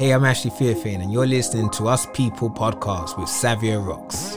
Hey, 0.00 0.12
I'm 0.14 0.24
Ashley 0.24 0.50
Theophane, 0.50 1.02
and 1.02 1.12
you're 1.12 1.26
listening 1.26 1.68
to 1.72 1.88
Us 1.88 2.06
People 2.14 2.48
podcast 2.48 3.18
with 3.18 3.28
Savia 3.28 3.86
Rocks. 3.86 4.34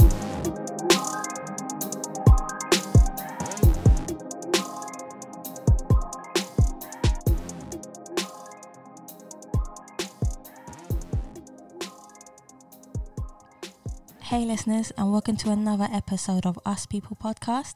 Hey, 14.19 14.45
listeners, 14.45 14.91
and 14.97 15.11
welcome 15.11 15.37
to 15.37 15.51
another 15.51 15.87
episode 15.93 16.45
of 16.45 16.59
Us 16.65 16.85
People 16.87 17.15
podcast. 17.15 17.75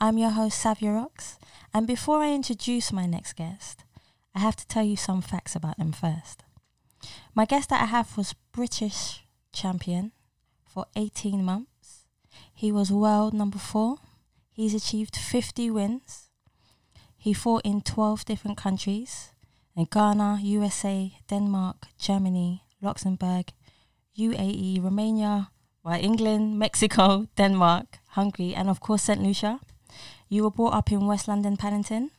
I'm 0.00 0.16
your 0.16 0.30
host, 0.30 0.64
Savia 0.64 0.94
Rocks, 0.94 1.40
and 1.74 1.84
before 1.84 2.22
I 2.22 2.32
introduce 2.32 2.92
my 2.92 3.04
next 3.04 3.32
guest, 3.32 3.82
I 4.32 4.38
have 4.38 4.54
to 4.54 4.66
tell 4.68 4.84
you 4.84 4.96
some 4.96 5.20
facts 5.20 5.56
about 5.56 5.76
them 5.76 5.90
first. 5.90 6.44
My 7.34 7.44
guest 7.44 7.70
that 7.70 7.82
I 7.82 7.86
have 7.86 8.16
was 8.16 8.36
British 8.52 9.24
champion 9.52 10.12
for 10.64 10.86
18 10.94 11.44
months. 11.44 12.04
He 12.54 12.70
was 12.70 12.92
world 12.92 13.34
number 13.34 13.58
four. 13.58 13.96
He's 14.52 14.72
achieved 14.72 15.16
50 15.16 15.68
wins. 15.72 16.30
He 17.16 17.32
fought 17.32 17.62
in 17.64 17.80
12 17.80 18.24
different 18.24 18.56
countries 18.56 19.32
in 19.74 19.88
Ghana, 19.90 20.38
USA, 20.42 21.12
Denmark, 21.28 21.88
Germany, 21.98 22.62
Luxembourg, 22.80 23.46
UAE, 24.16 24.80
Romania, 24.80 25.50
well, 25.82 25.98
England, 26.00 26.56
Mexico, 26.64 27.26
Denmark, 27.36 27.98
Hungary, 28.10 28.54
and 28.54 28.70
of 28.70 28.78
course 28.78 29.02
St. 29.02 29.20
Lucia. 29.20 29.58
You 30.28 30.44
were 30.44 30.50
brought 30.50 30.74
up 30.74 30.92
in 30.92 31.06
West 31.06 31.28
London, 31.28 31.56
Paddington. 31.56 32.10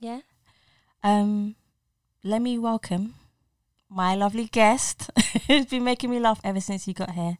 Yeah. 0.00 0.20
Um, 1.02 1.56
let 2.22 2.42
me 2.42 2.58
welcome 2.58 3.14
my 3.88 4.14
lovely 4.14 4.46
guest 4.46 5.10
who's 5.46 5.66
been 5.66 5.84
making 5.84 6.10
me 6.10 6.18
laugh 6.18 6.40
ever 6.44 6.60
since 6.60 6.86
you 6.86 6.94
got 6.94 7.12
here. 7.12 7.38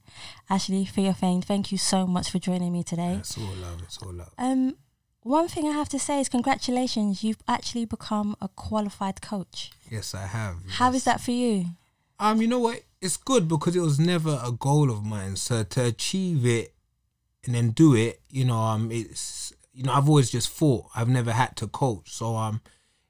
Ashley 0.49 0.85
Theophane, 0.85 1.45
thank 1.45 1.73
you 1.73 1.79
so 1.79 2.07
much 2.07 2.31
for 2.31 2.39
joining 2.39 2.73
me 2.73 2.83
today. 2.83 3.17
It's 3.19 3.37
all 3.37 3.55
love, 3.61 3.83
it's 3.83 3.99
all 3.99 4.13
love. 4.13 4.33
Um, 4.39 4.77
one 5.23 5.49
thing 5.49 5.67
I 5.67 5.73
have 5.73 5.89
to 5.91 5.99
say 5.99 6.21
is 6.21 6.29
congratulations, 6.29 7.25
you've 7.25 7.43
actually 7.49 7.85
become 7.85 8.37
a 8.41 8.49
qualified 8.49 9.21
coach. 9.21 9.71
Yes, 9.91 10.15
I 10.15 10.27
have. 10.27 10.57
How 10.69 10.87
yes. 10.87 10.95
is 10.97 11.05
that 11.05 11.21
for 11.21 11.33
you? 11.33 11.67
Um, 12.19 12.41
you 12.41 12.47
know 12.47 12.61
what? 12.61 12.83
It's 13.01 13.17
good 13.17 13.49
because 13.49 13.77
it 13.77 13.81
was 13.81 13.99
never 13.99 14.41
a 14.43 14.53
goal 14.53 14.91
of 14.91 15.05
mine. 15.05 15.37
So 15.37 15.65
to 15.65 15.85
achieve 15.85 16.47
it 16.47 16.73
and 17.47 17.55
then 17.55 17.71
do 17.71 17.95
it, 17.95 18.21
you 18.31 18.45
know, 18.45 18.59
um, 18.59 18.91
it's 18.93 19.53
you 19.73 19.83
know, 19.83 19.93
I've 19.93 20.09
always 20.09 20.31
just 20.31 20.51
thought 20.51 20.87
I've 20.95 21.09
never 21.09 21.33
had 21.33 21.57
to 21.57 21.69
coach. 21.69 22.11
So 22.11 22.37
um, 22.37 22.61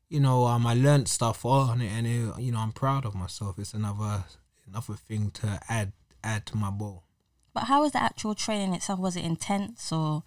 you 0.08 0.20
know, 0.20 0.46
um, 0.46 0.66
I 0.66 0.74
learned 0.74 1.08
stuff 1.08 1.44
on 1.44 1.80
it, 1.80 1.90
and 1.90 2.06
it, 2.06 2.40
you 2.40 2.52
know, 2.52 2.58
I'm 2.58 2.72
proud 2.72 3.04
of 3.04 3.14
myself. 3.14 3.58
It's 3.58 3.74
another 3.74 4.24
another 4.68 4.94
thing 4.94 5.30
to 5.32 5.60
add 5.68 5.92
add 6.22 6.46
to 6.46 6.56
my 6.56 6.70
bowl. 6.70 7.04
But 7.54 7.64
how 7.64 7.82
was 7.82 7.92
the 7.92 8.02
actual 8.02 8.34
training 8.34 8.74
itself? 8.74 8.98
Was 8.98 9.16
it 9.16 9.24
intense 9.24 9.90
or? 9.92 10.22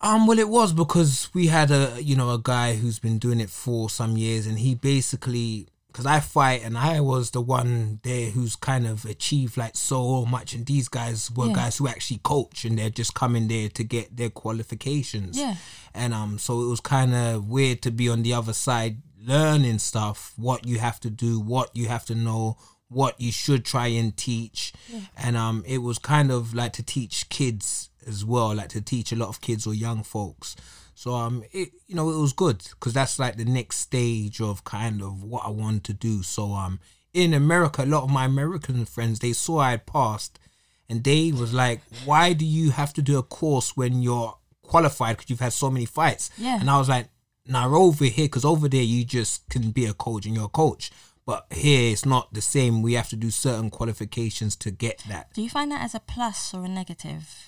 Um, 0.00 0.26
well, 0.26 0.38
it 0.38 0.48
was 0.48 0.72
because 0.72 1.28
we 1.34 1.48
had 1.48 1.70
a 1.70 2.00
you 2.00 2.16
know 2.16 2.30
a 2.30 2.38
guy 2.38 2.74
who's 2.74 2.98
been 2.98 3.18
doing 3.18 3.40
it 3.40 3.50
for 3.50 3.90
some 3.90 4.16
years, 4.16 4.46
and 4.46 4.58
he 4.58 4.74
basically 4.74 5.68
because 5.88 6.06
I 6.06 6.20
fight 6.20 6.62
and 6.64 6.76
I 6.78 7.00
was 7.00 7.30
the 7.32 7.40
one 7.40 8.00
there 8.02 8.30
who's 8.30 8.54
kind 8.56 8.86
of 8.86 9.04
achieved 9.04 9.56
like 9.56 9.76
so 9.76 10.24
much, 10.26 10.54
and 10.54 10.64
these 10.66 10.88
guys 10.88 11.30
were 11.30 11.46
Yeah. 11.48 11.54
guys 11.54 11.78
who 11.78 11.88
actually 11.88 12.20
coach, 12.22 12.64
and 12.64 12.78
they're 12.78 12.90
just 12.90 13.14
coming 13.14 13.48
there 13.48 13.68
to 13.70 13.84
get 13.84 14.16
their 14.16 14.30
qualifications. 14.30 15.38
Yeah. 15.38 15.56
and 15.94 16.12
um, 16.14 16.38
so 16.38 16.62
it 16.62 16.68
was 16.68 16.80
kind 16.80 17.14
of 17.14 17.46
weird 17.48 17.82
to 17.82 17.90
be 17.90 18.08
on 18.08 18.22
the 18.22 18.32
other 18.34 18.52
side 18.52 18.98
learning 19.20 19.78
stuff, 19.78 20.32
what 20.36 20.64
you 20.66 20.78
have 20.78 21.00
to 21.00 21.10
do, 21.10 21.40
what 21.40 21.74
you 21.74 21.88
have 21.88 22.04
to 22.06 22.14
know, 22.14 22.56
what 22.88 23.20
you 23.20 23.32
should 23.32 23.64
try 23.64 23.88
and 23.88 24.16
teach, 24.16 24.72
and 25.16 25.36
um, 25.36 25.64
it 25.66 25.78
was 25.78 25.98
kind 25.98 26.30
of 26.30 26.54
like 26.54 26.72
to 26.74 26.82
teach 26.82 27.28
kids 27.28 27.90
as 28.06 28.24
well, 28.24 28.54
like 28.54 28.68
to 28.68 28.80
teach 28.80 29.10
a 29.12 29.16
lot 29.16 29.28
of 29.28 29.40
kids 29.40 29.66
or 29.66 29.74
young 29.74 30.02
folks. 30.02 30.54
So 30.98 31.14
um, 31.14 31.44
it 31.52 31.70
you 31.86 31.94
know 31.94 32.10
it 32.10 32.18
was 32.18 32.32
good 32.32 32.58
because 32.70 32.92
that's 32.92 33.20
like 33.20 33.36
the 33.36 33.44
next 33.44 33.76
stage 33.76 34.40
of 34.40 34.64
kind 34.64 35.00
of 35.00 35.22
what 35.22 35.46
I 35.46 35.48
wanted 35.48 35.84
to 35.84 35.92
do. 35.92 36.24
So 36.24 36.54
um, 36.54 36.80
in 37.14 37.32
America, 37.32 37.84
a 37.84 37.86
lot 37.86 38.02
of 38.02 38.10
my 38.10 38.24
American 38.24 38.84
friends 38.84 39.20
they 39.20 39.32
saw 39.32 39.58
I 39.58 39.70
had 39.70 39.86
passed, 39.86 40.40
and 40.88 41.04
they 41.04 41.30
was 41.30 41.54
like, 41.54 41.82
"Why 42.04 42.32
do 42.32 42.44
you 42.44 42.72
have 42.72 42.92
to 42.94 43.02
do 43.02 43.16
a 43.16 43.22
course 43.22 43.76
when 43.76 44.02
you're 44.02 44.36
qualified? 44.62 45.16
Because 45.16 45.30
you've 45.30 45.38
had 45.38 45.52
so 45.52 45.70
many 45.70 45.84
fights." 45.86 46.32
Yeah. 46.36 46.58
And 46.58 46.68
I 46.68 46.78
was 46.78 46.88
like, 46.88 47.10
"Nah, 47.46 47.72
over 47.72 48.06
here, 48.06 48.24
because 48.24 48.44
over 48.44 48.68
there 48.68 48.82
you 48.82 49.04
just 49.04 49.48
can 49.50 49.70
be 49.70 49.86
a 49.86 49.94
coach 49.94 50.26
and 50.26 50.34
you're 50.34 50.46
a 50.46 50.48
coach." 50.48 50.90
But 51.24 51.46
here 51.52 51.92
it's 51.92 52.06
not 52.06 52.34
the 52.34 52.40
same. 52.40 52.82
We 52.82 52.94
have 52.94 53.08
to 53.10 53.16
do 53.16 53.30
certain 53.30 53.70
qualifications 53.70 54.56
to 54.56 54.72
get 54.72 55.04
that. 55.08 55.32
Do 55.32 55.42
you 55.42 55.50
find 55.50 55.70
that 55.70 55.82
as 55.82 55.94
a 55.94 56.00
plus 56.00 56.52
or 56.52 56.64
a 56.64 56.68
negative? 56.68 57.47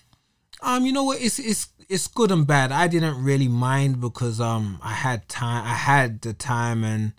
Um, 0.63 0.87
you 0.87 0.93
know 0.93 1.05
what? 1.05 1.21
It's 1.21 1.39
it's 1.39 1.69
it's 1.89 2.07
good 2.07 2.31
and 2.31 2.47
bad. 2.47 2.73
I 2.73 2.87
didn't 2.89 3.23
really 3.23 3.49
mind 3.49 4.01
because 4.01 4.41
um 4.41 4.79
I 4.83 4.93
had 4.93 5.29
time. 5.29 5.65
I 5.65 5.75
had 5.75 6.21
the 6.21 6.33
time, 6.33 6.85
and 6.85 7.13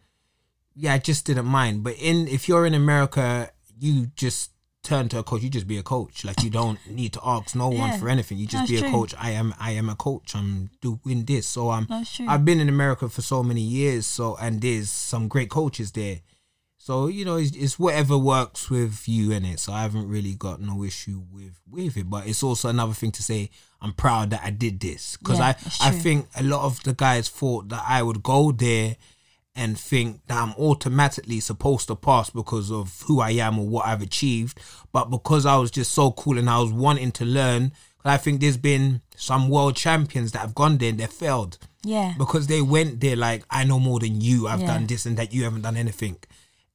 yeah, 0.76 0.94
I 0.94 0.98
just 0.98 1.26
didn't 1.26 1.46
mind. 1.46 1.84
But 1.84 1.96
in 1.98 2.28
if 2.28 2.48
you're 2.48 2.66
in 2.66 2.74
America, 2.74 3.52
you 3.80 4.08
just 4.16 4.52
turn 4.84 5.10
to 5.10 5.20
a 5.20 5.24
coach. 5.24 5.42
You 5.42 5.50
just 5.50 5.68
be 5.68 5.78
a 5.78 5.84
coach. 5.84 6.26
Like 6.26 6.44
you 6.44 6.50
don't 6.50 6.80
need 6.88 7.14
to 7.14 7.22
ask 7.24 7.56
no 7.56 7.68
one 7.68 7.92
Yeah, 7.92 7.98
for 7.98 8.10
anything. 8.10 8.38
You 8.38 8.48
just 8.48 8.70
be 8.70 8.78
a 8.78 8.90
coach. 8.90 9.14
I 9.20 9.32
am 9.32 9.54
I 9.60 9.72
am 9.72 9.90
a 9.90 9.96
coach. 9.96 10.36
I'm 10.36 10.70
doing 10.82 11.26
this. 11.26 11.48
So 11.48 11.70
um, 11.72 11.88
That's 11.90 12.16
true. 12.16 12.26
I've 12.28 12.46
been 12.46 12.60
in 12.60 12.70
America 12.70 13.10
for 13.10 13.22
so 13.22 13.44
many 13.44 13.62
years. 13.62 14.08
So 14.08 14.38
and 14.42 14.62
there's 14.62 14.90
some 14.90 15.28
great 15.28 15.50
coaches 15.50 15.92
there. 15.92 16.20
So 16.92 17.08
you 17.08 17.24
know, 17.24 17.38
it's, 17.38 17.56
it's 17.56 17.80
whatever 17.80 18.18
works 18.18 18.70
with 18.70 19.08
you 19.08 19.32
in 19.32 19.46
it. 19.46 19.62
So 19.62 19.72
I 19.72 19.84
haven't 19.84 20.10
really 20.10 20.34
got 20.36 20.60
no 20.60 20.84
issue 20.84 21.22
with 21.32 21.58
with 21.70 21.96
it. 21.96 22.10
But 22.10 22.28
it's 22.28 22.44
also 22.44 22.68
another 22.68 22.92
thing 22.92 23.14
to 23.14 23.24
say 23.24 23.50
I'm 23.82 23.94
proud 23.94 24.32
that 24.32 24.42
I 24.44 24.50
did 24.50 24.82
this 24.82 25.16
because 25.16 25.40
Yeah, 25.40 25.54
I 25.80 25.88
I 25.88 25.92
think 25.92 26.28
a 26.36 26.44
lot 26.44 26.66
of 26.66 26.84
the 26.84 26.92
guys 26.94 27.30
thought 27.30 27.70
that 27.70 27.82
I 27.88 28.04
would 28.04 28.22
go 28.22 28.52
there 28.52 28.98
and 29.56 29.80
think 29.80 30.20
that 30.28 30.38
I'm 30.44 30.54
automatically 30.56 31.40
supposed 31.40 31.88
to 31.88 31.96
pass 31.96 32.30
because 32.30 32.70
of 32.70 33.02
who 33.04 33.22
I 33.22 33.32
am 33.32 33.58
or 33.58 33.68
what 33.68 33.86
I've 33.86 34.02
achieved. 34.02 34.60
But 34.92 35.06
because 35.06 35.46
I 35.46 35.56
was 35.56 35.72
just 35.72 35.94
so 35.94 36.12
cool 36.12 36.38
and 36.38 36.50
I 36.50 36.60
was 36.60 36.74
wanting 36.74 37.14
to 37.14 37.26
learn, 37.26 37.72
I 38.04 38.18
think 38.18 38.42
there's 38.42 38.58
been 38.58 39.00
some 39.16 39.48
world 39.48 39.78
champions 39.78 40.34
that 40.34 40.40
have 40.40 40.56
gone 40.56 40.78
there 40.78 40.90
and 40.90 41.00
they 41.00 41.08
failed 41.08 41.58
Yeah. 41.86 42.16
because 42.18 42.48
they 42.48 42.62
went 42.62 43.00
there 43.00 43.16
like 43.16 43.46
I 43.50 43.64
know 43.64 43.80
more 43.80 44.00
than 44.02 44.20
you. 44.20 44.50
I've 44.50 44.60
Yeah. 44.60 44.68
done 44.74 44.88
this 44.88 45.06
and 45.06 45.16
that. 45.18 45.34
You 45.34 45.46
haven't 45.46 45.62
done 45.62 45.78
anything. 45.78 46.18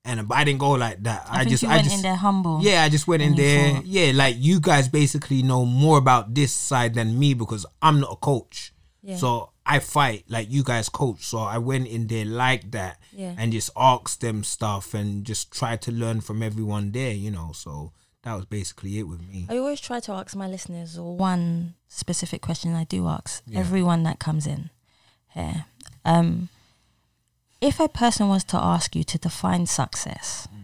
And 0.07 0.27
but 0.29 0.39
I 0.39 0.45
didn't 0.45 0.61
go 0.61 0.71
like 0.73 1.03
that. 1.03 1.27
I, 1.29 1.41
I, 1.41 1.45
just 1.45 1.65
I 1.65 1.69
went 1.69 1.85
just 1.85 1.97
in 1.97 2.03
there 2.03 2.15
humble. 2.17 2.61
yeah, 2.63 2.83
I 2.85 2.89
just 2.89 3.07
went 3.09 3.23
in 3.23 3.35
there. 3.35 3.75
fought. 3.75 3.85
Yeah, 3.87 4.13
like 4.15 4.37
you 4.39 4.61
guys 4.61 4.89
basically 4.89 5.43
know 5.43 5.65
more 5.67 5.99
about 5.99 6.33
this 6.35 6.53
side 6.53 6.95
than 6.95 7.19
me 7.19 7.35
because 7.35 7.67
I'm 7.83 8.01
not 8.01 8.13
a 8.13 8.17
coach. 8.17 8.73
Yeah. 9.03 9.17
So 9.17 9.51
I 9.65 9.81
fight 9.81 10.25
like 10.29 10.51
you 10.51 10.63
guys 10.65 10.89
coach. 10.89 11.25
So 11.27 11.39
I 11.39 11.59
went 11.59 11.87
in 11.89 12.07
there 12.07 12.25
like 12.25 12.71
that 12.71 12.99
Yeah. 13.13 13.35
and 13.37 13.53
just 13.53 13.71
asked 13.77 14.21
them 14.21 14.43
stuff 14.45 14.95
and 14.95 15.25
just 15.25 15.51
tried 15.53 15.83
to 15.83 15.93
learn 15.93 16.21
from 16.21 16.43
everyone 16.43 16.93
there, 16.93 17.13
you 17.13 17.31
know. 17.31 17.51
So 17.53 17.93
that 18.23 18.35
was 18.35 18.45
basically 18.47 18.99
it 18.99 19.05
with 19.05 19.21
me. 19.29 19.47
I 19.49 19.59
always 19.59 19.81
try 19.81 20.01
to 20.01 20.13
ask 20.13 20.35
my 20.37 20.49
listeners 20.49 20.99
one 20.99 21.75
specific 21.89 22.43
question 22.43 22.75
I 22.75 22.85
do 22.85 23.07
ask 23.09 23.43
Yeah. 23.47 23.61
everyone 23.61 24.03
that 24.05 24.19
comes 24.19 24.47
in 24.47 24.71
here. 25.35 25.67
Um, 26.05 26.49
if 27.67 27.81
a 27.81 27.89
person 27.89 28.29
was 28.29 28.45
to 28.45 28.57
ask 28.57 28.95
you 28.97 29.05
to 29.05 29.19
define 29.19 29.67
success, 29.67 30.49
Hmm. 30.51 30.57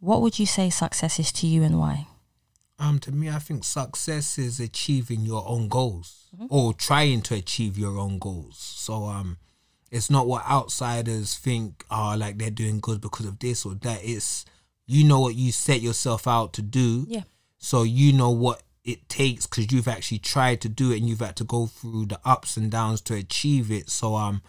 what 0.00 0.20
would 0.20 0.38
you 0.38 0.46
say 0.46 0.70
success 0.70 1.18
is 1.18 1.32
to 1.32 1.46
you 1.46 1.62
and 1.62 1.78
why? 1.78 2.06
Um, 2.78 2.98
to 3.00 3.12
me, 3.12 3.30
I 3.30 3.38
think 3.38 3.62
success 3.64 4.38
is 4.38 4.58
achieving 4.58 5.20
your 5.20 5.46
own 5.48 5.68
goals 5.68 6.24
or 6.48 6.74
trying 6.74 7.22
to 7.22 7.34
achieve 7.34 7.78
your 7.78 7.96
own 7.98 8.18
goals. 8.18 8.56
So, 8.58 9.06
um, 9.06 9.36
it's 9.90 10.10
not 10.10 10.26
what 10.26 10.44
outsiders 10.46 11.36
think 11.36 11.84
are 11.90 12.16
like 12.16 12.38
they're 12.38 12.50
doing 12.50 12.80
good 12.80 13.00
because 13.00 13.26
of 13.26 13.38
this 13.38 13.64
or 13.66 13.74
that. 13.74 14.00
It's 14.02 14.44
you 14.86 15.04
know 15.04 15.20
what 15.20 15.34
you 15.36 15.52
set 15.52 15.80
yourself 15.82 16.26
out 16.26 16.52
to 16.54 16.62
do. 16.62 17.04
Yeah. 17.08 17.22
So 17.58 17.82
you 17.84 18.12
know 18.12 18.30
what 18.30 18.62
it 18.84 19.08
takes 19.08 19.46
because 19.46 19.70
you've 19.70 19.86
actually 19.86 20.18
tried 20.18 20.60
to 20.62 20.68
do 20.68 20.90
it 20.90 20.98
and 20.98 21.08
you've 21.08 21.20
had 21.20 21.36
to 21.36 21.44
go 21.44 21.66
through 21.66 22.06
the 22.06 22.18
ups 22.24 22.56
and 22.56 22.70
downs 22.70 23.00
to 23.02 23.14
achieve 23.14 23.70
it. 23.70 23.90
So 23.90 24.16
um, 24.16 24.42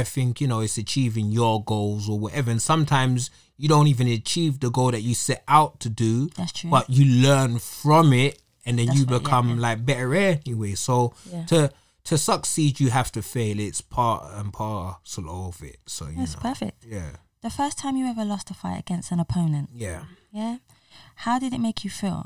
I 0.00 0.04
think 0.04 0.40
you 0.40 0.48
know 0.48 0.60
it's 0.60 0.78
achieving 0.78 1.30
your 1.32 1.62
goals 1.64 2.08
or 2.08 2.18
whatever. 2.18 2.50
And 2.50 2.62
sometimes 2.62 3.30
you 3.56 3.68
don't 3.68 3.86
even 3.88 4.08
achieve 4.08 4.60
the 4.60 4.70
goal 4.70 4.90
that 4.90 5.02
you 5.02 5.14
set 5.14 5.42
out 5.46 5.80
to 5.80 5.88
do. 5.88 6.28
That's 6.36 6.52
true. 6.52 6.70
But 6.70 6.88
you 6.90 7.04
learn 7.28 7.58
from 7.58 8.12
it 8.12 8.40
and 8.66 8.78
then 8.78 8.86
That's 8.86 8.98
you 8.98 9.06
become 9.06 9.48
yeah. 9.56 9.60
like 9.66 9.84
better 9.86 10.14
anyway. 10.14 10.74
So 10.74 11.14
Yeah. 11.30 11.44
to 11.46 11.70
to 12.04 12.18
succeed, 12.18 12.80
you 12.80 12.90
have 12.90 13.12
to 13.12 13.22
fail. 13.22 13.60
It's 13.60 13.80
part 13.80 14.20
and 14.34 14.52
parcel 14.52 15.46
of 15.48 15.62
it. 15.62 15.78
So 15.86 16.08
you 16.08 16.16
That's 16.18 16.34
know, 16.34 16.40
perfect. 16.50 16.84
yeah, 16.84 17.10
The 17.42 17.50
first 17.50 17.78
time 17.78 17.96
you 17.96 18.06
ever 18.06 18.24
lost 18.24 18.50
a 18.50 18.54
fight 18.54 18.80
against 18.80 19.12
an 19.12 19.20
opponent, 19.20 19.70
yeah. 19.72 20.02
yeah, 20.32 20.56
how 21.24 21.38
did 21.38 21.52
it 21.52 21.60
make 21.60 21.84
you 21.84 21.90
feel? 21.90 22.24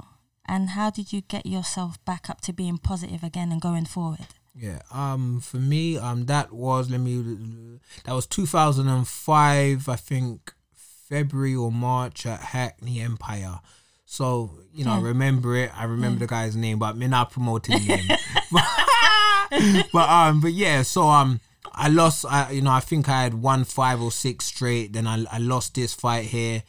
And 0.49 0.71
how 0.71 0.89
did 0.91 1.13
you 1.13 1.21
get 1.35 1.45
yourself 1.45 2.03
back 2.07 2.31
up 2.31 2.41
to 2.43 2.53
being 2.53 2.79
positive 2.79 3.23
again 3.23 3.53
and 3.53 3.61
going 3.61 3.85
forward? 3.85 4.29
Yeah. 4.59 4.81
Um. 4.91 5.41
For 5.41 5.59
me, 5.59 5.99
um, 5.99 6.27
that 6.27 6.53
was 6.53 6.91
let 6.91 7.01
me. 7.01 7.79
That 8.05 8.13
was 8.13 8.27
2005. 8.27 9.89
I 9.89 9.97
think 9.97 10.55
February 11.09 11.55
or 11.55 11.71
March 11.71 12.27
at 12.27 12.41
Hackney 12.41 13.01
Empire. 13.01 13.61
So 14.07 14.59
you 14.73 14.85
know, 14.85 14.93
I 14.93 15.01
remember 15.01 15.57
it. 15.57 15.71
I 15.79 15.85
remember 15.85 16.21
the 16.21 16.27
guy's 16.27 16.57
name, 16.57 16.79
but 16.79 16.97
me 16.97 17.07
not 17.09 17.31
promoting 17.33 17.79
him. 17.81 18.07
but 19.93 20.09
um, 20.09 20.41
but 20.41 20.53
yeah. 20.53 20.83
So 20.83 21.09
um, 21.09 21.41
I 21.73 21.89
lost. 21.89 22.25
I 22.25 22.53
you 22.53 22.63
know, 22.63 22.71
I 22.71 22.81
think 22.81 23.09
I 23.09 23.25
had 23.25 23.35
won 23.35 23.65
five 23.65 24.01
or 24.01 24.11
six 24.11 24.47
straight. 24.47 24.93
Then 24.93 25.07
I 25.07 25.25
I 25.31 25.39
lost 25.39 25.75
this 25.75 25.93
fight 25.93 26.27
here. 26.27 26.63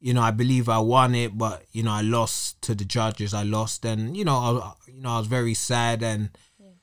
You 0.00 0.14
know, 0.14 0.22
I 0.22 0.32
believe 0.32 0.68
I 0.68 0.80
won 0.80 1.14
it, 1.14 1.38
but 1.38 1.64
you 1.72 1.82
know, 1.82 1.92
I 1.92 2.02
lost 2.02 2.60
to 2.62 2.74
the 2.74 2.84
judges. 2.84 3.34
I 3.34 3.42
lost, 3.42 3.84
and 3.84 4.16
you 4.16 4.24
know, 4.24 4.36
I, 4.36 4.72
you 4.92 5.00
know, 5.00 5.10
I 5.10 5.18
was 5.18 5.28
very 5.28 5.54
sad. 5.54 6.02
And 6.02 6.30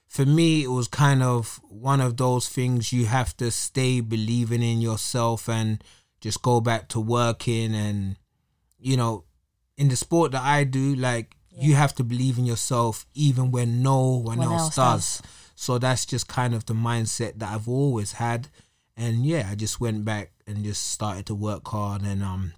for 0.10 0.26
me, 0.26 0.64
it 0.64 0.70
was 0.70 0.88
kind 0.88 1.22
of 1.22 1.62
one 1.70 2.02
of 2.02 2.18
those 2.18 2.50
things 2.50 2.92
you 2.92 3.06
have 3.06 3.38
to 3.38 3.52
stay 3.52 4.02
believing 4.02 4.64
in 4.64 4.82
yourself 4.82 5.48
and 5.48 5.84
just 6.20 6.42
go 6.42 6.60
back 6.60 6.90
to 6.90 7.00
working. 7.00 7.76
And 7.76 8.18
you 8.80 8.98
know, 8.98 9.26
in 9.78 9.88
the 9.88 9.96
sport 9.96 10.32
that 10.32 10.42
I 10.44 10.64
do, 10.64 10.96
like 10.96 11.36
you 11.52 11.76
have 11.76 11.94
to 11.96 12.04
believe 12.04 12.40
in 12.40 12.46
yourself 12.46 13.06
even 13.14 13.52
when 13.52 13.84
no 13.84 14.16
one 14.16 14.40
When 14.40 14.48
else, 14.48 14.62
else 14.62 14.76
does. 14.76 15.22
So 15.56 15.78
that's 15.78 16.08
just 16.08 16.28
kind 16.28 16.56
of 16.56 16.66
the 16.66 16.74
mindset 16.74 17.38
that 17.38 17.54
I've 17.54 17.68
always 17.68 18.14
had. 18.14 18.48
And 18.98 19.26
yeah, 19.26 19.48
I 19.52 19.56
just 19.56 19.80
went 19.80 20.06
back 20.06 20.32
and 20.48 20.64
just 20.64 20.92
started 20.92 21.28
to 21.28 21.36
work 21.36 21.68
hard 21.68 22.02
and 22.02 22.24
um 22.24 22.54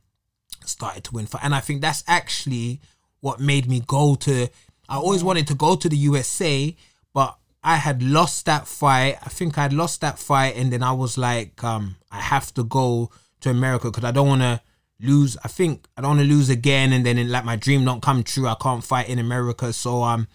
started 0.63 1.03
to 1.03 1.11
win 1.11 1.25
fight. 1.25 1.43
And 1.43 1.53
I 1.53 1.59
think 1.59 1.81
that's 1.81 2.05
actually 2.07 2.79
what 3.19 3.41
made 3.41 3.67
me 3.67 3.81
go 3.85 4.15
to 4.15 4.47
I 4.87 4.95
always 4.95 5.23
wanted 5.23 5.47
to 5.47 5.53
go 5.55 5.75
to 5.75 5.89
the 5.89 5.97
USA, 5.97 6.75
but 7.13 7.37
I 7.63 7.75
had 7.75 8.01
lost 8.01 8.45
that 8.47 8.67
fight. 8.67 9.17
I 9.23 9.29
think 9.29 9.57
I 9.57 9.63
had 9.63 9.73
lost 9.73 10.01
that 10.01 10.17
fight 10.19 10.55
and 10.55 10.71
then 10.73 10.81
I 10.83 10.91
was 10.91 11.17
like, 11.17 11.63
um, 11.63 11.95
I 12.11 12.19
have 12.19 12.53
to 12.55 12.63
go 12.63 13.11
to 13.41 13.49
America 13.49 13.89
because 13.89 14.03
I 14.03 14.11
don't 14.11 14.27
wanna 14.27 14.61
lose 14.99 15.35
I 15.43 15.47
think 15.47 15.87
I 15.97 16.01
don't 16.01 16.11
wanna 16.17 16.23
lose 16.29 16.49
again 16.49 16.93
and 16.93 17.03
then 17.05 17.17
it, 17.17 17.25
like 17.27 17.43
my 17.45 17.55
dream 17.55 17.83
don't 17.85 18.01
come 18.01 18.23
true. 18.23 18.47
I 18.47 18.55
can't 18.55 18.83
fight 18.83 19.09
in 19.09 19.19
America. 19.19 19.73
So 19.73 20.03
um 20.03 20.27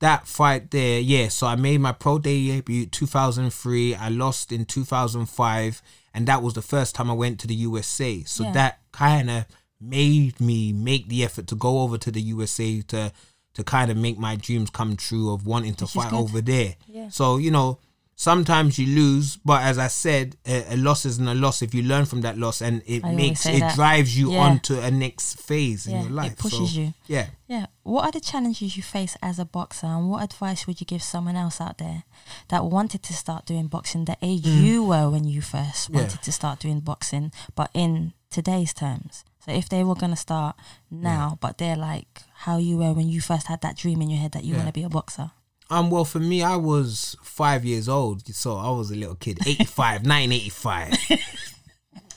that 0.00 0.28
fight 0.28 0.70
there, 0.70 1.00
yeah. 1.00 1.28
So 1.28 1.46
I 1.48 1.56
made 1.56 1.80
my 1.80 1.90
pro 1.92 2.18
debut 2.20 2.86
2003. 2.86 3.96
I 3.96 4.08
lost 4.08 4.52
in 4.52 4.64
2005, 4.64 5.82
and 6.14 6.26
that 6.28 6.40
was 6.42 6.54
the 6.54 6.62
first 6.62 6.94
time 6.94 7.10
I 7.10 7.14
went 7.14 7.40
to 7.40 7.48
the 7.48 7.54
USA. 7.54 8.22
So 8.22 8.44
Yeah. 8.44 8.52
that 8.52 8.78
kind 8.92 9.28
of 9.28 9.46
made 9.80 10.40
me 10.40 10.72
make 10.72 11.08
the 11.08 11.24
effort 11.24 11.48
to 11.48 11.56
go 11.56 11.80
over 11.80 11.98
to 11.98 12.10
the 12.12 12.20
USA 12.20 12.80
to 12.82 13.12
to 13.58 13.64
kind 13.64 13.90
of 13.90 13.96
make 13.98 14.18
my 14.18 14.36
dreams 14.36 14.70
come 14.70 14.96
true 14.96 15.32
of 15.34 15.46
wanting 15.46 15.74
to 15.74 15.84
Which 15.84 15.92
fight 15.92 16.12
over 16.14 16.40
there. 16.40 16.76
Yeah. 16.86 17.10
So 17.10 17.36
you 17.36 17.50
know, 17.50 17.78
sometimes 18.16 18.78
you 18.78 18.86
lose, 18.86 19.36
but 19.44 19.62
as 19.62 19.78
I 19.78 19.86
said, 19.88 20.36
a, 20.46 20.74
a 20.74 20.76
loss 20.76 21.04
isn't 21.06 21.28
a 21.28 21.34
loss 21.34 21.62
if 21.62 21.72
you 21.74 21.82
learn 21.82 22.04
from 22.04 22.22
that 22.22 22.36
loss, 22.38 22.60
and 22.62 22.82
it 22.86 23.04
I 23.04 23.14
makes 23.14 23.46
it 23.46 23.60
that. 23.60 23.74
drives 23.76 24.18
you 24.18 24.32
Yeah. 24.32 24.38
on 24.40 24.58
to 24.60 24.80
a 24.82 24.90
next 24.90 25.38
phase 25.40 25.86
Yeah, 25.86 25.96
in 25.98 26.02
your 26.02 26.12
life. 26.12 26.32
it 26.32 26.38
pushes 26.38 26.72
So, 26.74 26.80
you. 26.80 26.94
Yeah. 27.06 27.26
Yeah. 27.46 27.66
What 27.84 28.04
are 28.06 28.12
the 28.12 28.20
challenges 28.20 28.76
you 28.76 28.82
face 28.82 29.16
as 29.22 29.38
a 29.38 29.44
boxer, 29.44 29.86
and 29.86 30.10
what 30.10 30.22
advice 30.24 30.66
would 30.66 30.80
you 30.80 30.86
give 30.86 31.02
someone 31.02 31.36
else 31.36 31.60
out 31.60 31.78
there 31.78 32.02
that 32.48 32.64
wanted 32.64 33.02
to 33.04 33.12
start 33.12 33.46
doing 33.46 33.66
boxing 33.68 34.04
the 34.04 34.16
age 34.22 34.46
you 34.46 34.82
were 34.84 35.08
when 35.10 35.24
you 35.24 35.40
first 35.40 35.90
Mm. 35.90 35.94
Wanted 35.94 36.22
to 36.22 36.32
start 36.32 36.58
doing 36.60 36.80
boxing, 36.80 37.30
but 37.54 37.70
in 37.74 38.12
today's 38.30 38.72
terms? 38.74 39.24
So 39.44 39.52
if 39.52 39.68
they 39.68 39.82
were 39.84 39.94
gonna 39.94 40.16
start 40.16 40.56
now, 40.90 41.38
but 41.40 41.56
they're 41.58 41.76
like 41.76 42.22
how 42.42 42.56
you 42.58 42.76
were 42.78 42.92
when 42.92 43.08
you 43.08 43.20
first 43.20 43.46
had 43.48 43.60
that 43.62 43.76
dream 43.76 44.00
in 44.02 44.10
your 44.10 44.20
head 44.20 44.32
that 44.32 44.44
you 44.44 44.52
Yeah. 44.52 44.58
want 44.58 44.68
to 44.68 44.72
be 44.72 44.82
a 44.84 44.88
boxer. 44.88 45.30
Um, 45.70 45.90
well, 45.90 46.04
for 46.04 46.18
me, 46.20 46.42
I 46.42 46.56
was 46.56 47.16
five 47.22 47.64
years 47.64 47.88
old, 47.88 48.26
so 48.34 48.56
I 48.56 48.70
was 48.70 48.90
a 48.90 48.94
little 48.96 49.16
kid, 49.16 49.38
85, 49.46 50.06
1985. 50.06 50.94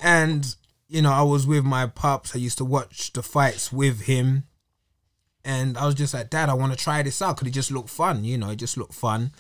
And, 0.01 0.55
you 0.87 1.01
know, 1.01 1.11
I 1.11 1.21
was 1.23 1.45
with 1.45 1.63
my 1.63 1.85
pops. 1.87 2.35
I 2.35 2.39
used 2.39 2.57
to 2.59 2.65
watch 2.65 3.13
the 3.13 3.21
fights 3.23 3.71
with 3.71 4.01
him. 4.01 4.43
And 5.43 5.77
I 5.77 5.85
was 5.85 5.95
just 5.95 6.13
like, 6.13 6.29
Dad, 6.29 6.49
I 6.49 6.53
want 6.53 6.71
to 6.71 6.77
try 6.77 7.01
this 7.01 7.21
out 7.21 7.35
because 7.37 7.47
it 7.47 7.51
just 7.55 7.71
looked 7.71 7.89
fun, 7.89 8.23
you 8.23 8.37
know, 8.37 8.51
it 8.51 8.57
just 8.57 8.77
looked 8.77 8.93
fun. 8.93 9.31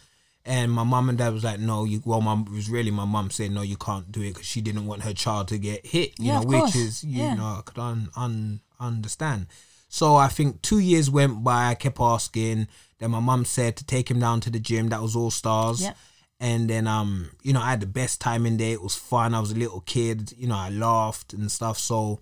And 0.43 0.71
my 0.71 0.83
mum 0.83 1.07
and 1.09 1.17
dad 1.19 1.31
was 1.31 1.43
like, 1.43 1.59
no, 1.59 1.83
you, 1.83 2.01
well, 2.03 2.21
mum, 2.21 2.45
it 2.47 2.55
was 2.55 2.67
really 2.71 2.89
my 2.89 3.05
mum 3.05 3.29
saying, 3.29 3.53
no, 3.53 3.61
you 3.61 3.77
can't 3.77 4.11
do 4.11 4.21
it 4.23 4.29
because 4.29 4.47
she 4.47 4.61
didn't 4.61 4.87
want 4.87 5.03
her 5.03 5.13
child 5.13 5.47
to 5.49 5.59
get 5.59 5.85
hit, 5.85 6.19
you 6.19 6.29
Yeah, 6.31 6.39
know, 6.39 6.45
which 6.47 6.75
is, 6.75 7.03
you 7.03 7.21
Yeah. 7.25 7.35
know, 7.35 7.43
I 7.45 7.61
could 7.63 7.77
un, 7.77 8.09
un, 8.15 8.61
understand. 8.79 9.45
So 9.93 10.15
I 10.15 10.29
think 10.29 10.61
two 10.61 10.79
years 10.79 11.09
went 11.09 11.43
by. 11.43 11.67
I 11.67 11.75
kept 11.75 11.99
asking. 11.99 12.69
Then 12.99 13.11
my 13.11 13.19
mum 13.19 13.43
said 13.43 13.75
to 13.75 13.85
take 13.85 14.09
him 14.09 14.21
down 14.21 14.39
to 14.39 14.49
the 14.49 14.57
gym. 14.57 14.87
That 14.87 15.01
was 15.01 15.17
all 15.17 15.31
stars. 15.31 15.81
Yep. 15.81 15.97
And 16.39 16.69
then 16.69 16.87
um, 16.87 17.31
you 17.43 17.51
know, 17.51 17.59
I 17.59 17.71
had 17.71 17.81
the 17.81 17.87
best 17.87 18.21
time 18.21 18.45
in 18.45 18.55
there. 18.55 18.71
It 18.71 18.81
was 18.81 18.95
fun. 18.95 19.35
I 19.35 19.41
was 19.41 19.51
a 19.51 19.55
little 19.55 19.81
kid. 19.81 20.31
You 20.37 20.47
know, 20.47 20.55
I 20.55 20.69
laughed 20.69 21.33
and 21.33 21.51
stuff. 21.51 21.77
So 21.77 22.21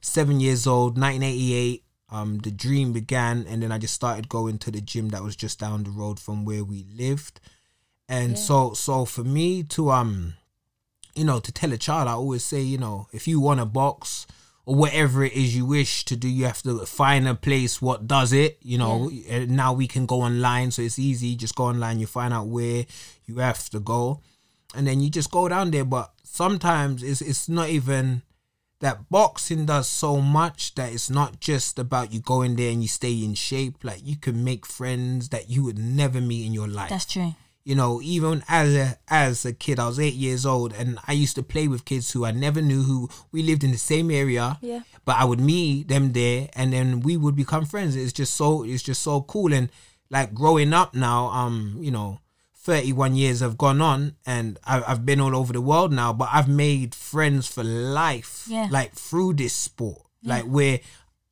seven 0.00 0.40
years 0.40 0.66
old, 0.66 0.98
1988. 0.98 1.84
Um, 2.12 2.38
the 2.38 2.50
dream 2.50 2.92
began, 2.92 3.46
and 3.46 3.62
then 3.62 3.70
I 3.70 3.78
just 3.78 3.94
started 3.94 4.28
going 4.28 4.58
to 4.60 4.72
the 4.72 4.80
gym 4.80 5.10
that 5.10 5.22
was 5.22 5.36
just 5.36 5.60
down 5.60 5.84
the 5.84 5.90
road 5.90 6.18
from 6.18 6.44
where 6.44 6.64
we 6.64 6.84
lived. 6.96 7.38
And 8.08 8.36
so, 8.36 8.72
so 8.72 9.04
for 9.04 9.22
me 9.22 9.62
to 9.62 9.92
um, 9.92 10.34
you 11.14 11.24
know, 11.24 11.38
to 11.38 11.52
tell 11.52 11.72
a 11.72 11.76
child, 11.76 12.08
I 12.08 12.12
always 12.12 12.44
say, 12.44 12.62
you 12.62 12.78
know, 12.78 13.08
if 13.12 13.28
you 13.28 13.40
want 13.40 13.60
to 13.60 13.66
box 13.66 14.26
or 14.70 14.76
whatever 14.76 15.24
it 15.24 15.32
is 15.32 15.56
you 15.56 15.66
wish 15.66 16.04
to 16.04 16.14
do, 16.14 16.28
you 16.28 16.44
have 16.44 16.62
to 16.62 16.86
find 16.86 17.26
a 17.26 17.34
place 17.34 17.82
what 17.82 18.06
does 18.06 18.32
it. 18.32 18.56
You 18.62 18.78
know, 18.78 19.10
and 19.28 19.50
eh, 19.50 19.52
now 19.52 19.72
we 19.72 19.88
can 19.88 20.06
go 20.06 20.22
online, 20.22 20.70
so 20.70 20.80
it's 20.80 20.96
easy. 20.98 21.34
Just 21.34 21.56
go 21.56 21.64
online, 21.64 21.98
you 21.98 22.06
find 22.06 22.32
out 22.32 22.46
where 22.46 22.86
you 23.26 23.38
have 23.38 23.68
to 23.70 23.80
go, 23.80 24.20
and 24.76 24.86
then 24.86 25.00
you 25.00 25.10
just 25.10 25.32
go 25.32 25.48
down 25.48 25.72
there. 25.72 25.84
But 25.84 26.12
sometimes 26.22 27.02
it's 27.02 27.20
it's 27.20 27.48
not 27.48 27.68
even 27.68 28.22
that 28.78 29.10
boxing 29.10 29.66
does 29.66 29.88
so 29.88 30.20
much 30.20 30.76
that 30.76 30.92
it's 30.92 31.10
not 31.10 31.40
just 31.40 31.76
about 31.76 32.12
you 32.12 32.20
going 32.20 32.54
there 32.54 32.70
and 32.70 32.80
you 32.80 32.88
stay 32.88 33.24
in 33.24 33.34
shape. 33.34 33.82
Like 33.82 34.02
you 34.04 34.14
can 34.14 34.44
make 34.44 34.64
friends 34.64 35.30
that 35.30 35.50
you 35.50 35.64
would 35.64 35.78
never 35.78 36.20
meet 36.20 36.46
in 36.46 36.54
your 36.54 36.68
life 36.68 36.90
That's 36.90 37.06
true. 37.06 37.34
You 37.64 37.74
know, 37.74 38.00
even 38.02 38.42
as 38.48 38.74
a 38.74 38.96
as 39.08 39.44
a 39.44 39.52
kid, 39.52 39.78
I 39.78 39.86
was 39.86 40.00
eight 40.00 40.14
years 40.14 40.46
old, 40.46 40.72
and 40.72 40.98
I 41.06 41.12
used 41.12 41.36
to 41.36 41.42
play 41.42 41.68
with 41.68 41.84
kids 41.84 42.10
who 42.12 42.24
I 42.24 42.30
never 42.30 42.62
knew 42.62 42.82
who 42.82 43.08
we 43.32 43.42
lived 43.42 43.62
in 43.64 43.70
the 43.70 43.78
same 43.78 44.10
area. 44.10 44.58
Yeah. 44.62 44.80
But 45.04 45.16
I 45.16 45.24
would 45.24 45.40
meet 45.40 45.88
them 45.88 46.12
there, 46.12 46.48
and 46.54 46.72
then 46.72 47.00
we 47.00 47.16
would 47.16 47.36
become 47.36 47.64
friends. 47.66 47.96
It's 47.96 48.12
just 48.12 48.34
so 48.34 48.64
it's 48.64 48.82
just 48.82 49.02
so 49.02 49.22
cool, 49.22 49.52
and 49.52 49.70
like 50.10 50.32
growing 50.34 50.72
up 50.72 50.94
now, 50.94 51.26
um, 51.28 51.76
you 51.80 51.90
know, 51.90 52.20
thirty 52.56 52.92
one 52.92 53.14
years 53.14 53.40
have 53.40 53.58
gone 53.58 53.80
on, 53.80 54.16
and 54.26 54.58
I, 54.64 54.82
I've 54.86 55.04
been 55.06 55.20
all 55.20 55.36
over 55.36 55.52
the 55.52 55.60
world 55.60 55.92
now, 55.92 56.12
but 56.12 56.28
I've 56.32 56.48
made 56.48 56.94
friends 56.94 57.46
for 57.46 57.62
life, 57.62 58.44
Yeah. 58.48 58.68
like 58.70 58.92
through 58.94 59.34
this 59.34 59.52
sport, 59.54 60.02
like 60.24 60.44
where 60.44 60.80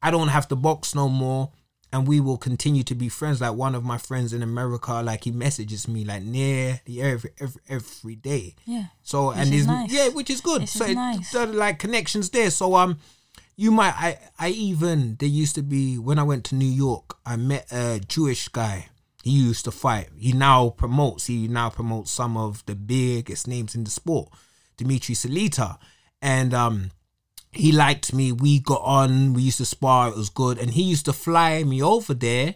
I 0.03 0.11
don't 0.11 0.29
have 0.29 0.47
to 0.49 0.57
box 0.57 0.95
no 0.95 1.09
more 1.09 1.51
and 1.93 2.07
we 2.07 2.21
will 2.21 2.37
continue 2.37 2.83
to 2.85 2.95
be 2.95 3.09
friends. 3.09 3.41
Like 3.41 3.55
one 3.55 3.75
of 3.75 3.85
my 3.85 3.99
friends 3.99 4.33
in 4.33 4.43
America, 4.43 5.01
like 5.03 5.25
he 5.25 5.31
messages 5.31 5.89
me 5.89 6.05
like 6.05 6.23
near 6.23 6.81
the 6.85 7.03
every 7.03 7.31
every 7.41 7.61
every 7.69 8.15
day. 8.17 8.55
Yeah. 8.67 8.87
So 9.03 9.31
and 9.31 9.53
is 9.53 9.67
nice. 9.67 9.93
yeah, 9.93 10.09
which 10.09 10.31
is 10.31 10.41
good. 10.41 10.63
This 10.63 10.73
so 10.73 10.85
is 10.85 10.91
it- 10.91 10.95
nice. 10.95 11.35
are, 11.35 11.47
like 11.47 11.79
connections 11.79 12.31
there. 12.31 12.51
So 12.51 12.75
um, 12.75 12.99
you 13.57 13.71
might 13.71 13.95
I 13.97 14.19
I 14.39 14.49
even 14.51 15.17
there 15.19 15.29
used 15.29 15.55
to 15.55 15.63
be 15.63 15.97
when 15.99 16.19
I 16.19 16.23
went 16.25 16.45
to 16.47 16.55
New 16.55 16.67
York, 16.67 17.17
I 17.25 17.37
met 17.37 17.67
a 17.73 18.01
Jewish 18.07 18.49
guy. 18.49 18.89
He 19.25 19.31
used 19.31 19.65
to 19.65 19.71
fight. 19.71 20.09
He 20.17 20.33
now 20.33 20.71
promotes. 20.71 21.27
He 21.27 21.49
now 21.49 21.71
promotes 21.71 22.11
some 22.11 22.37
of 22.37 22.65
the 22.67 22.75
biggest 22.75 23.49
names 23.49 23.75
in 23.75 23.85
the 23.85 23.91
sport, 23.91 24.29
Dimitri 24.77 25.15
Salita, 25.15 25.79
and 26.23 26.55
um 26.55 26.91
he 27.53 27.73
liked 27.73 28.13
me. 28.13 28.33
We 28.33 28.61
got 28.61 28.83
on. 28.83 29.33
We 29.35 29.43
used 29.43 29.59
to 29.59 29.65
spar. 29.65 30.09
It 30.09 30.17
was 30.17 30.29
good. 30.31 30.59
And 30.59 30.71
he 30.73 30.83
used 30.83 31.05
to 31.07 31.13
fly 31.13 31.65
me 31.65 31.83
over 31.83 32.15
there 32.15 32.55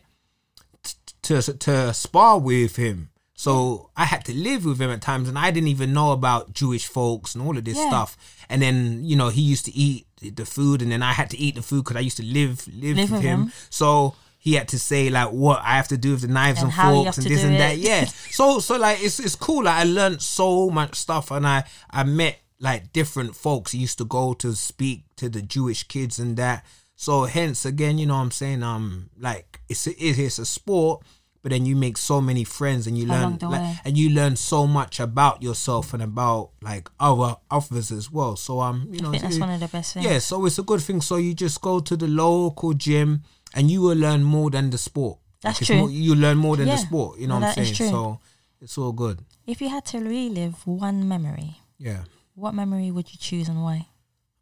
t- 0.82 0.94
to 1.22 1.42
to 1.42 1.94
spar 1.94 2.38
with 2.38 2.76
him. 2.76 3.08
So 3.34 3.90
I 3.96 4.04
had 4.04 4.24
to 4.26 4.34
live 4.34 4.64
with 4.64 4.80
him 4.80 4.90
at 4.90 5.00
times, 5.02 5.28
and 5.28 5.36
I 5.38 5.50
didn't 5.50 5.68
even 5.68 5.92
know 5.92 6.12
about 6.12 6.52
Jewish 6.52 6.86
folks 6.86 7.34
and 7.34 7.44
all 7.44 7.56
of 7.58 7.64
this 7.64 7.76
Yeah. 7.76 7.88
stuff. 7.88 8.16
And 8.48 8.60
then 8.62 9.04
you 9.04 9.16
know 9.16 9.28
he 9.30 9.42
used 9.42 9.64
to 9.64 9.74
eat 9.74 10.06
the 10.20 10.44
food, 10.46 10.82
and 10.82 10.92
then 10.92 11.02
I 11.02 11.12
had 11.12 11.30
to 11.30 11.38
eat 11.38 11.56
the 11.56 11.62
food 11.62 11.84
because 11.84 11.96
I 11.96 12.00
used 12.00 12.18
to 12.18 12.24
live 12.24 12.66
live, 12.68 12.96
Live 12.96 13.10
with, 13.10 13.10
with 13.12 13.22
him. 13.22 13.42
him. 13.44 13.52
So 13.70 14.14
he 14.38 14.54
had 14.54 14.68
to 14.68 14.78
say 14.78 15.08
like 15.10 15.30
what 15.30 15.60
I 15.62 15.76
have 15.76 15.88
to 15.88 15.96
do 15.96 16.12
with 16.12 16.20
the 16.20 16.28
knives 16.28 16.60
And 16.62 16.72
and, 16.72 16.92
forks 17.04 17.18
and 17.18 17.26
this 17.26 17.42
and 17.42 17.54
it. 17.54 17.58
that. 17.58 17.78
Yeah. 17.78 18.04
So 18.30 18.60
so 18.60 18.76
like 18.76 19.02
it's 19.02 19.18
it's 19.18 19.34
cool. 19.34 19.64
Like 19.64 19.74
I 19.80 19.84
learned 19.84 20.22
so 20.22 20.70
much 20.70 20.94
stuff, 20.96 21.30
and 21.32 21.46
I 21.46 21.64
I 21.90 22.04
met 22.04 22.38
like 22.62 22.92
different 22.94 23.36
folks. 23.36 23.74
Used 23.74 23.98
to 23.98 24.06
go 24.06 24.32
to 24.34 24.54
speak 24.54 25.04
to 25.16 25.28
the 25.28 25.42
Jewish 25.42 25.82
kids 25.84 26.18
and 26.18 26.36
that. 26.38 26.64
So 26.96 27.24
hence 27.24 27.66
again, 27.66 27.98
you 27.98 28.06
know, 28.06 28.14
what 28.14 28.20
I'm 28.20 28.30
saying 28.30 28.62
um 28.62 29.10
like 29.18 29.60
it's 29.68 29.86
a, 29.86 29.90
it 29.90 30.18
is 30.18 30.38
a 30.38 30.46
sport, 30.46 31.02
but 31.42 31.50
then 31.50 31.66
you 31.66 31.74
make 31.74 31.98
so 31.98 32.20
many 32.20 32.44
friends 32.44 32.86
and 32.86 32.96
you 32.96 33.06
learn 33.06 33.38
like, 33.42 33.76
and 33.84 33.98
you 33.98 34.10
learn 34.10 34.36
so 34.36 34.66
much 34.68 35.00
about 35.00 35.42
yourself 35.42 35.92
and 35.94 36.02
about 36.02 36.50
like 36.62 36.88
other 37.00 37.34
others 37.50 37.90
as 37.90 38.10
well. 38.12 38.36
So 38.36 38.60
um 38.60 38.86
you 38.92 39.00
know 39.00 39.08
I 39.08 39.12
think 39.12 39.22
that's 39.24 39.36
it- 39.36 39.40
one 39.40 39.50
of 39.50 39.60
the 39.60 39.68
best 39.68 39.94
things. 39.94 40.06
yeah, 40.06 40.18
so 40.20 40.46
it's 40.46 40.58
a 40.60 40.62
good 40.62 40.80
thing. 40.80 41.00
So 41.00 41.16
you 41.16 41.34
just 41.34 41.60
go 41.60 41.80
to 41.80 41.96
the 41.96 42.06
local 42.06 42.72
gym 42.74 43.22
and 43.54 43.68
you 43.70 43.82
will 43.82 43.96
learn 43.98 44.22
more 44.22 44.50
than 44.50 44.70
the 44.70 44.78
sport. 44.78 45.18
That's 45.40 45.60
it's 45.60 45.66
true. 45.66 45.78
More, 45.78 45.90
you 45.90 46.14
learn 46.14 46.38
more 46.38 46.56
than 46.56 46.68
Yeah. 46.68 46.76
the 46.76 46.82
sport. 46.82 47.18
You 47.18 47.26
know 47.26 47.40
No, 47.40 47.46
what 47.48 47.58
I'm 47.58 47.64
saying? 47.74 47.90
So 47.90 48.20
it's 48.60 48.78
all 48.78 48.92
good. 48.92 49.18
If 49.44 49.60
you 49.60 49.68
had 49.70 49.84
to 49.86 49.98
relive 49.98 50.64
one 50.68 51.08
memory, 51.08 51.56
Yeah. 51.78 52.04
What 52.34 52.54
memory 52.54 52.90
would 52.90 53.12
you 53.12 53.18
choose 53.18 53.48
and 53.48 53.62
why? 53.62 53.86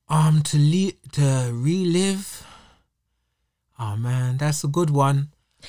Um, 0.09 0.43
to 0.43 0.59
le- 0.59 1.11
to 1.13 1.51
relive. 1.53 2.47
Oh 3.79 3.97
man, 3.97 4.37
that's 4.37 4.65
a 4.65 4.69
good 4.69 4.91
one. 4.91 5.29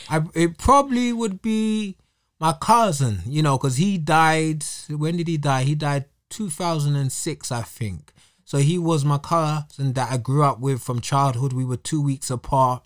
I 0.09 0.23
it 0.33 0.57
probably 0.57 1.13
would 1.13 1.41
be 1.41 1.97
my 2.39 2.53
cousin, 2.53 3.19
you 3.25 3.41
know, 3.43 3.57
because 3.57 3.77
he 3.77 3.97
died. 3.97 4.63
When 4.89 5.17
did 5.17 5.27
he 5.27 5.37
die? 5.37 5.63
He 5.63 5.75
died 5.75 6.05
two 6.29 6.49
thousand 6.49 6.95
and 6.95 7.11
six, 7.11 7.51
I 7.51 7.61
think. 7.61 8.11
So 8.43 8.57
he 8.57 8.77
was 8.77 9.05
my 9.05 9.17
cousin 9.17 9.93
that 9.93 10.11
I 10.11 10.17
grew 10.17 10.43
up 10.43 10.59
with 10.59 10.81
from 10.81 10.99
childhood. 10.99 11.53
We 11.53 11.63
were 11.63 11.77
two 11.77 12.01
weeks 12.01 12.29
apart, 12.29 12.83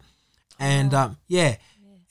and 0.59 0.93
um, 0.93 1.17
yeah, 1.27 1.55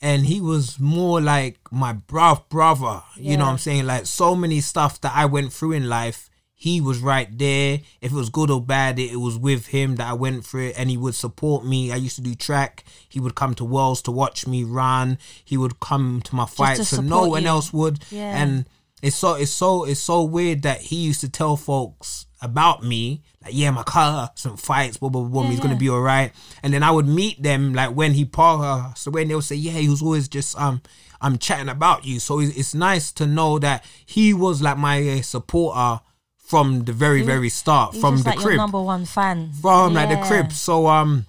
and 0.01 0.25
he 0.25 0.41
was 0.41 0.79
more 0.79 1.21
like 1.21 1.59
my 1.71 1.93
bro 1.93 2.43
brother. 2.49 3.03
You 3.15 3.37
know 3.37 3.45
what 3.45 3.51
I'm 3.51 3.57
saying? 3.57 3.85
Like 3.85 4.07
so 4.07 4.35
many 4.35 4.59
stuff 4.59 4.99
that 5.01 5.13
I 5.15 5.25
went 5.25 5.53
through 5.53 5.73
in 5.73 5.87
life 5.87 6.29
he 6.65 6.81
was 6.81 6.97
right 6.97 7.29
there. 7.37 7.79
If 8.01 8.11
it 8.11 8.15
was 8.15 8.31
good 8.31 8.49
or 8.49 8.59
bad, 8.59 8.97
it, 8.97 9.11
it 9.11 9.17
was 9.17 9.37
with 9.37 9.67
him 9.67 9.97
that 9.97 10.07
I 10.07 10.13
went 10.13 10.43
through 10.43 10.69
it, 10.69 10.79
and 10.79 10.89
he 10.89 10.97
would 10.97 11.13
support 11.13 11.63
me. 11.63 11.91
I 11.91 11.95
used 11.97 12.15
to 12.15 12.23
do 12.23 12.33
track. 12.33 12.83
He 13.07 13.19
would 13.19 13.35
come 13.35 13.53
to 13.55 13.63
Worlds 13.63 14.01
to 14.01 14.11
watch 14.11 14.47
me 14.47 14.63
run. 14.63 15.19
He 15.43 15.57
would 15.57 15.79
come 15.79 16.23
to 16.23 16.33
my 16.35 16.47
fights, 16.47 16.91
and 16.91 17.07
no 17.07 17.27
one 17.27 17.43
you. 17.43 17.49
else 17.49 17.71
would. 17.71 17.99
Yeah. 18.09 18.35
And 18.35 18.67
it's 19.03 19.15
so 19.15 19.35
it's 19.35 19.51
so 19.51 19.83
it's 19.83 19.99
so 19.99 20.23
weird 20.23 20.63
that 20.63 20.81
he 20.81 20.95
used 20.95 21.21
to 21.21 21.29
tell 21.29 21.55
folks 21.55 22.25
about 22.41 22.83
me, 22.83 23.21
like, 23.43 23.53
yeah, 23.53 23.69
my 23.69 23.83
car, 23.83 24.31
some 24.33 24.57
fights, 24.57 24.97
blah 24.97 25.09
blah 25.09 25.21
blah. 25.21 25.43
Yeah, 25.43 25.49
he's 25.51 25.59
gonna 25.59 25.75
be 25.75 25.89
all 25.89 26.01
right. 26.01 26.31
And 26.63 26.73
then 26.73 26.81
I 26.81 26.89
would 26.89 27.07
meet 27.07 27.43
them 27.43 27.75
like 27.75 27.91
when 27.95 28.13
he 28.13 28.25
passed. 28.25 29.03
So 29.03 29.11
when 29.11 29.27
they'll 29.27 29.43
say, 29.43 29.55
yeah, 29.55 29.73
he 29.73 29.87
was 29.87 30.01
always 30.01 30.27
just 30.27 30.59
um. 30.59 30.81
I'm 31.21 31.37
chatting 31.37 31.69
about 31.69 32.05
you, 32.05 32.19
so 32.19 32.39
it's, 32.39 32.55
it's 32.57 32.75
nice 32.75 33.11
to 33.13 33.25
know 33.25 33.57
that 33.59 33.85
he 34.05 34.33
was 34.33 34.61
like 34.61 34.77
my 34.77 34.97
uh, 35.09 35.21
supporter 35.21 36.01
from 36.45 36.83
the 36.83 36.93
very 36.93 37.23
very 37.23 37.49
start, 37.49 37.95
from 37.95 38.17
the 38.17 38.23
like 38.29 38.35
your 38.35 38.45
crib 38.45 38.57
number 38.57 38.81
one 38.81 39.05
fan. 39.05 39.51
from 39.61 39.93
like 39.93 40.09
the 40.09 40.27
crib. 40.27 40.51
So 40.51 40.87
um, 40.87 41.25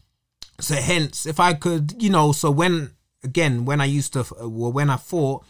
so 0.61 0.75
hence, 0.75 1.27
if 1.27 1.41
I 1.41 1.55
could, 1.55 2.03
you 2.03 2.11
know, 2.11 2.33
so 2.33 2.51
when 2.51 2.91
again 3.25 3.65
when 3.65 3.81
I 3.81 3.87
used 3.87 4.13
to, 4.13 4.27
well, 4.41 4.73
when 4.73 4.91
I 4.91 4.97
fought, 4.97 5.45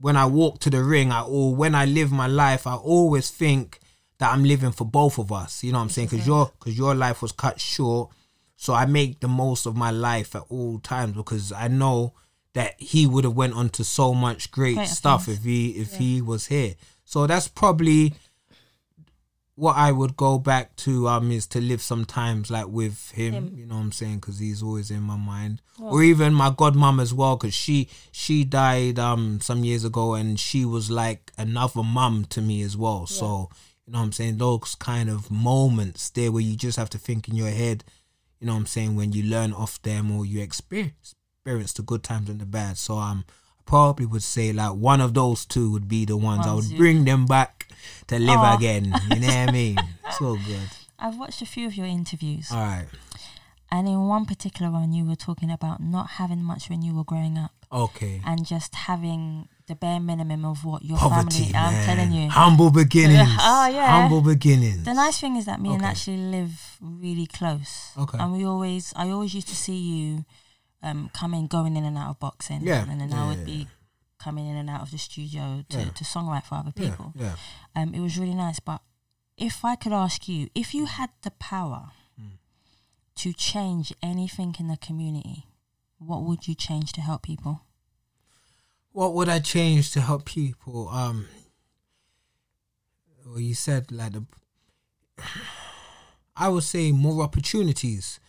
when 0.00 0.16
I 0.16 0.26
walk 0.26 0.58
to 0.60 0.70
the 0.70 0.82
ring, 0.82 1.12
I 1.12 1.22
or 1.22 1.54
when 1.54 1.74
I 1.74 1.84
live 1.84 2.10
my 2.10 2.26
life, 2.26 2.66
I 2.66 2.74
always 2.74 3.30
think 3.30 3.78
that 4.18 4.32
I'm 4.32 4.44
living 4.44 4.72
for 4.72 4.84
both 4.84 5.18
of 5.18 5.32
us. 5.32 5.62
You 5.62 5.72
know 5.72 5.78
what 5.78 5.84
I'm 5.84 5.90
saying? 5.90 6.08
Because 6.08 6.26
your 6.26 6.52
because 6.58 6.76
your 6.76 6.94
life 6.94 7.22
was 7.22 7.32
cut 7.32 7.60
short, 7.60 8.10
so 8.56 8.74
I 8.74 8.86
make 8.86 9.20
the 9.20 9.28
most 9.28 9.66
of 9.66 9.76
my 9.76 9.90
life 9.90 10.34
at 10.34 10.42
all 10.48 10.78
times 10.80 11.16
because 11.16 11.52
I 11.52 11.68
know 11.68 12.14
that 12.54 12.74
he 12.78 13.06
would 13.06 13.24
have 13.24 13.34
went 13.34 13.54
on 13.54 13.70
to 13.70 13.84
so 13.84 14.12
much 14.14 14.50
great 14.50 14.74
Greater 14.74 14.90
stuff 14.90 15.28
if 15.28 15.42
he 15.44 15.70
if 15.70 15.94
he 15.94 16.20
was 16.20 16.46
here. 16.46 16.74
So 17.04 17.26
that's 17.26 17.48
probably 17.48 18.14
what 19.54 19.76
I 19.76 19.92
would 19.92 20.16
go 20.16 20.38
back 20.38 20.76
to 20.76 21.08
um 21.08 21.30
is 21.30 21.46
to 21.48 21.60
live 21.60 21.82
sometimes 21.82 22.50
like 22.50 22.68
with 22.68 23.10
him, 23.12 23.34
Him. 23.34 23.52
you 23.54 23.66
know 23.66 23.74
what 23.76 23.82
I'm 23.82 23.92
saying? 23.92 24.16
Because 24.16 24.38
he's 24.38 24.62
always 24.62 24.90
in 24.90 25.02
my 25.02 25.16
mind. 25.16 25.60
Or 25.80 26.02
even 26.02 26.32
my 26.34 26.50
godmom 26.50 27.00
as 27.02 27.12
well 27.12 27.36
because 27.36 27.54
she 27.54 27.88
she 28.10 28.44
died 28.44 28.98
um 28.98 29.40
some 29.40 29.64
years 29.64 29.84
ago 29.84 30.14
and 30.14 30.38
she 30.40 30.64
was 30.64 30.90
like 30.90 31.32
another 31.36 31.82
mum 31.82 32.24
to 32.30 32.40
me 32.40 32.62
as 32.62 32.76
well. 32.76 33.06
So 33.06 33.50
you 33.86 33.92
know 33.92 33.98
what 33.98 34.06
I'm 34.06 34.12
saying? 34.12 34.38
Those 34.38 34.74
kind 34.76 35.10
of 35.10 35.30
moments 35.30 36.10
there 36.10 36.32
where 36.32 36.42
you 36.42 36.56
just 36.56 36.78
have 36.78 36.90
to 36.90 36.98
think 36.98 37.28
in 37.28 37.34
your 37.34 37.50
head 37.50 37.84
you 38.40 38.46
know 38.46 38.54
what 38.54 38.60
I'm 38.60 38.66
saying 38.66 38.96
when 38.96 39.12
you 39.12 39.22
learn 39.22 39.52
off 39.52 39.80
them 39.82 40.10
or 40.10 40.26
you 40.26 40.40
experience 40.42 41.14
experience 41.44 41.72
the 41.74 41.82
good 41.82 42.02
times 42.02 42.28
and 42.28 42.40
the 42.40 42.46
bad. 42.46 42.76
So 42.78 42.96
um 42.96 43.24
probably 43.66 44.06
would 44.06 44.22
say 44.22 44.52
like 44.52 44.72
one 44.74 45.00
of 45.00 45.14
those 45.14 45.44
two 45.46 45.70
would 45.72 45.88
be 45.88 46.04
the 46.04 46.16
ones 46.16 46.46
I 46.46 46.54
would 46.54 46.76
bring 46.76 47.04
them 47.04 47.26
back 47.26 47.68
to 48.08 48.18
live 48.18 48.38
Aw. 48.38 48.56
again 48.56 48.84
you 49.10 49.20
know 49.20 49.26
what 49.26 49.48
I 49.48 49.52
mean 49.52 49.78
it's 50.06 50.20
all 50.20 50.36
good 50.36 50.68
I've 50.98 51.18
watched 51.18 51.42
a 51.42 51.46
few 51.46 51.66
of 51.66 51.74
your 51.74 51.86
interviews, 51.86 52.48
all 52.52 52.58
right 52.58 52.86
and 53.72 53.88
in 53.88 54.06
one 54.06 54.26
particular 54.26 54.70
one, 54.70 54.92
you 54.92 55.06
were 55.06 55.16
talking 55.16 55.50
about 55.50 55.80
not 55.80 56.10
having 56.20 56.42
much 56.44 56.68
when 56.68 56.82
you 56.82 56.94
were 56.94 57.04
growing 57.04 57.38
up, 57.38 57.52
okay 57.72 58.20
and 58.24 58.44
just 58.44 58.74
having 58.74 59.48
the 59.66 59.74
bare 59.74 60.00
minimum 60.00 60.44
of 60.44 60.64
what 60.64 60.84
your 60.84 60.98
poverty 60.98 61.44
family. 61.44 61.52
man 61.52 61.74
I'm 61.74 61.86
telling 61.86 62.12
you. 62.12 62.28
humble 62.28 62.70
beginnings 62.70 63.30
Oh, 63.40 63.68
yeah. 63.68 64.02
humble 64.02 64.20
beginnings 64.20 64.84
The 64.84 64.92
nice 64.92 65.18
thing 65.20 65.36
is 65.36 65.46
that 65.46 65.60
me 65.60 65.72
and 65.72 65.82
actually 65.84 66.18
live 66.18 66.76
really 66.80 67.26
close. 67.26 67.92
Okay. 67.96 68.18
And 68.18 68.32
we 68.32 68.44
always, 68.44 68.92
I 68.96 69.08
always 69.10 69.34
used 69.34 69.48
to 69.48 69.56
see 69.56 69.76
you 69.78 70.24
um, 70.82 71.10
coming, 71.14 71.46
going 71.46 71.76
in 71.76 71.84
and 71.84 71.96
out 71.96 72.10
of 72.10 72.20
boxing. 72.20 72.60
Yeah. 72.62 72.84
And 72.88 73.00
then 73.00 73.10
Yeah, 73.10 73.24
I 73.24 73.28
would 73.28 73.38
yeah, 73.38 73.44
be 73.44 73.68
coming 74.18 74.46
in 74.46 74.56
and 74.56 74.68
out 74.70 74.82
of 74.82 74.90
the 74.90 74.98
studio 74.98 75.64
to, 75.70 75.90
to 75.90 76.04
songwrite 76.04 76.44
for 76.44 76.54
other 76.56 76.72
people. 76.72 77.12
yeah. 77.16 77.34
Um, 77.74 77.94
it 77.94 78.00
was 78.00 78.16
really 78.18 78.34
nice. 78.34 78.60
But 78.60 78.80
if 79.36 79.64
I 79.64 79.74
could 79.76 79.92
ask 79.92 80.28
you, 80.28 80.48
if 80.54 80.74
you 80.74 80.86
had 80.86 81.10
the 81.22 81.30
power 81.32 81.90
Hmm. 82.18 82.36
to 83.16 83.32
change 83.32 83.92
anything 84.02 84.54
in 84.58 84.68
the 84.68 84.76
community, 84.76 85.46
what 85.98 86.22
would 86.22 86.46
you 86.46 86.54
change 86.54 86.92
to 86.92 87.00
help 87.00 87.22
people? 87.22 87.62
what 88.94 89.14
would 89.14 89.26
I 89.28 89.38
change 89.38 89.90
to 89.92 90.02
help 90.02 90.26
people? 90.26 90.88
Um, 90.90 91.26
well, 93.24 93.40
you 93.40 93.54
said 93.54 93.90
like 93.90 94.12
the, 94.12 94.24
I 96.36 96.48
would 96.48 96.62
say 96.64 96.92
more 96.92 97.22
opportunities, 97.22 98.20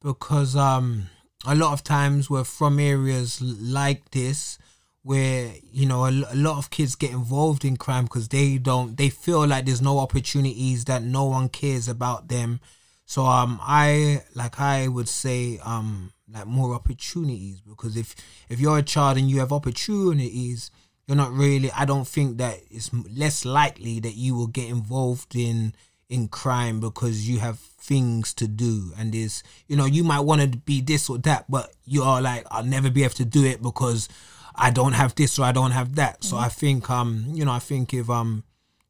because 0.00 0.56
um, 0.56 1.08
a 1.46 1.54
lot 1.54 1.72
of 1.72 1.84
times 1.84 2.28
we're 2.28 2.44
from 2.44 2.78
areas 2.78 3.40
like 3.40 4.10
this 4.10 4.58
where 5.02 5.52
you 5.70 5.86
know 5.86 6.04
a, 6.04 6.10
a 6.10 6.34
lot 6.34 6.58
of 6.58 6.70
kids 6.70 6.96
get 6.96 7.12
involved 7.12 7.64
in 7.64 7.76
crime 7.76 8.04
because 8.04 8.28
they 8.28 8.58
don't 8.58 8.96
they 8.96 9.08
feel 9.08 9.46
like 9.46 9.64
there's 9.64 9.80
no 9.80 9.98
opportunities 10.00 10.84
that 10.86 11.02
no 11.02 11.24
one 11.24 11.48
cares 11.48 11.88
about 11.88 12.28
them. 12.28 12.60
So 13.04 13.24
um 13.24 13.60
i 13.62 14.22
like 14.34 14.58
i 14.58 14.88
would 14.88 15.08
say 15.08 15.60
um 15.64 16.12
like 16.32 16.46
more 16.46 16.74
opportunities 16.74 17.60
because 17.60 17.96
if 17.96 18.16
if 18.48 18.58
you're 18.58 18.78
a 18.78 18.82
child 18.82 19.16
and 19.16 19.30
you 19.30 19.38
have 19.38 19.52
opportunities 19.52 20.72
you're 21.06 21.16
not 21.16 21.32
really 21.32 21.70
i 21.70 21.84
don't 21.84 22.08
think 22.08 22.38
that 22.38 22.58
it's 22.68 22.90
less 22.92 23.44
likely 23.44 24.00
that 24.00 24.16
you 24.16 24.34
will 24.34 24.48
get 24.48 24.68
involved 24.68 25.36
in 25.36 25.72
in 26.08 26.28
crime 26.28 26.78
because 26.80 27.28
you 27.28 27.38
have 27.40 27.58
things 27.58 28.32
to 28.34 28.46
do 28.46 28.92
and 28.96 29.12
there's 29.12 29.42
you 29.66 29.76
know 29.76 29.86
you 29.86 30.04
might 30.04 30.20
want 30.20 30.40
to 30.40 30.46
be 30.58 30.80
this 30.80 31.10
or 31.10 31.18
that 31.18 31.44
but 31.50 31.72
you 31.84 32.02
are 32.02 32.22
like 32.22 32.46
i'll 32.50 32.64
never 32.64 32.90
be 32.90 33.02
able 33.02 33.14
to 33.14 33.24
do 33.24 33.44
it 33.44 33.60
because 33.60 34.08
i 34.54 34.70
don't 34.70 34.92
have 34.92 35.14
this 35.16 35.38
or 35.38 35.44
i 35.44 35.52
don't 35.52 35.72
have 35.72 35.96
that. 35.96 36.22
So 36.22 36.36
i 36.36 36.48
think 36.48 36.88
um 36.90 37.24
you 37.32 37.44
know 37.44 37.52
i 37.52 37.58
think 37.58 37.92
if 37.92 38.08
um 38.08 38.44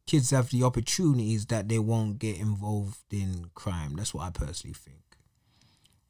kids 0.07 0.31
have 0.31 0.51
the 0.51 0.63
opportunities 0.63 1.47
that 1.47 1.69
they 1.69 1.79
won't 1.79 2.19
get 2.19 2.39
involved 2.39 2.99
in 3.11 3.51
crime. 3.55 3.97
That's 3.97 4.15
what 4.15 4.25
i 4.25 4.31
personally 4.31 4.75
think. 4.75 4.99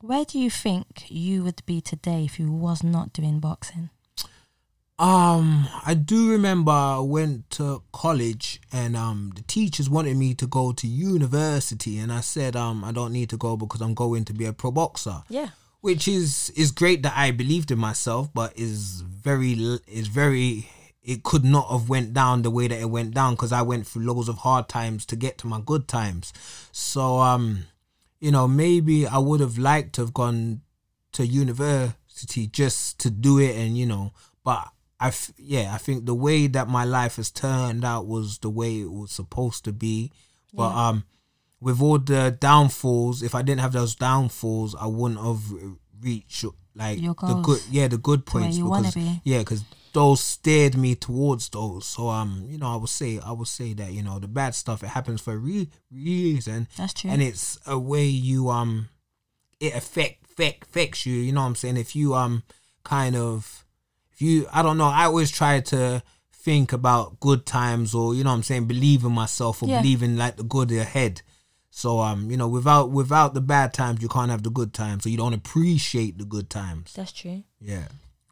Where 0.00 0.24
do 0.24 0.38
you 0.38 0.50
think 0.50 1.06
you 1.08 1.42
would 1.44 1.64
be 1.64 1.80
today 1.80 2.24
if 2.24 2.38
you 2.38 2.52
was 2.52 2.82
not 2.82 3.12
doing 3.12 3.40
boxing? 3.40 3.90
Um, 4.98 5.68
I 5.84 5.92
do 5.92 6.30
remember 6.30 6.72
I 6.72 7.00
went 7.00 7.50
to 7.50 7.82
college 7.92 8.62
and 8.72 8.96
um 8.96 9.32
the 9.36 9.42
teachers 9.42 9.90
wanted 9.90 10.16
me 10.16 10.32
to 10.34 10.46
go 10.46 10.72
to 10.72 10.86
university 10.86 11.98
and 11.98 12.10
I 12.10 12.20
said 12.20 12.56
um 12.56 12.82
I 12.82 12.92
don't 12.92 13.12
need 13.12 13.28
to 13.30 13.36
go 13.36 13.58
because 13.58 13.82
I'm 13.82 13.92
going 13.92 14.24
to 14.24 14.32
be 14.32 14.46
a 14.46 14.54
pro 14.54 14.70
boxer. 14.70 15.22
Yeah. 15.28 15.48
Which 15.82 16.08
is 16.08 16.48
is 16.56 16.70
great 16.70 17.02
that 17.02 17.12
I 17.14 17.30
believed 17.30 17.70
in 17.70 17.78
myself, 17.78 18.30
but 18.32 18.58
is 18.58 19.02
very 19.02 19.52
is 19.86 20.08
very 20.08 20.70
it 21.02 21.22
could 21.22 21.44
not 21.44 21.70
have 21.70 21.90
went 21.90 22.14
down 22.14 22.40
the 22.40 22.50
way 22.50 22.66
that 22.66 22.80
it 22.80 22.88
went 22.88 23.12
down 23.12 23.34
because 23.34 23.52
I 23.52 23.60
went 23.60 23.86
through 23.86 24.06
loads 24.06 24.30
of 24.30 24.38
hard 24.38 24.66
times 24.66 25.04
to 25.06 25.16
get 25.16 25.36
to 25.38 25.46
my 25.46 25.60
good 25.60 25.88
times. 25.88 26.32
So 26.72 27.18
um 27.18 27.64
you 28.18 28.30
know 28.30 28.48
maybe 28.48 29.06
I 29.06 29.18
would 29.18 29.40
have 29.40 29.58
liked 29.58 29.96
to 29.96 30.00
have 30.00 30.14
gone 30.14 30.62
to 31.12 31.26
university 31.26 32.46
just 32.46 32.98
to 33.00 33.10
do 33.10 33.38
it 33.38 33.56
and 33.56 33.76
you 33.76 33.84
know 33.84 34.12
but 34.42 34.68
I 34.98 35.08
f- 35.08 35.32
yeah 35.38 35.72
I 35.74 35.78
think 35.78 36.06
the 36.06 36.14
way 36.14 36.46
that 36.46 36.68
my 36.68 36.84
life 36.84 37.16
has 37.16 37.30
turned 37.30 37.84
out 37.84 38.06
was 38.06 38.38
the 38.38 38.50
way 38.50 38.80
it 38.80 38.90
was 38.90 39.12
supposed 39.12 39.64
to 39.64 39.72
be. 39.72 40.12
But 40.54 40.74
um 40.74 41.04
with 41.60 41.80
all 41.82 41.98
the 41.98 42.36
downfalls 42.38 43.22
if 43.22 43.34
I 43.34 43.42
didn't 43.42 43.60
have 43.60 43.72
those 43.72 43.94
downfalls 43.94 44.74
I 44.74 44.86
wouldn't 44.86 45.20
have 45.20 45.42
reached 46.00 46.44
like 46.74 47.00
the 47.00 47.40
good 47.42 47.60
yeah 47.70 47.88
the 47.88 47.98
good 47.98 48.26
points 48.26 48.58
because 48.58 48.94
be. 48.94 49.20
yeah 49.24 49.38
because 49.38 49.64
those 49.92 50.20
steered 50.20 50.76
me 50.76 50.94
towards 50.94 51.48
those. 51.48 51.86
So 51.86 52.08
um 52.08 52.46
you 52.48 52.58
know 52.58 52.68
I 52.72 52.76
would 52.76 52.90
say 52.90 53.18
I 53.18 53.32
would 53.32 53.48
say 53.48 53.72
that 53.74 53.92
you 53.92 54.02
know 54.02 54.18
the 54.18 54.28
bad 54.28 54.54
stuff 54.54 54.82
it 54.82 54.88
happens 54.88 55.20
for 55.20 55.32
a 55.34 55.38
re- 55.38 55.70
reason. 55.90 56.68
That's 56.76 56.92
true. 56.94 57.10
and 57.10 57.22
it's 57.22 57.58
a 57.66 57.78
way 57.78 58.04
you 58.04 58.50
um 58.50 58.88
it 59.60 59.74
affect 59.74 60.24
affect 60.24 60.64
affects 60.64 61.06
you 61.06 61.14
you 61.14 61.32
know 61.32 61.40
what 61.40 61.46
i'm 61.48 61.54
saying? 61.54 61.76
If 61.78 61.96
you 61.96 62.14
um 62.14 62.42
kind 62.84 63.16
of 63.16 63.65
if 64.16 64.22
you 64.22 64.46
i 64.52 64.62
don't 64.62 64.78
know 64.78 64.86
i 64.88 65.04
always 65.04 65.30
try 65.30 65.60
to 65.60 66.02
think 66.32 66.72
about 66.72 67.20
good 67.20 67.44
times 67.46 67.94
or 67.94 68.14
you 68.14 68.24
know 68.24 68.30
what 68.30 68.36
i'm 68.36 68.42
saying 68.42 68.64
believe 68.66 69.04
in 69.04 69.12
myself 69.12 69.62
or 69.62 69.68
Yeah. 69.68 69.80
believe 69.82 70.02
in 70.02 70.16
like 70.16 70.36
the 70.36 70.42
good 70.44 70.72
ahead 70.72 71.22
so 71.70 72.00
um 72.00 72.30
you 72.30 72.36
know 72.36 72.48
without 72.48 72.90
without 72.90 73.34
the 73.34 73.40
bad 73.40 73.74
times 73.74 74.00
you 74.02 74.08
can't 74.08 74.30
have 74.30 74.42
the 74.42 74.50
good 74.50 74.72
times 74.72 75.02
so 75.04 75.08
you 75.10 75.16
don't 75.18 75.34
appreciate 75.34 76.18
the 76.18 76.24
good 76.24 76.48
times 76.48 76.92
That's 76.94 77.12
true. 77.12 77.42
yeah 77.60 77.88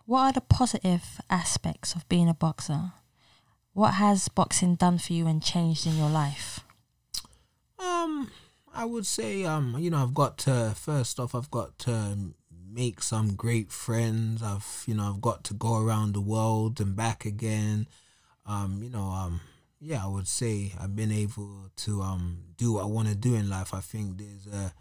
What 0.06 0.20
are 0.20 0.32
the 0.32 0.40
positive 0.42 1.20
aspects 1.30 1.94
of 1.94 2.08
being 2.08 2.28
a 2.28 2.34
boxer? 2.34 2.92
What 3.72 3.94
has 3.94 4.28
boxing 4.28 4.76
done 4.76 4.98
for 4.98 5.12
you 5.14 5.26
and 5.26 5.42
changed 5.42 5.86
in 5.86 5.96
your 5.98 6.10
life? 6.10 6.60
Um, 7.78 8.30
I 8.72 8.84
would 8.84 9.06
say, 9.06 9.44
um, 9.44 9.76
you 9.78 9.90
know, 9.90 10.02
I've 10.02 10.14
got 10.14 10.38
to 10.44 10.74
first 10.76 11.18
off, 11.18 11.34
I've 11.34 11.50
got 11.50 11.78
to 11.80 11.90
make 12.74 13.02
some 13.02 13.34
great 13.34 13.70
friends. 13.70 14.42
I've, 14.42 14.84
you 14.86 14.94
know, 14.94 15.12
I've 15.14 15.20
got 15.20 15.44
to 15.44 15.54
go 15.54 15.78
around 15.78 16.14
the 16.14 16.20
world 16.20 16.80
and 16.80 16.96
back 16.96 17.24
again. 17.24 17.86
Um, 18.46 18.80
you 18.82 18.90
know, 18.90 19.04
um, 19.04 19.40
yeah, 19.80 20.04
I 20.04 20.08
would 20.08 20.28
say 20.28 20.72
I've 20.80 20.96
been 20.96 21.12
able 21.12 21.70
to 21.76 22.02
um 22.02 22.38
do 22.56 22.74
what 22.74 22.82
I 22.82 22.86
want 22.86 23.08
to 23.08 23.14
do 23.14 23.34
in 23.34 23.48
life. 23.48 23.72
I 23.74 23.80
think 23.80 24.18
there's 24.18 24.46
a 24.46 24.72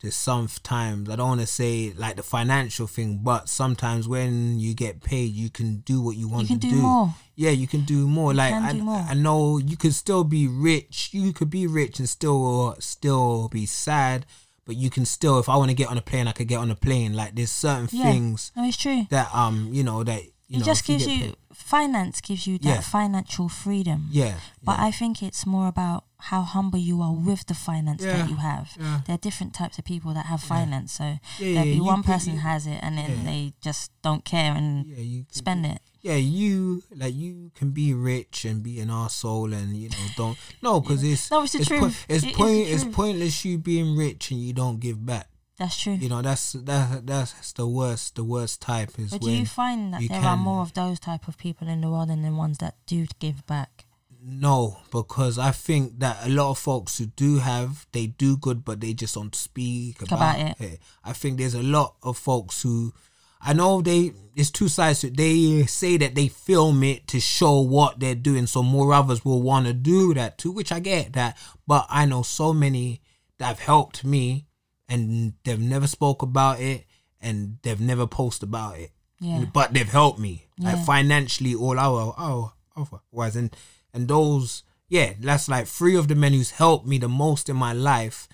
there's 0.00 0.16
sometimes 0.16 1.10
I 1.10 1.16
don't 1.16 1.28
want 1.28 1.40
to 1.42 1.46
say 1.46 1.92
like 1.94 2.16
the 2.16 2.22
financial 2.22 2.86
thing, 2.86 3.20
but 3.22 3.48
sometimes 3.48 4.08
when 4.08 4.58
you 4.58 4.74
get 4.74 5.02
paid, 5.02 5.32
you 5.32 5.50
can 5.50 5.78
do 5.80 6.00
what 6.00 6.16
you 6.16 6.28
want 6.28 6.48
You 6.48 6.58
can 6.58 6.70
to 6.70 6.76
do 6.76 6.82
more. 6.82 7.14
Yeah, 7.36 7.50
you 7.50 7.66
can 7.66 7.82
do 7.84 8.08
more. 8.08 8.32
like 8.32 8.52
can 8.54 8.64
I, 8.64 8.72
do 8.72 8.82
more. 8.82 9.04
I 9.08 9.14
know 9.14 9.58
you 9.58 9.76
could 9.76 9.94
still 9.94 10.24
be 10.24 10.48
rich. 10.48 11.10
You 11.12 11.32
could 11.32 11.50
be 11.50 11.66
rich 11.66 11.98
and 11.98 12.08
still 12.08 12.76
still 12.78 13.48
be 13.48 13.66
sad, 13.66 14.24
but 14.70 14.76
you 14.76 14.88
can 14.88 15.04
still. 15.04 15.40
If 15.40 15.48
I 15.48 15.56
want 15.56 15.70
to 15.70 15.74
get 15.74 15.88
on 15.88 15.98
a 15.98 16.00
plane, 16.10 16.28
I 16.28 16.32
could 16.32 16.46
get 16.46 16.58
on 16.60 16.70
a 16.70 16.76
plane. 16.76 17.12
Like 17.14 17.34
there's 17.34 17.50
certain 17.50 17.88
Yeah. 17.90 18.04
things 18.04 18.52
No, 18.54 18.62
it's 18.68 18.76
true. 18.76 19.02
that 19.10 19.28
um 19.34 19.56
you 19.72 19.82
know 19.82 20.04
that 20.04 20.22
you 20.50 20.56
it 20.56 20.60
know 20.60 20.66
just 20.70 20.82
if 20.82 20.88
you 20.88 20.98
gives 20.98 21.06
you 21.08 21.34
finance 21.54 22.20
gives 22.20 22.46
you 22.46 22.58
that 22.58 22.68
Yeah. 22.68 22.80
financial 22.98 23.48
freedom. 23.48 24.00
yeah. 24.10 24.34
But 24.62 24.76
yeah. 24.78 24.86
I 24.88 24.90
think 25.00 25.22
it's 25.22 25.44
more 25.46 25.68
about 25.68 26.04
how 26.30 26.42
humble 26.42 26.78
you 26.90 27.00
are 27.06 27.14
with 27.28 27.42
the 27.46 27.54
finance 27.54 28.02
Yeah, 28.04 28.16
that 28.18 28.28
you 28.30 28.36
have. 28.36 28.66
yeah. 28.78 29.00
There 29.06 29.14
are 29.14 29.24
different 29.28 29.52
types 29.54 29.78
of 29.78 29.84
people 29.84 30.12
that 30.14 30.26
have 30.26 30.42
finance. 30.42 30.92
So 31.00 31.06
there'll 31.38 31.64
be 31.64 31.80
one 31.80 32.02
could- 32.02 32.12
person 32.12 32.36
has 32.38 32.66
it 32.66 32.78
and 32.84 32.98
then 32.98 33.24
they 33.24 33.52
just 33.68 33.90
don't 34.02 34.24
care 34.24 34.52
and 34.58 34.86
yeah, 34.86 34.96
you 35.14 35.20
could- 35.24 35.34
spend 35.42 35.64
it. 35.72 35.80
yeah, 36.02 36.16
you 36.16 36.82
like 37.02 37.14
you 37.14 37.50
can 37.54 37.70
be 37.70 37.94
rich 37.94 38.44
and 38.44 38.62
be 38.62 38.80
an 38.80 38.88
arsehole 38.88 39.52
and 39.54 39.76
you 39.76 39.88
know 39.88 40.06
don't 40.16 40.38
no 40.62 40.80
because 40.80 41.02
it's 41.04 41.30
No, 41.30 41.42
it's 41.44 41.52
the 41.52 41.60
it's, 41.60 41.68
truth. 41.68 42.06
it's 42.08 42.24
It 42.24 42.34
point 42.34 42.66
it's 42.74 42.84
pointless 42.84 43.44
you 43.44 43.58
being 43.58 43.96
rich 43.96 44.30
and 44.32 44.40
you 44.46 44.52
don't 44.52 44.78
give 44.80 44.98
back. 45.04 45.26
That's 45.60 45.78
true. 45.78 45.92
You 45.92 46.08
know 46.08 46.22
that's 46.22 46.52
that 46.52 47.06
that's 47.06 47.52
the 47.52 47.66
worst 47.68 48.16
the 48.16 48.24
worst 48.24 48.62
type 48.62 48.98
is 48.98 49.10
But 49.10 49.20
do 49.20 49.30
you 49.30 49.44
find 49.44 49.92
that 49.92 50.00
you 50.00 50.08
there 50.08 50.22
are 50.22 50.36
more 50.36 50.62
of 50.62 50.72
those 50.72 50.98
type 50.98 51.28
of 51.28 51.36
people 51.36 51.68
in 51.68 51.82
the 51.82 51.90
world 51.90 52.08
than 52.08 52.22
the 52.22 52.32
ones 52.32 52.56
that 52.58 52.74
do 52.86 53.06
give 53.18 53.46
back? 53.46 53.84
no 54.22 54.76
because 54.90 55.38
I 55.38 55.50
think 55.50 55.98
that 56.00 56.26
a 56.26 56.28
lot 56.28 56.50
of 56.50 56.58
folks 56.58 56.98
who 56.98 57.06
do 57.06 57.38
have 57.38 57.86
they 57.92 58.06
do 58.06 58.36
good 58.36 58.64
but 58.66 58.80
they 58.80 58.92
just 58.92 59.14
don't 59.14 59.34
speak 59.34 60.02
about, 60.02 60.12
About 60.36 60.38
it. 60.40 60.60
it. 60.60 60.80
I 61.04 61.12
think 61.14 61.38
there's 61.38 61.54
a 61.54 61.62
lot 61.62 61.94
of 62.02 62.18
folks 62.18 62.62
who 62.62 62.92
I 63.40 63.52
know 63.54 63.80
they 63.82 64.12
it's 64.36 64.50
two 64.50 64.68
sides 64.68 65.00
to 65.00 65.06
it. 65.08 65.16
They 65.16 65.64
say 65.66 65.96
that 65.98 66.14
they 66.14 66.28
film 66.28 66.82
it 66.84 67.06
to 67.08 67.20
show 67.20 67.60
what 67.60 67.98
they're 68.00 68.14
doing, 68.14 68.46
so 68.46 68.62
more 68.62 68.92
others 68.94 69.24
will 69.24 69.42
want 69.42 69.66
to 69.66 69.72
do 69.74 70.12
that 70.14 70.36
too, 70.38 70.52
which 70.52 70.72
I 70.72 70.80
get 70.80 71.12
that. 71.14 71.36
But 71.66 71.86
I 71.90 72.04
know 72.06 72.22
so 72.22 72.52
many 72.52 73.00
that 73.38 73.46
have 73.46 73.60
helped 73.60 74.04
me, 74.04 74.46
and 74.90 75.32
they've 75.44 75.58
never 75.60 75.86
spoke 75.86 76.20
about 76.22 76.60
it, 76.60 76.84
and 77.22 77.56
they've 77.62 77.80
never 77.80 78.06
posted 78.06 78.48
about 78.50 78.78
it. 78.78 78.90
Yeah. 79.20 79.44
But 79.52 79.72
they've 79.72 79.88
helped 79.90 80.18
me, 80.18 80.46
Yeah. 80.58 80.74
like 80.74 80.84
financially, 80.84 81.54
all 81.54 81.78
our 81.78 82.12
our 82.18 82.52
otherwise, 82.76 83.36
and 83.36 83.54
and 83.94 84.08
those 84.08 84.62
yeah, 84.88 85.12
that's 85.20 85.48
like 85.48 85.66
three 85.68 85.94
of 85.96 86.08
the 86.08 86.14
men 86.14 86.32
who's 86.32 86.50
helped 86.52 86.86
me 86.86 86.98
the 86.98 87.08
most 87.08 87.48
in 87.48 87.56
my 87.56 87.72
life 87.72 88.26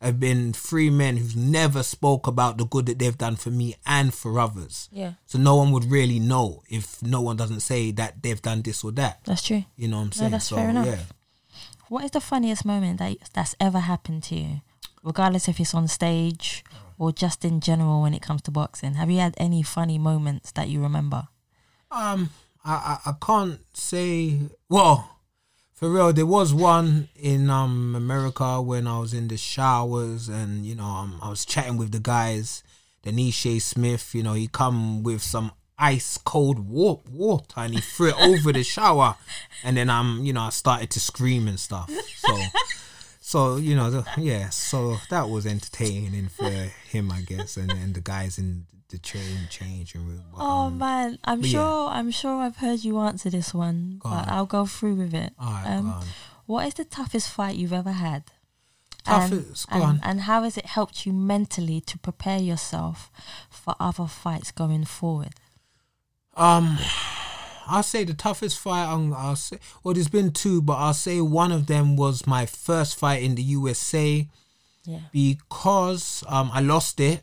have 0.00 0.18
been 0.20 0.52
three 0.52 0.88
men 0.90 1.16
who've 1.16 1.36
never 1.36 1.82
spoke 1.82 2.26
about 2.28 2.56
the 2.56 2.64
good 2.64 2.86
that 2.86 2.98
they've 3.00 3.18
done 3.18 3.34
for 3.36 3.50
me 3.50 3.74
and 3.84 4.14
for 4.14 4.38
others. 4.38 4.88
Yeah. 4.92 5.14
So 5.26 5.38
no 5.38 5.56
one 5.56 5.72
would 5.72 5.84
really 5.86 6.20
know 6.20 6.62
if 6.70 7.02
no 7.02 7.20
one 7.20 7.36
doesn't 7.36 7.60
say 7.60 7.90
that 7.92 8.22
they've 8.22 8.40
done 8.40 8.62
this 8.62 8.84
or 8.84 8.92
that. 8.92 9.20
That's 9.24 9.42
true. 9.42 9.64
You 9.76 9.88
know 9.88 9.96
what 9.98 10.04
I'm 10.04 10.12
saying? 10.12 10.30
No, 10.30 10.34
that's 10.36 10.46
so 10.46 10.56
fair 10.56 10.70
enough. 10.70 10.86
yeah. 10.86 10.98
What 11.88 12.04
is 12.04 12.12
the 12.12 12.20
funniest 12.20 12.64
moment 12.64 13.00
that 13.00 13.16
that's 13.34 13.56
ever 13.58 13.80
happened 13.80 14.22
to 14.24 14.36
you, 14.36 14.60
regardless 15.08 15.48
if 15.48 15.58
it's 15.58 15.74
on 15.74 15.88
stage 15.88 16.62
or 16.98 17.10
just 17.10 17.42
in 17.42 17.60
general 17.60 18.02
when 18.02 18.12
it 18.12 18.20
comes 18.20 18.42
to 18.42 18.50
boxing? 18.50 18.94
Have 18.94 19.10
you 19.10 19.18
had 19.18 19.34
any 19.38 19.62
funny 19.62 19.98
moments 19.98 20.52
that 20.52 20.68
you 20.68 20.82
remember? 20.82 21.28
Um, 21.90 22.30
I, 22.64 22.98
I 23.04 23.10
I 23.10 23.14
can't 23.20 23.60
say. 23.72 24.38
Well, 24.68 25.18
for 25.72 25.90
real, 25.90 26.12
there 26.12 26.26
was 26.26 26.52
one 26.52 27.08
in 27.16 27.48
um 27.48 27.94
America 27.96 28.60
when 28.60 28.86
I 28.86 28.98
was 28.98 29.14
in 29.14 29.28
the 29.28 29.38
showers, 29.38 30.28
and 30.28 30.66
you 30.66 30.74
know, 30.74 30.84
um, 30.84 31.18
I 31.22 31.30
was 31.30 31.44
chatting 31.46 31.78
with 31.78 31.90
the 31.90 32.00
guys. 32.00 32.62
Denisha 33.02 33.62
Smith, 33.62 34.14
you 34.14 34.22
know, 34.22 34.34
he 34.34 34.48
come 34.48 35.02
with 35.02 35.22
some 35.22 35.52
ice 35.78 36.18
cold 36.18 36.68
wa- 36.68 36.98
water 37.10 37.60
and 37.60 37.72
he 37.72 37.80
threw 37.80 38.08
it 38.08 38.20
over 38.20 38.52
the 38.52 38.64
shower, 38.64 39.16
and 39.64 39.78
then 39.78 39.88
um, 39.88 40.20
you 40.22 40.34
know, 40.34 40.42
I 40.42 40.50
started 40.50 40.90
to 40.90 41.00
scream 41.00 41.48
and 41.48 41.58
stuff. 41.58 41.90
So. 42.16 42.36
So 43.28 43.56
you 43.56 43.76
know, 43.76 43.90
the, 43.90 44.04
yeah. 44.16 44.48
So 44.48 44.96
that 45.10 45.28
was 45.28 45.44
entertaining 45.44 46.28
for 46.28 46.48
him, 46.48 47.12
I 47.12 47.20
guess, 47.20 47.58
and 47.58 47.70
and 47.70 47.94
the 47.94 48.00
guys 48.00 48.38
in 48.38 48.64
the 48.88 48.96
train 48.96 49.40
changing 49.50 50.06
room. 50.08 50.22
But, 50.32 50.40
Oh 50.40 50.60
um, 50.68 50.78
man, 50.78 51.18
I'm 51.24 51.40
but 51.42 51.50
yeah. 51.50 51.58
sure 51.60 51.88
I'm 51.90 52.10
sure 52.10 52.36
I've 52.40 52.56
heard 52.56 52.84
you 52.84 52.98
answer 53.00 53.28
this 53.28 53.52
one, 53.52 53.98
Go 54.02 54.08
but 54.08 54.24
on. 54.24 54.28
I'll 54.30 54.46
go 54.46 54.64
through 54.64 54.94
with 54.94 55.12
it. 55.12 55.32
right, 55.38 55.64
Um, 55.66 55.84
go 55.84 55.90
on. 56.00 56.06
What 56.46 56.66
is 56.68 56.74
the 56.80 56.84
toughest 56.86 57.28
fight 57.28 57.56
you've 57.56 57.74
ever 57.82 57.92
had? 57.92 58.22
Toughest- 59.04 59.68
go 59.68 59.74
and, 59.76 59.84
on. 59.84 60.00
and 60.02 60.20
how 60.22 60.42
has 60.44 60.56
it 60.56 60.64
helped 60.66 61.04
you 61.04 61.12
mentally 61.12 61.80
to 61.82 61.98
prepare 61.98 62.38
yourself 62.38 63.10
for 63.50 63.74
other 63.78 64.06
fights 64.06 64.50
going 64.52 64.86
forward? 64.86 65.34
Um, 66.34 66.78
I'll 67.68 67.82
say 67.82 68.04
the 68.04 68.14
toughest 68.14 68.58
fight. 68.58 68.86
um, 68.86 69.12
I'll 69.14 69.36
say, 69.36 69.58
well, 69.82 69.94
there's 69.94 70.08
been 70.08 70.32
two, 70.32 70.62
but 70.62 70.74
I'll 70.74 70.94
say 70.94 71.20
one 71.20 71.52
of 71.52 71.66
them 71.66 71.96
was 71.96 72.26
my 72.26 72.46
first 72.46 72.98
fight 72.98 73.22
in 73.22 73.34
the 73.34 73.42
USA 73.42 74.26
Yeah. 74.84 75.00
because 75.12 76.24
um 76.28 76.50
I 76.52 76.60
lost 76.60 76.98
it, 77.00 77.22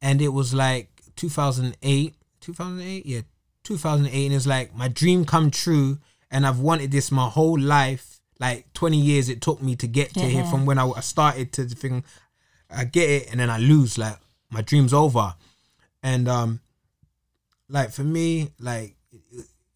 and 0.00 0.20
it 0.22 0.28
was 0.28 0.52
like 0.54 0.88
2008, 1.16 2.14
2008, 2.40 3.06
yeah, 3.06 3.20
2008, 3.64 4.26
and 4.26 4.34
it's 4.34 4.46
like 4.46 4.74
my 4.74 4.88
dream 4.88 5.24
come 5.24 5.50
true, 5.50 5.98
and 6.30 6.46
I've 6.46 6.58
wanted 6.58 6.90
this 6.90 7.10
my 7.12 7.28
whole 7.28 7.58
life. 7.60 8.20
Like 8.40 8.72
20 8.74 8.96
years 8.98 9.28
it 9.28 9.40
took 9.40 9.62
me 9.62 9.76
to 9.76 9.86
get 9.86 10.14
to 10.14 10.20
Yeah, 10.20 10.26
here 10.28 10.44
from 10.44 10.66
when 10.66 10.78
I, 10.78 10.88
I 10.88 11.00
started 11.00 11.52
to 11.52 11.64
the 11.64 11.74
thing. 11.76 12.02
I 12.68 12.84
get 12.84 13.08
it, 13.08 13.30
and 13.30 13.38
then 13.38 13.50
I 13.50 13.58
lose. 13.58 13.98
Like 13.98 14.16
my 14.50 14.62
dream's 14.62 14.92
over, 14.94 15.34
and 16.02 16.26
um, 16.28 16.60
like 17.68 17.90
for 17.92 18.02
me, 18.04 18.50
like 18.58 18.96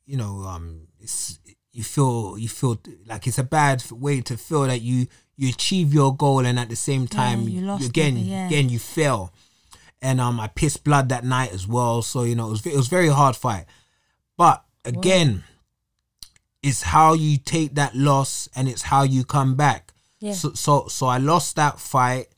you 0.06 0.16
know, 0.16 0.44
um, 0.44 0.86
it's 1.00 1.38
you 1.72 1.82
feel 1.82 2.38
you 2.38 2.48
feel 2.48 2.78
like 3.06 3.26
it's 3.26 3.38
a 3.38 3.44
bad 3.44 3.82
way 3.90 4.22
to 4.22 4.36
feel 4.38 4.62
that 4.62 4.80
you 4.80 5.06
you 5.36 5.50
achieve 5.50 5.92
your 5.92 6.16
goal 6.16 6.46
and 6.46 6.58
at 6.58 6.70
the 6.70 6.76
same 6.76 7.06
time 7.06 7.42
you 7.42 7.60
lost 7.60 7.84
it, 7.84 7.88
again 7.90 8.14
but 8.14 8.22
yeah. 8.22 8.46
again 8.46 8.68
you 8.68 8.78
fail, 8.78 9.32
and 10.00 10.20
um, 10.20 10.40
I 10.40 10.46
pissed 10.46 10.84
blood 10.84 11.10
that 11.10 11.24
night 11.24 11.52
as 11.52 11.66
well. 11.66 12.00
So 12.02 12.22
you 12.22 12.34
know, 12.34 12.46
it 12.46 12.50
was 12.50 12.66
it 12.66 12.76
was 12.76 12.88
very 12.88 13.08
hard 13.08 13.36
fight, 13.36 13.66
but 14.36 14.64
again, 14.84 15.44
it's 16.62 16.82
how 16.82 17.12
you 17.12 17.36
take 17.36 17.74
that 17.74 17.94
loss 17.94 18.48
and 18.56 18.68
it's 18.68 18.82
how 18.82 19.02
you 19.02 19.24
come 19.24 19.54
back. 19.54 19.92
Yeah. 20.20 20.32
So 20.32 20.52
so 20.54 20.86
so 20.88 21.06
I 21.06 21.18
lost 21.18 21.56
that 21.56 21.78
fight, 21.78 22.28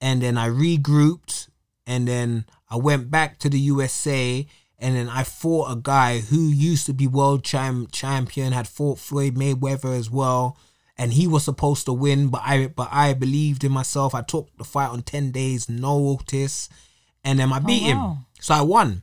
and 0.00 0.20
then 0.20 0.36
I 0.36 0.48
regrouped, 0.48 1.48
and 1.86 2.06
then 2.06 2.44
I 2.68 2.76
went 2.76 3.10
back 3.10 3.38
to 3.38 3.48
the 3.48 3.58
USA, 3.58 4.46
and 4.84 4.94
then 4.94 5.08
I 5.08 5.24
fought 5.24 5.72
a 5.72 5.76
guy 5.76 6.18
who 6.20 6.50
used 6.50 6.84
to 6.86 6.92
be 6.92 7.06
world 7.06 7.42
champ 7.42 7.90
champion, 7.90 8.52
had 8.52 8.68
fought 8.68 8.98
Floyd 8.98 9.34
Mayweather 9.34 9.98
as 9.98 10.10
well, 10.10 10.58
and 10.98 11.14
he 11.14 11.26
was 11.26 11.42
supposed 11.44 11.86
to 11.86 11.94
win, 11.94 12.28
but 12.28 12.42
I 12.44 12.66
but 12.66 12.88
I 12.92 13.14
believed 13.14 13.64
in 13.64 13.72
myself. 13.72 14.14
I 14.14 14.20
took 14.20 14.54
the 14.58 14.64
fight 14.64 14.90
on 14.90 15.00
ten 15.00 15.30
days 15.30 15.70
notice, 15.70 16.68
and 17.24 17.38
then 17.38 17.50
I 17.50 17.56
oh, 17.56 17.60
beat 17.60 17.82
wow. 17.82 17.88
him, 17.88 18.26
so 18.40 18.54
I 18.54 18.60
won. 18.60 19.00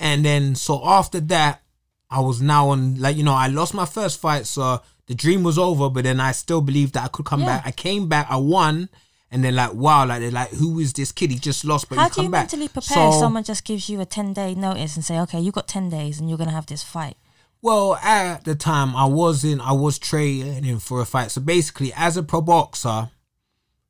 And 0.00 0.24
then 0.24 0.56
so 0.56 0.84
after 0.84 1.20
that, 1.20 1.62
I 2.10 2.18
was 2.18 2.42
now 2.42 2.70
on 2.70 2.98
like 2.98 3.16
you 3.16 3.22
know 3.22 3.34
I 3.34 3.46
lost 3.46 3.74
my 3.74 3.86
first 3.86 4.20
fight, 4.20 4.46
so 4.46 4.82
the 5.06 5.14
dream 5.14 5.44
was 5.44 5.56
over. 5.56 5.88
But 5.88 6.02
then 6.02 6.18
I 6.18 6.32
still 6.32 6.62
believed 6.62 6.94
that 6.94 7.04
I 7.04 7.08
could 7.08 7.26
come 7.26 7.40
Yeah. 7.42 7.58
back. 7.58 7.62
I 7.66 7.70
came 7.70 8.08
back, 8.08 8.26
I 8.28 8.38
won, 8.38 8.88
and 9.32 9.42
then 9.42 9.56
like 9.56 9.74
wow, 9.74 10.06
like 10.06 10.20
they're 10.20 10.30
like 10.30 10.50
who 10.50 10.78
is 10.78 10.92
this 10.92 11.10
kid? 11.10 11.30
He 11.32 11.38
just 11.38 11.64
lost, 11.64 11.88
but 11.88 11.98
How 11.98 12.08
do 12.08 12.14
come 12.14 12.24
you 12.26 12.30
back. 12.30 12.42
mentally 12.44 12.68
prepare 12.68 13.08
if 13.08 13.14
So- 13.14 13.20
someone 13.20 13.42
just 13.42 13.64
gives 13.64 13.88
you 13.88 14.00
a 14.00 14.04
10 14.06 14.32
day 14.34 14.54
notice 14.54 14.94
and 14.94 15.04
say, 15.04 15.18
okay, 15.20 15.40
you 15.40 15.50
got 15.50 15.66
10 15.66 15.88
days 15.88 16.20
and 16.20 16.28
you're 16.28 16.38
going 16.38 16.50
to 16.50 16.54
have 16.54 16.66
this 16.66 16.84
fight? 16.84 17.16
Well, 17.60 17.94
at 17.96 18.44
the 18.44 18.54
time, 18.56 18.94
I 18.96 19.04
was 19.06 19.44
in, 19.44 19.60
I 19.60 19.72
was 19.72 19.98
training 19.98 20.78
for 20.80 21.00
a 21.00 21.04
fight. 21.04 21.30
So 21.30 21.40
basically, 21.40 21.92
as 21.96 22.16
a 22.16 22.22
pro 22.22 22.40
boxer, 22.40 23.10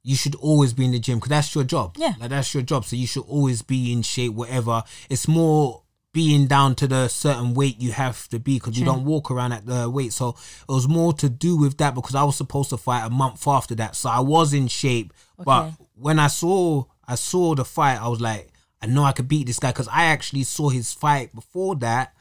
you 0.02 0.14
should 0.16 0.34
always 0.36 0.72
be 0.72 0.84
in 0.84 0.90
the 0.92 0.98
gym 0.98 1.18
because 1.18 1.30
that's 1.30 1.54
your 1.54 1.64
job. 1.64 1.94
Yeah. 1.96 2.14
like 2.20 2.30
that's 2.30 2.52
your 2.54 2.62
job. 2.64 2.84
So 2.84 2.96
you 2.96 3.06
should 3.06 3.24
always 3.24 3.62
be 3.62 3.92
in 3.92 4.02
shape, 4.02 4.32
whatever. 4.34 4.82
It's 5.08 5.26
more 5.28 5.81
being 6.12 6.46
down 6.46 6.74
to 6.74 6.86
the 6.86 7.08
certain 7.08 7.54
weight 7.54 7.80
you 7.80 7.90
have 7.92 8.28
to 8.28 8.38
be 8.38 8.54
because 8.58 8.78
you 8.78 8.84
don't 8.84 9.04
walk 9.04 9.30
around 9.30 9.52
at 9.52 9.64
the 9.64 9.88
weight. 9.88 10.12
So 10.12 10.30
it 10.68 10.72
was 10.72 10.86
more 10.86 11.12
to 11.14 11.28
do 11.30 11.56
with 11.56 11.78
that 11.78 11.94
because 11.94 12.14
I 12.14 12.22
was 12.24 12.36
supposed 12.36 12.70
to 12.70 12.76
fight 12.76 13.06
a 13.06 13.10
month 13.10 13.46
after 13.48 13.74
that. 13.76 13.96
So 13.96 14.10
I 14.10 14.20
was 14.20 14.52
in 14.52 14.68
shape, 14.68 15.12
but 15.42 15.70
when 15.94 16.18
I 16.18 16.26
saw, 16.26 16.84
I 17.08 17.14
saw 17.14 17.54
the 17.54 17.64
fight, 17.64 18.00
I 18.00 18.08
was 18.08 18.20
like, 18.20 18.48
I 18.82 18.86
know 18.86 19.04
I 19.04 19.12
could 19.12 19.28
beat 19.28 19.46
this 19.46 19.58
guy 19.58 19.70
because 19.70 19.88
I 19.88 20.04
actually 20.04 20.42
saw 20.42 20.68
his 20.68 20.92
fight 20.92 21.34
before 21.34 21.76
that 21.76 22.14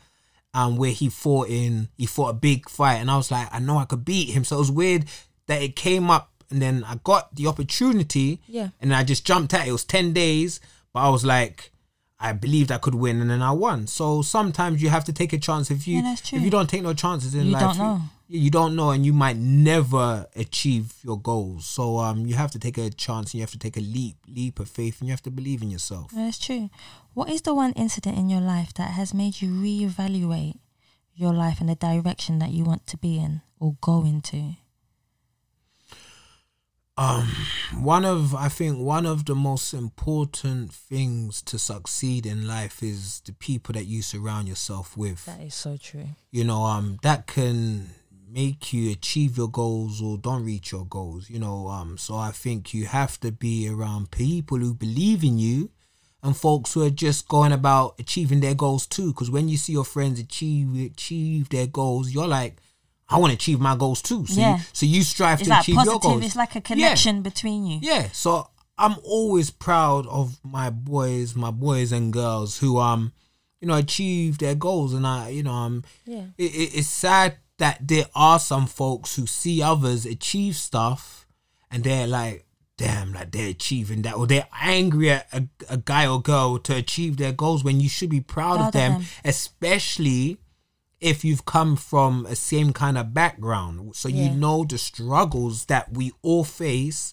um, 0.53 0.77
where 0.77 0.91
he 0.91 1.09
fought 1.09 1.49
in, 1.49 1.89
he 1.97 2.05
fought 2.05 2.29
a 2.29 2.33
big 2.33 2.69
fight, 2.69 2.95
and 2.97 3.09
I 3.11 3.17
was 3.17 3.31
like, 3.31 3.47
I 3.51 3.59
know 3.59 3.77
I 3.77 3.85
could 3.85 4.05
beat 4.05 4.29
him. 4.29 4.43
So 4.43 4.55
it 4.57 4.59
was 4.59 4.71
weird 4.71 5.05
that 5.47 5.61
it 5.61 5.75
came 5.75 6.09
up, 6.11 6.29
and 6.49 6.61
then 6.61 6.83
I 6.85 6.95
got 7.03 7.33
the 7.35 7.47
opportunity, 7.47 8.41
Yeah. 8.47 8.69
and 8.79 8.93
I 8.93 9.03
just 9.03 9.25
jumped 9.25 9.53
at 9.53 9.65
it. 9.65 9.69
It 9.69 9.71
was 9.73 9.83
ten 9.85 10.13
days, 10.13 10.59
but 10.93 10.99
I 11.01 11.09
was 11.09 11.25
like, 11.25 11.70
I 12.21 12.33
believed 12.33 12.71
I 12.71 12.77
could 12.77 12.95
win, 12.95 13.19
and 13.21 13.29
then 13.31 13.41
I 13.41 13.51
won. 13.51 13.87
So 13.87 14.21
sometimes 14.21 14.81
you 14.83 14.89
have 14.89 15.05
to 15.05 15.13
take 15.13 15.33
a 15.33 15.39
chance. 15.39 15.71
If 15.71 15.87
you 15.87 16.01
Yeah, 16.03 16.13
if 16.13 16.41
you 16.45 16.51
don't 16.51 16.69
take 16.69 16.83
no 16.83 16.93
chances 16.93 17.33
in 17.35 17.45
You 17.47 17.51
life, 17.53 17.61
don't 17.63 17.75
you- 17.77 17.83
know. 17.83 18.01
you 18.43 18.49
don't 18.49 18.75
know 18.77 18.91
and 18.91 19.05
you 19.05 19.11
might 19.11 19.35
never 19.37 20.25
achieve 20.37 20.93
your 21.03 21.19
goals 21.19 21.65
so 21.65 21.83
um 21.99 22.25
you 22.29 22.35
have 22.35 22.49
to 22.55 22.59
take 22.65 22.77
a 22.77 22.89
chance 22.89 23.25
and 23.31 23.33
you 23.39 23.41
have 23.41 23.51
to 23.51 23.59
take 23.65 23.75
a 23.75 23.81
leap 23.95 24.15
leap 24.37 24.55
of 24.63 24.69
faith 24.69 24.95
and 25.01 25.07
you 25.09 25.11
have 25.11 25.21
to 25.29 25.29
believe 25.39 25.61
in 25.61 25.69
yourself 25.69 26.13
No, 26.13 26.23
That's 26.23 26.39
true. 26.39 26.69
What 27.13 27.27
is 27.29 27.41
the 27.41 27.53
one 27.53 27.73
incident 27.73 28.15
in 28.17 28.29
your 28.29 28.39
life 28.55 28.71
that 28.75 28.91
has 28.99 29.13
made 29.13 29.41
you 29.41 29.49
reevaluate 29.49 30.59
your 31.13 31.33
life 31.33 31.59
and 31.59 31.67
the 31.69 31.75
direction 31.75 32.39
that 32.39 32.51
you 32.51 32.63
want 32.63 32.87
to 32.87 32.97
be 32.97 33.17
in 33.19 33.41
or 33.59 33.75
go 33.81 34.05
into? 34.05 34.55
Um 37.01 37.27
one 37.83 38.05
of 38.05 38.35
i 38.35 38.47
think 38.49 38.77
one 38.77 39.05
of 39.05 39.25
the 39.25 39.35
most 39.35 39.73
important 39.73 40.71
things 40.71 41.41
to 41.41 41.57
succeed 41.57 42.25
in 42.25 42.47
life 42.47 42.83
is 42.83 43.21
the 43.25 43.33
people 43.33 43.73
that 43.73 43.85
you 43.85 44.01
surround 44.01 44.47
yourself 44.47 44.95
with 44.95 45.25
That 45.25 45.41
is 45.41 45.55
so 45.55 45.77
true. 45.77 46.09
you 46.31 46.43
know 46.43 46.63
um 46.63 46.97
that 47.01 47.27
can 47.27 47.89
make 48.29 48.71
you 48.71 48.91
achieve 48.91 49.35
your 49.37 49.49
goals 49.49 50.01
or 50.01 50.17
don't 50.17 50.45
reach 50.45 50.71
your 50.71 50.85
goals 50.85 51.29
you 51.29 51.39
know 51.39 51.67
um 51.67 51.97
so 51.97 52.15
i 52.15 52.31
think 52.31 52.73
you 52.73 52.85
have 52.85 53.19
to 53.21 53.31
be 53.31 53.67
around 53.67 54.11
people 54.11 54.57
who 54.57 54.73
believe 54.73 55.23
in 55.23 55.37
you 55.37 55.69
and 56.23 56.37
folks 56.37 56.73
who 56.73 56.81
are 56.85 56.89
just 57.07 57.27
going 57.27 57.51
about 57.51 57.95
achieving 57.99 58.39
their 58.41 58.53
goals 58.55 58.85
too 58.85 59.07
because 59.07 59.31
when 59.31 59.49
you 59.49 59.57
see 59.57 59.73
your 59.73 59.83
friends 59.95 60.19
achieve 60.19 60.67
achieve 60.91 61.49
their 61.49 61.67
goals 61.67 62.11
you're 62.11 62.27
like 62.27 62.57
i 63.11 63.17
want 63.17 63.31
to 63.31 63.35
achieve 63.35 63.59
my 63.59 63.75
goals 63.75 64.01
too 64.01 64.25
so, 64.25 64.39
Yeah. 64.39 64.57
you, 64.57 64.63
so 64.73 64.85
you 64.85 65.03
strive 65.03 65.39
It's 65.41 65.47
to 65.47 65.53
like 65.53 65.61
achieve 65.61 65.75
your 65.75 65.85
positive. 65.85 66.01
goals 66.01 66.25
It's 66.25 66.35
like 66.35 66.55
a 66.55 66.61
connection 66.61 67.21
between 67.21 67.65
you. 67.65 67.79
yeah, 67.81 68.09
so 68.11 68.47
I'm 68.77 68.95
always 69.03 69.51
proud 69.51 70.07
of 70.07 70.39
my 70.43 70.69
boys, 70.71 71.35
my 71.35 71.51
boys 71.51 71.91
and 71.91 72.11
girls 72.11 72.57
who 72.59 72.79
um, 72.79 73.11
you 73.59 73.67
know, 73.67 73.75
achieve 73.75 74.39
their 74.39 74.55
goals, 74.55 74.93
and 74.95 75.05
I, 75.05 75.29
you 75.29 75.43
know, 75.43 75.51
um, 75.53 75.83
Yeah. 76.05 76.25
it, 76.37 76.51
it, 76.55 76.69
it's 76.79 76.87
sad 76.87 77.37
that 77.59 77.87
there 77.87 78.05
are 78.15 78.39
some 78.39 78.65
folks 78.65 79.15
who 79.17 79.27
see 79.27 79.61
others 79.61 80.07
achieve 80.07 80.55
stuff, 80.55 81.27
and 81.69 81.83
they're 81.83 82.07
like, 82.07 82.47
damn, 82.77 83.13
like 83.13 83.31
they're 83.31 83.49
achieving 83.49 84.01
that, 84.01 84.15
or 84.15 84.25
they're 84.25 84.47
angry 84.59 85.11
at 85.11 85.27
a, 85.31 85.47
a 85.69 85.77
guy 85.77 86.07
or 86.07 86.19
girl 86.19 86.57
to 86.57 86.75
achieve 86.75 87.17
their 87.17 87.33
goals 87.33 87.63
when 87.63 87.79
you 87.79 87.87
should 87.89 88.09
be 88.09 88.19
proud, 88.21 88.55
Proud 88.55 88.61
of 88.61 88.67
of 88.69 88.73
them, 88.73 88.91
them. 88.93 89.05
especially 89.61 90.39
if 91.01 91.25
you've 91.25 91.45
come 91.45 91.75
from 91.75 92.25
a 92.27 92.35
same 92.35 92.71
kind 92.73 92.97
of 92.97 93.13
background 93.13 93.95
so 93.95 94.07
you 94.07 94.29
know 94.29 94.63
the 94.63 94.77
struggles 94.77 95.65
that 95.65 95.91
we 95.91 96.11
all 96.21 96.43
face 96.43 97.11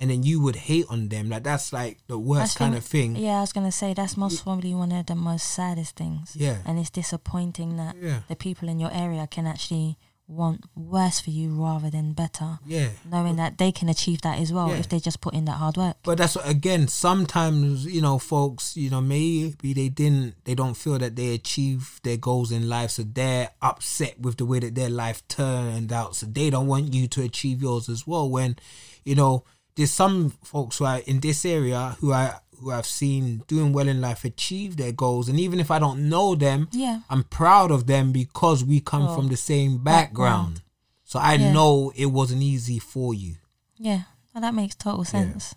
and 0.00 0.10
then 0.10 0.24
you 0.24 0.40
would 0.40 0.56
hate 0.56 0.84
on 0.90 1.08
them 1.08 1.28
like 1.30 1.44
that's 1.44 1.72
like 1.72 1.98
the 2.08 2.18
worst 2.18 2.56
I 2.60 2.64
kind 2.64 2.74
of 2.74 2.84
thing 2.84 3.14
Yeah, 3.14 3.38
I 3.38 3.40
was 3.40 3.52
gonna 3.52 3.70
say 3.70 3.94
that's 3.94 4.16
most 4.16 4.42
probably 4.42 4.74
one 4.74 4.90
of 4.92 5.06
the 5.06 5.14
most 5.14 5.48
saddest 5.48 5.94
things. 5.96 6.34
Yeah. 6.36 6.58
and 6.66 6.78
it's 6.78 6.90
disappointing 6.90 7.76
that 7.76 7.94
Yeah. 8.00 8.20
the 8.28 8.34
people 8.36 8.68
in 8.68 8.80
your 8.80 8.92
area 8.92 9.26
can 9.28 9.46
actually 9.46 9.96
want 10.32 10.64
worse 10.74 11.20
for 11.20 11.30
you 11.30 11.50
rather 11.50 11.90
than 11.90 12.12
better, 12.12 12.58
yeah 12.66 12.88
knowing 13.10 13.36
that 13.36 13.58
they 13.58 13.70
can 13.70 13.88
achieve 13.88 14.20
that 14.22 14.38
as 14.38 14.52
well 14.52 14.68
Yeah. 14.70 14.76
if 14.82 14.88
they 14.88 14.98
just 14.98 15.20
put 15.20 15.34
in 15.34 15.44
that 15.44 15.58
hard 15.62 15.76
work. 15.76 15.96
but 16.02 16.18
that's 16.18 16.36
what, 16.36 16.48
again 16.48 16.88
sometimes 16.88 17.84
you 17.86 18.00
know 18.00 18.18
folks 18.18 18.76
you 18.76 18.88
know 18.90 19.00
maybe 19.00 19.72
they 19.74 19.88
didn't 19.88 20.34
they 20.44 20.54
don't 20.54 20.74
feel 20.74 20.98
that 20.98 21.16
they 21.16 21.34
achieve 21.34 22.00
their 22.02 22.16
goals 22.16 22.50
in 22.50 22.68
life 22.68 22.90
so 22.92 23.02
they're 23.02 23.50
upset 23.60 24.18
with 24.20 24.36
the 24.38 24.46
way 24.46 24.58
that 24.58 24.74
their 24.74 24.88
life 24.90 25.26
turned 25.28 25.92
out 25.92 26.16
so 26.16 26.26
they 26.26 26.48
don't 26.50 26.66
want 26.66 26.92
you 26.94 27.06
to 27.08 27.22
achieve 27.22 27.60
yours 27.62 27.88
as 27.88 28.06
well 28.06 28.28
when 28.28 28.56
you 29.04 29.14
know 29.14 29.44
there's 29.76 29.90
some 29.90 30.30
folks 30.42 30.78
who 30.78 30.84
are 30.84 30.98
in 31.06 31.20
this 31.20 31.44
area 31.44 31.96
who 32.00 32.12
I 32.12 32.34
who 32.62 32.70
I've 32.70 32.86
seen 32.86 33.42
doing 33.48 33.72
well 33.72 33.88
in 33.88 34.00
life 34.00 34.24
achieve 34.24 34.76
their 34.76 34.92
goals 34.92 35.28
and 35.28 35.38
even 35.40 35.58
if 35.60 35.70
I 35.70 35.78
don't 35.78 36.08
know 36.08 36.34
them 36.34 36.68
Yeah. 36.72 37.00
I'm 37.10 37.24
proud 37.24 37.70
of 37.70 37.86
them 37.86 38.12
because 38.12 38.64
we 38.64 38.80
come 38.80 39.08
Oh, 39.08 39.14
from 39.14 39.28
the 39.28 39.36
same 39.36 39.78
background. 39.78 40.62
So 41.04 41.18
I 41.18 41.34
Yeah. 41.34 41.52
know 41.52 41.92
it 41.96 42.06
wasn't 42.06 42.42
easy 42.42 42.78
for 42.78 43.12
you. 43.12 43.36
Yeah, 43.76 44.02
well, 44.32 44.42
that 44.42 44.54
makes 44.54 44.74
total 44.76 45.04
sense. 45.04 45.54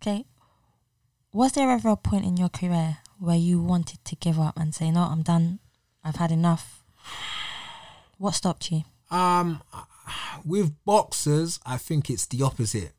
Okay. 0.00 0.24
Was 1.32 1.52
there 1.52 1.70
ever 1.70 1.90
a 1.90 1.96
point 1.96 2.24
in 2.24 2.36
your 2.36 2.48
career 2.50 2.98
where 3.18 3.36
you 3.36 3.62
wanted 3.62 4.04
to 4.04 4.16
give 4.16 4.38
up 4.40 4.58
and 4.58 4.74
say, 4.74 4.90
no, 4.90 5.02
I'm 5.02 5.22
done, 5.22 5.60
I've 6.04 6.16
had 6.16 6.32
enough? 6.32 6.82
What 8.18 8.34
stopped 8.34 8.70
you? 8.72 8.82
Um, 9.10 9.62
with 10.44 10.72
boxers, 10.84 11.60
I 11.64 11.76
think 11.78 12.10
it's 12.10 12.26
the 12.26 12.42
opposite. 12.42 12.92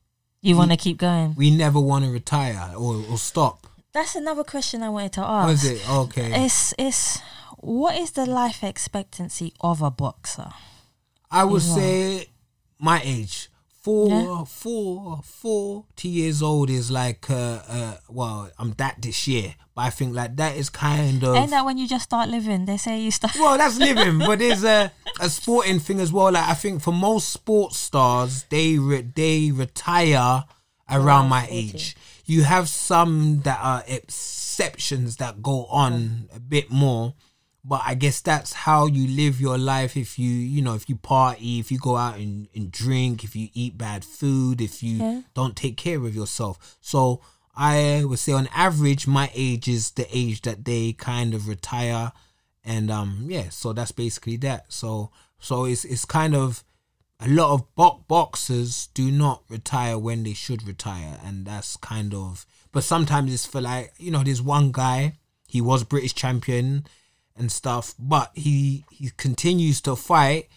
You 0.43 0.57
want 0.57 0.71
to 0.71 0.77
keep 0.77 0.97
going? 0.97 1.35
We 1.35 1.51
never 1.51 1.79
want 1.79 2.03
to 2.03 2.11
retire 2.11 2.73
or, 2.75 3.01
or 3.09 3.17
stop. 3.17 3.65
That's 3.93 4.15
another 4.15 4.43
question 4.43 4.83
I 4.83 4.89
wanted 4.89 5.13
to 5.13 5.21
oh, 5.21 5.35
ask. 5.35 5.63
is 5.63 5.71
it? 5.71 5.89
Okay. 5.89 6.45
It's, 6.45 6.73
it's, 6.77 7.21
what 7.59 7.95
is 7.95 8.11
the 8.11 8.25
life 8.25 8.61
expectancy 8.61 9.53
of 9.61 9.81
a 9.81 9.89
boxer? 9.89 10.49
I 11.31 11.45
would 11.45 11.61
say 11.61 12.27
my 12.77 13.01
age. 13.05 13.49
Four, 13.83 14.09
Yeah. 14.09 14.43
four, 14.45 15.19
forty 15.23 16.07
years 16.07 16.41
old 16.41 16.69
is 16.69 16.89
like, 16.89 17.29
uh, 17.29 17.59
uh, 17.67 17.97
well, 18.07 18.49
I'm 18.57 18.71
that 18.77 19.01
this 19.01 19.27
year, 19.27 19.55
but 19.75 19.81
I 19.81 19.89
think 19.89 20.15
like 20.15 20.37
that 20.37 20.55
is 20.55 20.69
kind 20.69 21.21
of. 21.21 21.35
Ain't 21.35 21.49
that 21.49 21.65
when 21.65 21.77
you 21.77 21.85
just 21.85 22.05
start 22.05 22.29
living? 22.29 22.63
They 22.63 22.77
say 22.77 23.01
you 23.01 23.11
start. 23.11 23.35
Well, 23.35 23.57
that's 23.57 23.77
living, 23.89 24.19
but 24.19 24.39
there's 24.39 24.63
a 24.63 24.89
a 25.19 25.29
sporting 25.29 25.79
thing 25.79 25.99
as 25.99 26.13
well. 26.13 26.31
Like 26.31 26.47
I 26.47 26.53
think 26.53 26.81
for 26.81 26.93
most 26.93 27.29
sports 27.29 27.77
stars, 27.77 28.45
they 28.49 28.77
re- 28.77 29.01
they 29.15 29.51
retire 29.51 30.45
around 30.89 31.27
my 31.27 31.41
40. 31.41 31.53
age. 31.55 31.95
You 32.25 32.43
have 32.43 32.69
some 32.69 33.41
that 33.41 33.59
are 33.61 33.83
exceptions 33.85 35.17
that 35.17 35.41
go 35.43 35.65
on 35.65 36.29
a 36.33 36.39
bit 36.39 36.71
more, 36.71 37.15
but 37.65 37.81
I 37.85 37.93
guess 37.95 38.19
that's 38.21 38.53
how 38.53 38.85
you 38.87 39.07
live 39.07 39.39
your 39.39 39.57
life. 39.57 39.95
If 39.97 40.19
you 40.19 40.29
you 40.29 40.61
know 40.61 40.73
if 40.75 40.89
you 40.89 40.95
party, 40.95 41.59
if 41.59 41.71
you 41.71 41.77
go 41.79 41.95
out 41.97 42.17
and, 42.17 42.47
and 42.55 42.71
drink, 42.71 43.23
if 43.23 43.35
you 43.35 43.49
eat 43.53 43.77
bad 43.77 44.03
food, 44.03 44.59
if 44.61 44.83
you 44.83 44.97
Yeah. 44.97 45.21
don't 45.33 45.55
take 45.55 45.77
care 45.77 45.97
of 45.97 46.13
yourself. 46.15 46.77
So 46.81 47.21
I 47.55 48.03
would 48.05 48.19
say 48.19 48.33
on 48.33 48.47
average, 48.53 49.07
my 49.07 49.29
age 49.33 49.67
is 49.67 49.91
the 49.91 50.07
age 50.11 50.41
that 50.41 50.65
they 50.65 50.93
kind 50.93 51.33
of 51.33 51.47
retire 51.47 52.11
and 52.65 52.89
um 52.89 53.25
yeah 53.27 53.49
so 53.49 53.73
that's 53.73 53.91
basically 53.91 54.37
that 54.37 54.63
so 54.71 55.11
so 55.37 55.65
it's 55.65 55.83
it's 55.83 56.05
kind 56.05 56.33
of 56.33 56.63
a 57.19 57.27
lot 57.27 57.51
of 57.53 57.75
bo- 57.75 58.03
boxers 58.07 58.87
do 58.93 59.11
not 59.11 59.43
retire 59.49 59.97
when 59.99 60.23
they 60.23 60.33
should 60.33 60.65
retire 60.65 61.19
and 61.25 61.45
that's 61.45 61.75
kind 61.77 62.13
of 62.13 62.45
but 62.71 62.81
sometimes 62.85 63.33
it's 63.33 63.45
for 63.45 63.59
like 63.59 63.91
you 63.97 64.09
know 64.09 64.23
there's 64.23 64.41
one 64.41 64.71
guy 64.71 65.13
he 65.45 65.59
was 65.59 65.83
british 65.83 66.15
champion 66.15 66.85
and 67.35 67.51
stuff 67.51 67.93
but 67.97 68.31
he 68.35 68.85
he 68.91 69.09
continues 69.17 69.81
to 69.81 69.95
fight 69.95 70.47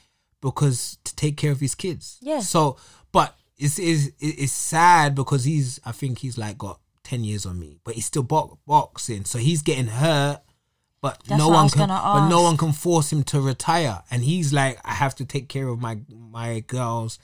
because 0.42 0.98
to 1.04 1.14
take 1.16 1.36
care 1.36 1.52
of 1.52 1.60
his 1.60 1.74
kids. 1.74 2.18
Yeah. 2.20 2.40
so 2.40 2.76
but 3.12 3.34
it's 3.58 3.78
it's 3.78 4.10
it's 4.20 4.52
sad 4.52 5.14
because 5.14 5.44
he's 5.44 5.80
i 5.86 5.92
think 5.92 6.18
he's 6.18 6.36
like 6.36 6.58
got 6.58 6.78
10 7.04 7.24
years 7.24 7.46
on 7.46 7.58
me 7.58 7.78
but 7.84 7.94
he's 7.94 8.06
still 8.06 8.22
bo- 8.22 8.58
boxing. 8.66 9.24
So 9.24 9.38
he's 9.38 9.62
getting 9.62 9.86
hurt 9.86 10.40
but 11.00 11.22
That's 11.26 11.38
no 11.38 11.48
one 11.48 11.68
can 11.68 11.88
but 11.88 12.28
no 12.28 12.42
one 12.42 12.56
can 12.56 12.72
force 12.72 13.12
him 13.12 13.22
to 13.24 13.40
retire. 13.40 14.02
And 14.10 14.24
he's 14.24 14.52
like 14.52 14.78
i 14.84 14.92
have 14.92 15.14
to 15.16 15.24
take 15.24 15.48
care 15.48 15.68
of 15.68 15.80
my 15.80 15.98
my 16.10 16.60
girls. 16.60 17.18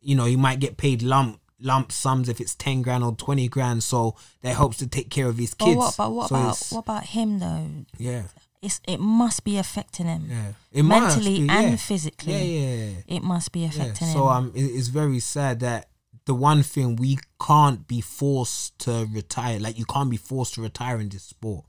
You 0.00 0.14
know 0.16 0.24
he 0.24 0.36
might 0.36 0.60
get 0.60 0.76
paid 0.76 1.02
lump 1.02 1.40
lump 1.60 1.90
sums 1.92 2.28
if 2.28 2.40
it's 2.40 2.54
10 2.54 2.82
grand 2.82 3.02
or 3.04 3.14
20 3.14 3.48
grand 3.48 3.82
so 3.82 4.14
that 4.42 4.54
helps 4.56 4.76
to 4.78 4.86
take 4.86 5.08
care 5.10 5.28
of 5.28 5.38
his 5.38 5.54
But 5.54 5.64
kids. 5.64 5.76
what, 5.78 5.94
but 5.96 6.10
what 6.12 6.28
So 6.28 6.34
about 6.36 6.58
what 6.70 6.78
about 6.80 7.04
him 7.06 7.38
though? 7.38 7.68
yeah 7.98 8.22
It's 8.64 8.80
it 8.88 8.98
must 8.98 9.44
be 9.44 9.58
affecting 9.58 10.06
him 10.06 10.26
yeah 10.28 10.52
it 10.72 10.82
must 10.82 11.16
mentally 11.16 11.40
be, 11.40 11.48
and 11.48 11.70
yeah. 11.70 11.76
physically. 11.76 12.32
yeah 12.32 12.60
yeah, 12.60 12.84
yeah. 12.84 13.16
It 13.16 13.22
must 13.22 13.52
be 13.52 13.64
affecting 13.64 13.94
so 13.94 14.06
him. 14.06 14.12
So 14.12 14.28
um, 14.28 14.52
it, 14.54 14.62
it's 14.62 14.88
very 14.88 15.20
sad 15.20 15.60
that 15.60 15.88
the 16.26 16.34
one 16.34 16.62
thing 16.62 16.96
we 16.96 17.18
can't 17.40 17.86
be 17.86 18.00
forced 18.00 18.78
to 18.80 19.06
retire, 19.12 19.58
like 19.58 19.78
you 19.78 19.84
can't 19.84 20.10
be 20.10 20.16
forced 20.16 20.54
to 20.54 20.62
retire 20.62 20.98
in 20.98 21.08
this 21.10 21.24
sport, 21.24 21.64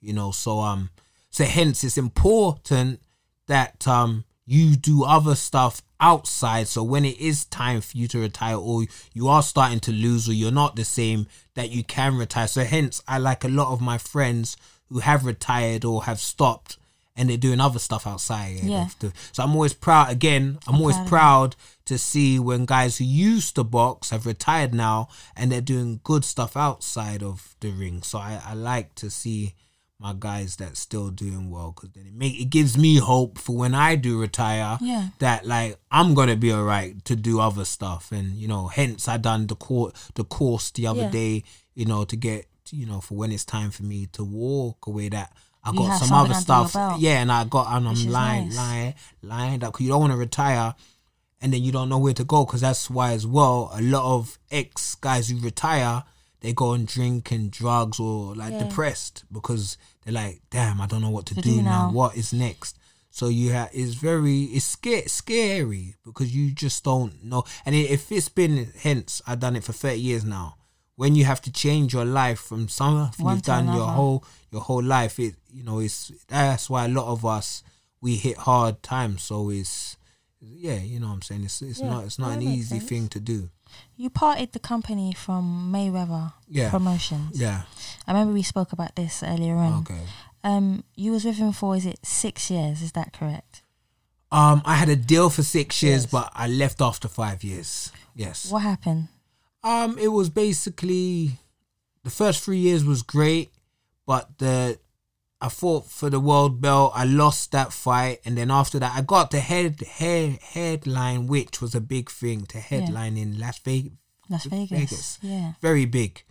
you 0.00 0.12
know. 0.12 0.32
So 0.32 0.58
um, 0.60 0.90
so 1.30 1.44
hence 1.44 1.84
it's 1.84 1.98
important 1.98 3.00
that 3.46 3.86
um 3.86 4.24
you 4.46 4.74
do 4.74 5.04
other 5.04 5.36
stuff 5.36 5.80
outside. 6.00 6.66
So 6.66 6.82
when 6.82 7.04
it 7.04 7.20
is 7.20 7.44
time 7.44 7.80
for 7.80 7.96
you 7.96 8.08
to 8.08 8.18
retire, 8.18 8.56
or 8.56 8.84
you 9.14 9.28
are 9.28 9.42
starting 9.42 9.80
to 9.80 9.92
lose, 9.92 10.28
or 10.28 10.32
you're 10.32 10.50
not 10.50 10.74
the 10.74 10.84
same, 10.84 11.28
that 11.54 11.70
you 11.70 11.84
can 11.84 12.16
retire. 12.16 12.48
So 12.48 12.64
hence, 12.64 13.00
I 13.06 13.18
like 13.18 13.44
a 13.44 13.48
lot 13.48 13.72
of 13.72 13.80
my 13.80 13.96
friends 13.96 14.56
who 14.90 14.98
have 14.98 15.24
retired 15.24 15.84
or 15.84 16.04
have 16.04 16.20
stopped 16.20 16.76
and 17.16 17.28
they're 17.28 17.36
doing 17.36 17.60
other 17.60 17.78
stuff 17.78 18.06
outside. 18.06 18.60
Yeah. 18.62 18.86
of 18.86 18.98
the- 18.98 19.12
So 19.32 19.42
I'm 19.42 19.52
always 19.54 19.74
proud. 19.74 20.10
Again, 20.10 20.58
I'm, 20.66 20.76
always 20.76 20.96
proud 20.96 21.08
proud 21.08 21.56
to 21.86 21.98
see 21.98 22.38
when 22.38 22.64
guys 22.66 22.98
who 22.98 23.04
used 23.04 23.54
to 23.56 23.64
box 23.64 24.10
have 24.10 24.26
retired 24.26 24.72
now 24.74 25.08
and 25.36 25.50
they're 25.50 25.60
doing 25.60 26.00
good 26.04 26.24
stuff 26.24 26.56
outside 26.56 27.22
of 27.22 27.56
the 27.60 27.70
ring. 27.70 28.02
So 28.02 28.18
I, 28.18 28.40
I 28.44 28.54
like 28.54 28.94
to 28.96 29.10
see 29.10 29.54
my 29.98 30.14
guys 30.18 30.56
that's 30.56 30.80
still 30.80 31.10
doing 31.10 31.50
well 31.50 31.72
because 31.72 31.90
then 31.90 32.06
it 32.06 32.14
make 32.14 32.40
it 32.40 32.46
gives 32.48 32.78
me 32.78 32.96
hope 32.96 33.36
for 33.38 33.54
when 33.54 33.74
I 33.74 33.96
do 33.96 34.18
retire 34.18 34.78
Yeah. 34.80 35.08
that 35.18 35.46
like 35.46 35.76
I'm 35.90 36.14
gonna 36.14 36.36
be 36.36 36.54
alright 36.54 37.04
to 37.04 37.14
do 37.14 37.38
other 37.38 37.66
stuff 37.66 38.10
and 38.10 38.34
you 38.34 38.48
know 38.48 38.68
hence 38.68 39.08
I 39.08 39.18
done 39.18 39.46
the 39.46 39.56
course 39.56 39.92
the 40.14 40.24
course 40.24 40.70
the 40.70 40.86
other 40.86 41.02
Yeah. 41.02 41.10
day 41.10 41.44
you 41.74 41.84
know 41.84 42.04
to 42.06 42.16
get 42.16 42.46
you 42.72 42.86
know 42.86 43.00
for 43.00 43.14
when 43.14 43.32
it's 43.32 43.44
time 43.44 43.70
for 43.70 43.82
me 43.82 44.06
to 44.12 44.24
walk 44.24 44.86
away 44.86 45.08
that 45.08 45.32
I 45.62 45.72
got 45.72 45.98
some 45.98 46.08
other 46.12 46.34
stuff 46.34 46.72
yeah 46.98 47.20
and 47.20 47.30
I 47.30 47.44
got 47.44 47.66
and 47.76 47.86
I'm 47.88 48.06
lying 48.08 48.48
nice. 48.48 48.56
lying 48.56 48.94
lying 49.22 49.64
up 49.64 49.74
'cause 49.74 49.82
you 49.82 49.88
don't 49.88 50.00
want 50.00 50.12
to 50.12 50.16
retire 50.16 50.74
and 51.42 51.52
then 51.52 51.62
you 51.62 51.72
don't 51.72 51.88
know 51.88 51.98
where 51.98 52.14
to 52.14 52.24
go 52.24 52.44
because 52.44 52.60
that's 52.62 52.88
why 52.90 53.12
as 53.12 53.26
well 53.26 53.70
a 53.74 53.80
lot 53.82 54.04
of 54.16 54.38
ex 54.50 54.94
guys 54.94 55.28
who 55.28 55.38
retire 55.40 56.04
they 56.40 56.52
go 56.54 56.72
and 56.72 56.86
drink 56.88 57.30
and 57.30 57.50
drugs 57.50 58.00
or 58.00 58.34
like 58.34 58.52
Yeah. 58.52 58.64
depressed 58.64 59.24
because 59.30 59.76
they're 60.04 60.14
like 60.14 60.40
damn 60.50 60.80
i 60.80 60.86
don't 60.86 61.02
know 61.02 61.10
what 61.10 61.26
to, 61.26 61.34
To 61.34 61.40
do, 61.42 61.50
do 61.56 61.62
now. 61.62 61.88
now. 61.88 61.92
what 61.92 62.16
is 62.16 62.32
next 62.32 62.78
so 63.10 63.28
you 63.28 63.50
have 63.52 63.68
it's 63.74 63.94
very 63.94 64.44
it's 64.44 64.64
scary 64.64 65.08
scary 65.08 65.94
because 66.04 66.34
you 66.34 66.52
just 66.52 66.84
don't 66.84 67.22
know 67.24 67.44
and 67.66 67.74
if 67.74 68.10
it's 68.10 68.28
been 68.30 68.72
hence 68.78 69.20
i've 69.26 69.40
done 69.40 69.56
it 69.56 69.64
for 69.64 69.72
30 69.74 70.00
years 70.00 70.24
now 70.24 70.56
when 71.00 71.14
you 71.18 71.24
have 71.24 71.40
to 71.46 71.50
change 71.64 71.88
your 71.96 72.04
life 72.22 72.40
from 72.50 72.62
something 72.68 73.24
One 73.24 73.34
you've 73.34 73.46
done 73.54 73.66
your 73.78 73.88
whole 73.98 74.18
your 74.52 74.62
whole 74.68 74.82
life 74.98 75.14
it 75.26 75.34
you 75.56 75.62
know 75.68 75.78
it's 75.86 75.98
that's 76.28 76.68
why 76.72 76.84
a 76.84 76.88
lot 76.98 77.06
of 77.14 77.20
us 77.36 77.62
we 78.04 78.16
hit 78.26 78.36
hard 78.48 78.74
times 78.82 79.18
so 79.30 79.36
it's 79.50 79.96
yeah 80.64 80.80
you 80.92 80.98
know 81.00 81.08
what 81.08 81.14
i'm 81.18 81.22
saying 81.28 81.44
it's, 81.44 81.60
it's 81.62 81.80
Yeah, 81.80 81.90
not 81.92 82.04
it's 82.06 82.18
not 82.18 82.32
an 82.36 82.42
easy 82.42 82.78
sense. 82.78 82.88
thing 82.90 83.08
to 83.16 83.20
do 83.32 83.38
You 83.96 84.10
parted 84.10 84.48
the 84.52 84.58
company 84.72 85.08
from 85.24 85.42
Mayweather 85.74 86.26
yeah 86.58 86.70
Promotions. 86.76 87.32
yeah 87.44 87.60
I 88.06 88.12
remember 88.12 88.32
we 88.34 88.42
spoke 88.42 88.72
about 88.72 88.92
this 89.00 89.22
earlier 89.32 89.56
on. 89.66 89.72
okay 89.82 90.04
Um, 90.50 90.66
you 91.02 91.12
was 91.12 91.24
with 91.24 91.36
him 91.44 91.52
for 91.52 91.76
is 91.76 91.86
it 91.92 91.98
six 92.04 92.50
years? 92.50 92.76
Is 92.86 92.92
that 92.98 93.08
correct? 93.18 93.52
um 94.38 94.58
i 94.64 94.74
had 94.82 94.88
a 94.88 95.00
deal 95.12 95.28
for 95.36 95.42
six 95.58 95.68
years 95.86 96.02
Yes. 96.04 96.12
but 96.16 96.26
i 96.44 96.46
left 96.62 96.78
after 96.90 97.08
five 97.22 97.38
years 97.50 97.70
yes 98.24 98.36
What 98.52 98.62
happened? 98.72 99.08
Um 99.64 99.98
it 99.98 100.08
was 100.08 100.30
basically 100.30 101.32
the 102.04 102.10
first 102.10 102.42
three 102.42 102.58
years 102.58 102.84
was 102.84 103.02
great 103.02 103.50
but 104.06 104.38
the 104.38 104.78
I 105.42 105.48
fought 105.48 105.86
for 105.90 106.10
the 106.10 106.20
world 106.20 106.60
belt. 106.60 106.92
I 106.94 107.04
lost 107.04 107.52
that 107.52 107.72
fight, 107.72 108.18
and 108.26 108.36
then 108.36 108.50
after 108.50 108.78
that, 108.78 108.92
I 108.94 109.00
got 109.00 109.30
the 109.30 109.40
head 109.40 109.80
head 109.80 110.38
headline, 110.42 111.28
which 111.28 111.62
was 111.62 111.74
a 111.74 111.80
big 111.80 112.10
thing 112.10 112.44
to 112.48 112.58
headline 112.60 113.16
in 113.16 113.38
Las 113.38 113.58
Vegas, 113.60 113.92
Las 114.28 114.44
Vegas. 114.44 114.68
Vegas. 114.78 115.18
Yeah. 115.22 115.52
very 115.62 115.86
big. 115.86 116.22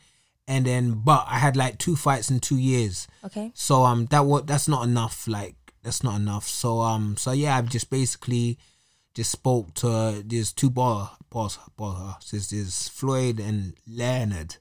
And 0.48 0.64
then, 0.64 1.02
but 1.04 1.26
I 1.28 1.40
had 1.40 1.56
like 1.58 1.80
two 1.80 1.96
fights 1.96 2.30
in 2.30 2.40
two 2.40 2.58
years, 2.58 3.08
Okay. 3.24 3.52
so 3.56 3.84
um, 3.84 4.06
that 4.12 4.26
what 4.28 4.46
that's 4.46 4.68
not 4.68 4.84
enough. 4.86 5.28
Like 5.28 5.56
that's 5.82 6.04
not 6.04 6.18
enough. 6.20 6.46
So 6.48 6.82
um, 6.82 7.18
so 7.18 7.32
yeah, 7.32 7.58
I've 7.58 7.70
just 7.70 7.90
basically 7.90 8.60
just 9.20 9.32
spoke 9.32 9.74
to 9.76 10.24
there's 10.26 10.54
two 10.54 10.70
ball 10.70 11.12
boss 11.30 11.60
boss 11.76 12.32
there's, 12.32 12.50
there's 12.50 12.88
Floyd 12.88 13.40
and 13.40 13.74
Leonard. 13.88 14.56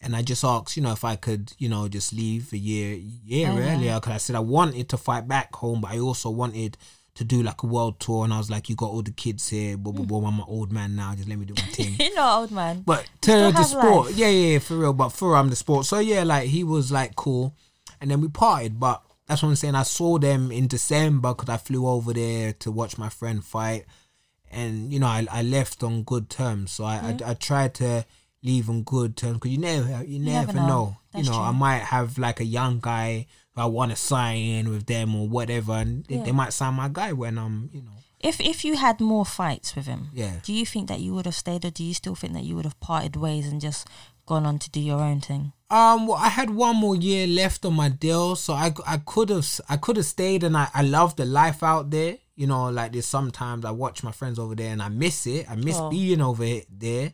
And 0.00 0.14
I 0.16 0.22
just 0.22 0.44
asked, 0.44 0.76
you 0.76 0.82
know, 0.82 0.92
if 0.92 1.04
I 1.04 1.16
could, 1.16 1.52
you 1.58 1.68
know, 1.68 1.88
just 1.88 2.12
leave 2.12 2.52
a 2.52 2.56
year, 2.56 2.94
year 2.94 3.48
Oh, 3.50 3.58
yeah. 3.58 3.74
earlier. 3.74 3.94
Because 3.96 4.12
I 4.14 4.16
said 4.18 4.36
I 4.36 4.40
wanted 4.40 4.88
to 4.90 4.96
fight 4.96 5.26
back 5.28 5.54
home, 5.54 5.80
but 5.82 5.90
I 5.90 5.98
also 5.98 6.30
wanted 6.30 6.78
to 7.16 7.24
do 7.24 7.42
like 7.42 7.64
a 7.64 7.66
world 7.66 7.98
tour. 7.98 8.24
And 8.24 8.32
I 8.32 8.38
was 8.38 8.48
like, 8.48 8.68
you 8.68 8.76
got 8.76 8.90
all 8.90 9.02
the 9.02 9.10
kids 9.10 9.48
here, 9.48 9.76
blah 9.76 9.92
blah 9.92 10.04
blah. 10.06 10.28
I'm 10.28 10.38
an 10.38 10.44
old 10.48 10.70
man 10.72 10.94
now. 10.96 11.14
Just 11.16 11.28
let 11.28 11.36
me 11.38 11.44
do 11.46 11.54
my 11.54 11.62
thing. 11.72 11.96
You're 11.98 12.14
not 12.14 12.38
old 12.38 12.50
man. 12.52 12.82
But 12.86 13.06
still 13.20 13.50
to 13.50 13.56
the 13.58 13.64
sport, 13.64 14.06
life. 14.06 14.16
yeah, 14.16 14.28
yeah, 14.28 14.52
yeah, 14.52 14.58
for 14.60 14.76
real. 14.76 14.92
But 14.92 15.08
for 15.10 15.34
I'm 15.36 15.50
the 15.50 15.56
sport, 15.56 15.84
so 15.84 15.98
yeah, 15.98 16.22
like 16.22 16.48
he 16.48 16.62
was 16.64 16.90
like 16.92 17.16
cool, 17.16 17.54
and 18.00 18.08
then 18.10 18.20
we 18.20 18.28
parted. 18.28 18.78
But 18.78 19.02
that's 19.26 19.42
what 19.42 19.48
I'm 19.50 19.56
saying. 19.56 19.74
I 19.74 19.82
saw 19.82 20.16
them 20.18 20.52
in 20.52 20.68
December 20.68 21.34
because 21.34 21.48
I 21.48 21.56
flew 21.56 21.88
over 21.88 22.12
there 22.14 22.52
to 22.60 22.70
watch 22.70 22.96
my 22.98 23.08
friend 23.08 23.44
fight, 23.44 23.84
and 24.50 24.92
you 24.92 24.98
know 24.98 25.06
I, 25.06 25.26
I 25.30 25.42
left 25.42 25.82
on 25.82 26.02
good 26.02 26.28
terms. 26.30 26.72
So 26.72 26.84
I 26.84 26.96
I, 27.24 27.30
I 27.30 27.34
tried 27.34 27.74
to 27.74 28.04
leave 28.42 28.70
on 28.70 28.82
good 28.84 29.16
terms 29.16 29.34
because 29.34 29.50
you 29.50 29.58
never 29.58 30.04
you 30.04 30.18
never, 30.18 30.52
never 30.52 30.66
know. 30.66 30.66
know. 30.66 30.96
You 31.20 31.24
know 31.24 31.40
I 31.40 31.50
might 31.52 31.82
have 31.82 32.18
like 32.18 32.40
a 32.40 32.44
young 32.44 32.78
guy 32.80 33.26
who 33.54 33.60
I 33.62 33.66
want 33.66 33.90
to 33.90 33.96
sign 33.96 34.68
with 34.70 34.86
them 34.86 35.14
or 35.16 35.28
whatever, 35.28 35.72
and 35.72 36.04
they, 36.06 36.16
Yeah. 36.16 36.24
they 36.24 36.32
might 36.32 36.52
sign 36.52 36.74
my 36.74 36.88
guy 36.88 37.12
when 37.12 37.38
I'm 37.38 37.70
you 37.72 37.82
know 37.82 37.92
If 38.20 38.40
if 38.40 38.64
you 38.64 38.76
had 38.76 39.00
more 39.00 39.24
fights 39.26 39.74
with 39.76 39.86
him, 39.86 40.08
yeah. 40.12 40.34
do 40.42 40.52
you 40.52 40.66
think 40.66 40.88
that 40.88 41.00
you 41.00 41.14
would 41.14 41.26
have 41.26 41.34
stayed, 41.36 41.64
or 41.64 41.70
do 41.70 41.82
you 41.84 41.94
still 41.94 42.14
think 42.14 42.32
that 42.34 42.44
you 42.44 42.54
would 42.56 42.64
have 42.64 42.78
parted 42.80 43.14
ways 43.16 43.46
and 43.46 43.60
just 43.60 43.86
gone 44.26 44.44
on 44.46 44.58
to 44.58 44.68
do 44.70 44.80
your 44.80 45.00
own 45.00 45.20
thing? 45.20 45.52
Um, 45.70 46.06
well, 46.06 46.16
I 46.18 46.28
had 46.28 46.50
one 46.50 46.76
more 46.76 46.96
year 46.96 47.26
left 47.26 47.64
on 47.64 47.74
my 47.74 47.88
deal, 47.90 48.36
so 48.36 48.54
I, 48.54 48.72
I 48.86 48.96
could 48.98 49.28
have 49.30 49.46
I 49.68 49.76
could 49.76 49.96
have 49.96 50.06
stayed, 50.06 50.42
and 50.44 50.56
I, 50.56 50.68
I 50.74 50.82
love 50.82 51.14
the 51.16 51.24
life 51.26 51.62
out 51.62 51.90
there. 51.90 52.18
You 52.38 52.46
know, 52.46 52.70
like 52.70 52.92
there's 52.92 53.06
sometimes 53.06 53.64
I 53.64 53.72
watch 53.72 54.02
my 54.04 54.12
friends 54.12 54.38
over 54.38 54.54
there, 54.54 54.70
and 54.72 54.80
I 54.80 54.88
miss 54.88 55.26
it. 55.26 55.50
I 55.50 55.56
miss 55.56 55.76
Oh. 55.78 55.90
being 55.90 56.20
over 56.20 56.44
it- 56.44 56.68
there, 56.70 57.12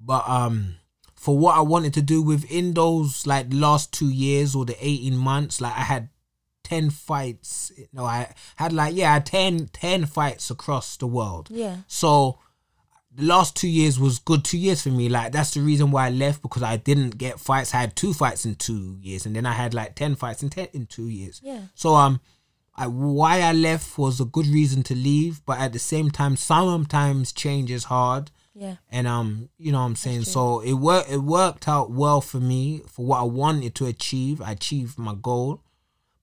but 0.00 0.28
um, 0.28 0.74
for 1.14 1.38
what 1.38 1.56
I 1.56 1.60
wanted 1.60 1.94
to 1.94 2.02
do 2.02 2.20
within 2.20 2.74
those 2.74 3.26
like 3.26 3.46
last 3.50 3.92
two 3.92 4.10
years 4.10 4.54
or 4.56 4.64
the 4.64 4.76
eighteen 4.84 5.16
months, 5.16 5.60
like 5.60 5.72
I 5.76 5.82
had 5.82 6.08
ten 6.64 6.90
fights. 6.90 7.70
No, 7.92 8.04
I 8.04 8.34
had 8.56 8.72
like 8.72 8.94
yeah, 8.96 9.10
I 9.10 9.14
had 9.14 9.26
10, 9.26 9.68
10 9.72 10.06
fights 10.06 10.50
across 10.50 10.96
the 10.96 11.06
world. 11.06 11.48
Yeah. 11.50 11.76
So 11.86 12.38
the 13.14 13.22
last 13.24 13.54
two 13.56 13.68
years 13.68 13.98
was 14.00 14.18
good 14.18 14.44
two 14.44 14.58
years 14.58 14.82
for 14.82 14.90
me. 14.90 15.08
Like 15.08 15.30
that's 15.32 15.54
the 15.54 15.60
reason 15.60 15.92
why 15.92 16.06
I 16.08 16.10
left 16.10 16.42
because 16.42 16.64
I 16.64 16.76
didn't 16.76 17.18
get 17.18 17.38
fights. 17.38 17.72
I 17.72 17.78
had 17.78 17.94
two 17.94 18.12
fights 18.12 18.44
in 18.44 18.56
two 18.56 18.98
years, 19.00 19.26
and 19.26 19.36
then 19.36 19.46
I 19.46 19.52
had 19.52 19.74
like 19.74 19.94
ten 19.94 20.16
fights 20.16 20.42
in 20.42 20.50
ten 20.50 20.66
in 20.72 20.86
two 20.86 21.06
years. 21.08 21.40
Yeah. 21.42 21.60
So 21.76 21.94
um, 21.94 22.20
I, 22.76 22.86
why 22.86 23.40
I 23.40 23.52
left 23.52 23.98
was 23.98 24.20
a 24.20 24.24
good 24.24 24.46
reason 24.46 24.82
to 24.84 24.94
leave, 24.94 25.44
but 25.46 25.58
at 25.58 25.72
the 25.72 25.78
same 25.78 26.10
time, 26.10 26.36
sometimes 26.36 27.32
change 27.32 27.70
is 27.70 27.84
hard. 27.84 28.30
Yeah. 28.54 28.76
And 28.90 29.06
um, 29.06 29.48
you 29.58 29.72
know 29.72 29.80
what 29.80 29.86
I'm 29.86 29.96
saying. 29.96 30.24
So 30.24 30.60
it 30.60 30.74
worked. 30.74 31.10
It 31.10 31.18
worked 31.18 31.68
out 31.68 31.90
well 31.90 32.20
for 32.20 32.38
me 32.38 32.82
for 32.88 33.04
what 33.04 33.20
I 33.20 33.24
wanted 33.24 33.74
to 33.76 33.86
achieve. 33.86 34.40
I 34.40 34.52
achieved 34.52 34.98
my 34.98 35.14
goal, 35.14 35.62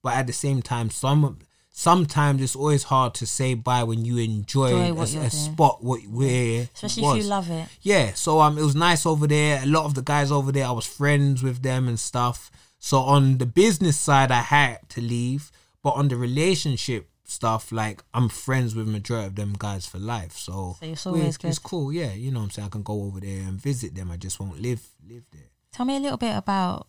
but 0.02 0.14
at 0.16 0.28
the 0.28 0.34
same 0.34 0.62
time, 0.62 0.90
some 0.90 1.40
sometimes 1.70 2.42
it's 2.42 2.56
always 2.56 2.84
hard 2.84 3.16
to 3.16 3.26
say 3.26 3.56
bye 3.56 3.84
when 3.84 4.06
you 4.06 4.18
enjoy, 4.18 4.74
Enjoy 4.76 5.20
a, 5.20 5.26
a 5.26 5.30
spot 5.30 5.84
what 5.84 6.02
where 6.08 6.70
Especially 6.74 7.04
if 7.04 7.18
you 7.18 7.30
love 7.30 7.50
it. 7.50 7.68
Yeah, 7.82 8.14
so 8.14 8.40
um, 8.40 8.58
it 8.58 8.64
was 8.64 8.76
nice 8.76 9.06
over 9.06 9.28
there. 9.28 9.62
A 9.62 9.66
lot 9.66 9.86
of 9.86 9.96
the 9.96 10.04
guys 10.04 10.32
over 10.32 10.52
there, 10.52 10.66
I 10.66 10.72
was 10.72 10.86
friends 10.86 11.44
with 11.44 11.62
them 11.62 11.88
and 11.88 12.00
stuff. 12.00 12.52
So 12.80 13.00
on 13.00 13.38
the 13.38 13.46
business 13.46 13.98
side, 13.98 14.32
I 14.32 14.42
had 14.42 14.88
to 14.90 15.02
leave, 15.02 15.52
but 15.84 15.92
on 15.92 16.08
the 16.08 16.16
relationship 16.16 17.10
stuff, 17.26 17.72
like 17.72 18.04
I'm 18.14 18.30
friends 18.30 18.76
with 18.76 18.88
majority 18.88 19.28
of 19.28 19.36
them 19.36 19.56
guys 19.58 19.86
for 19.86 20.00
life. 20.00 20.34
So, 20.34 20.78
So 20.96 21.16
it's 21.16 21.38
it's 21.44 21.60
cool. 21.60 21.94
Yeah, 21.94 22.14
you 22.14 22.32
know 22.32 22.40
what 22.40 22.46
I'm 22.46 22.52
saying. 22.52 22.68
I 22.68 22.70
can 22.70 22.84
go 22.84 23.04
over 23.04 23.20
there 23.20 23.42
and 23.42 23.60
visit 23.62 23.94
them. 23.94 24.10
I 24.12 24.18
just 24.18 24.40
won't 24.40 24.62
live 24.62 24.82
live 25.08 25.24
there. 25.32 25.50
Tell 25.72 25.86
me 25.86 25.98
a 25.98 26.00
little 26.00 26.18
bit 26.18 26.36
about 26.36 26.88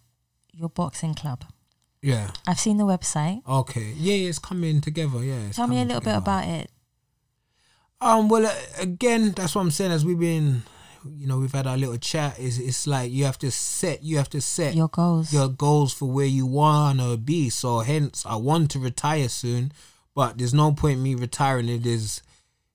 your 0.53 0.69
boxing 0.69 1.15
club. 1.15 1.45
Yeah. 2.03 2.31
I've 2.47 2.61
seen 2.61 2.77
the 2.77 2.85
website. 2.85 3.41
Okay. 3.49 3.95
Yeah, 3.97 4.15
yeah, 4.15 4.29
it's 4.29 4.39
coming 4.39 4.83
together. 4.83 5.25
Yeah. 5.25 5.51
Tell 5.53 5.67
me 5.67 5.81
a 5.81 5.85
little 5.85 6.03
bit 6.03 6.15
about 6.15 6.45
it. 6.45 6.71
Um. 8.01 8.29
Well, 8.29 8.45
uh, 8.45 8.55
again, 8.79 9.33
that's 9.33 9.55
what 9.55 9.63
I'm 9.63 9.71
saying. 9.71 9.93
As 9.93 10.05
we've 10.05 10.19
been, 10.19 10.65
you 11.19 11.27
know, 11.27 11.39
we've 11.39 11.53
had 11.53 11.67
our 11.67 11.77
little 11.77 11.97
chat. 11.99 12.39
Is 12.39 12.59
it's 12.59 12.87
like 12.87 13.11
you 13.13 13.25
have 13.25 13.39
to 13.41 13.51
set. 13.51 14.03
You 14.03 14.17
have 14.19 14.31
to 14.31 14.41
set 14.41 14.75
Your 14.75 14.89
goals. 14.89 15.33
your 15.33 15.49
goals 15.49 15.93
for 15.93 16.07
where 16.11 16.27
you 16.27 16.47
wanna 16.47 17.17
be. 17.17 17.51
So 17.51 17.81
hence, 17.81 18.25
I 18.27 18.37
want 18.37 18.71
to 18.73 18.79
retire 18.79 19.29
soon, 19.29 19.73
but 20.15 20.39
there's 20.39 20.55
no 20.55 20.73
point 20.73 21.01
me 21.01 21.15
retiring 21.15 21.69
if 21.69 21.83
there's 21.83 22.23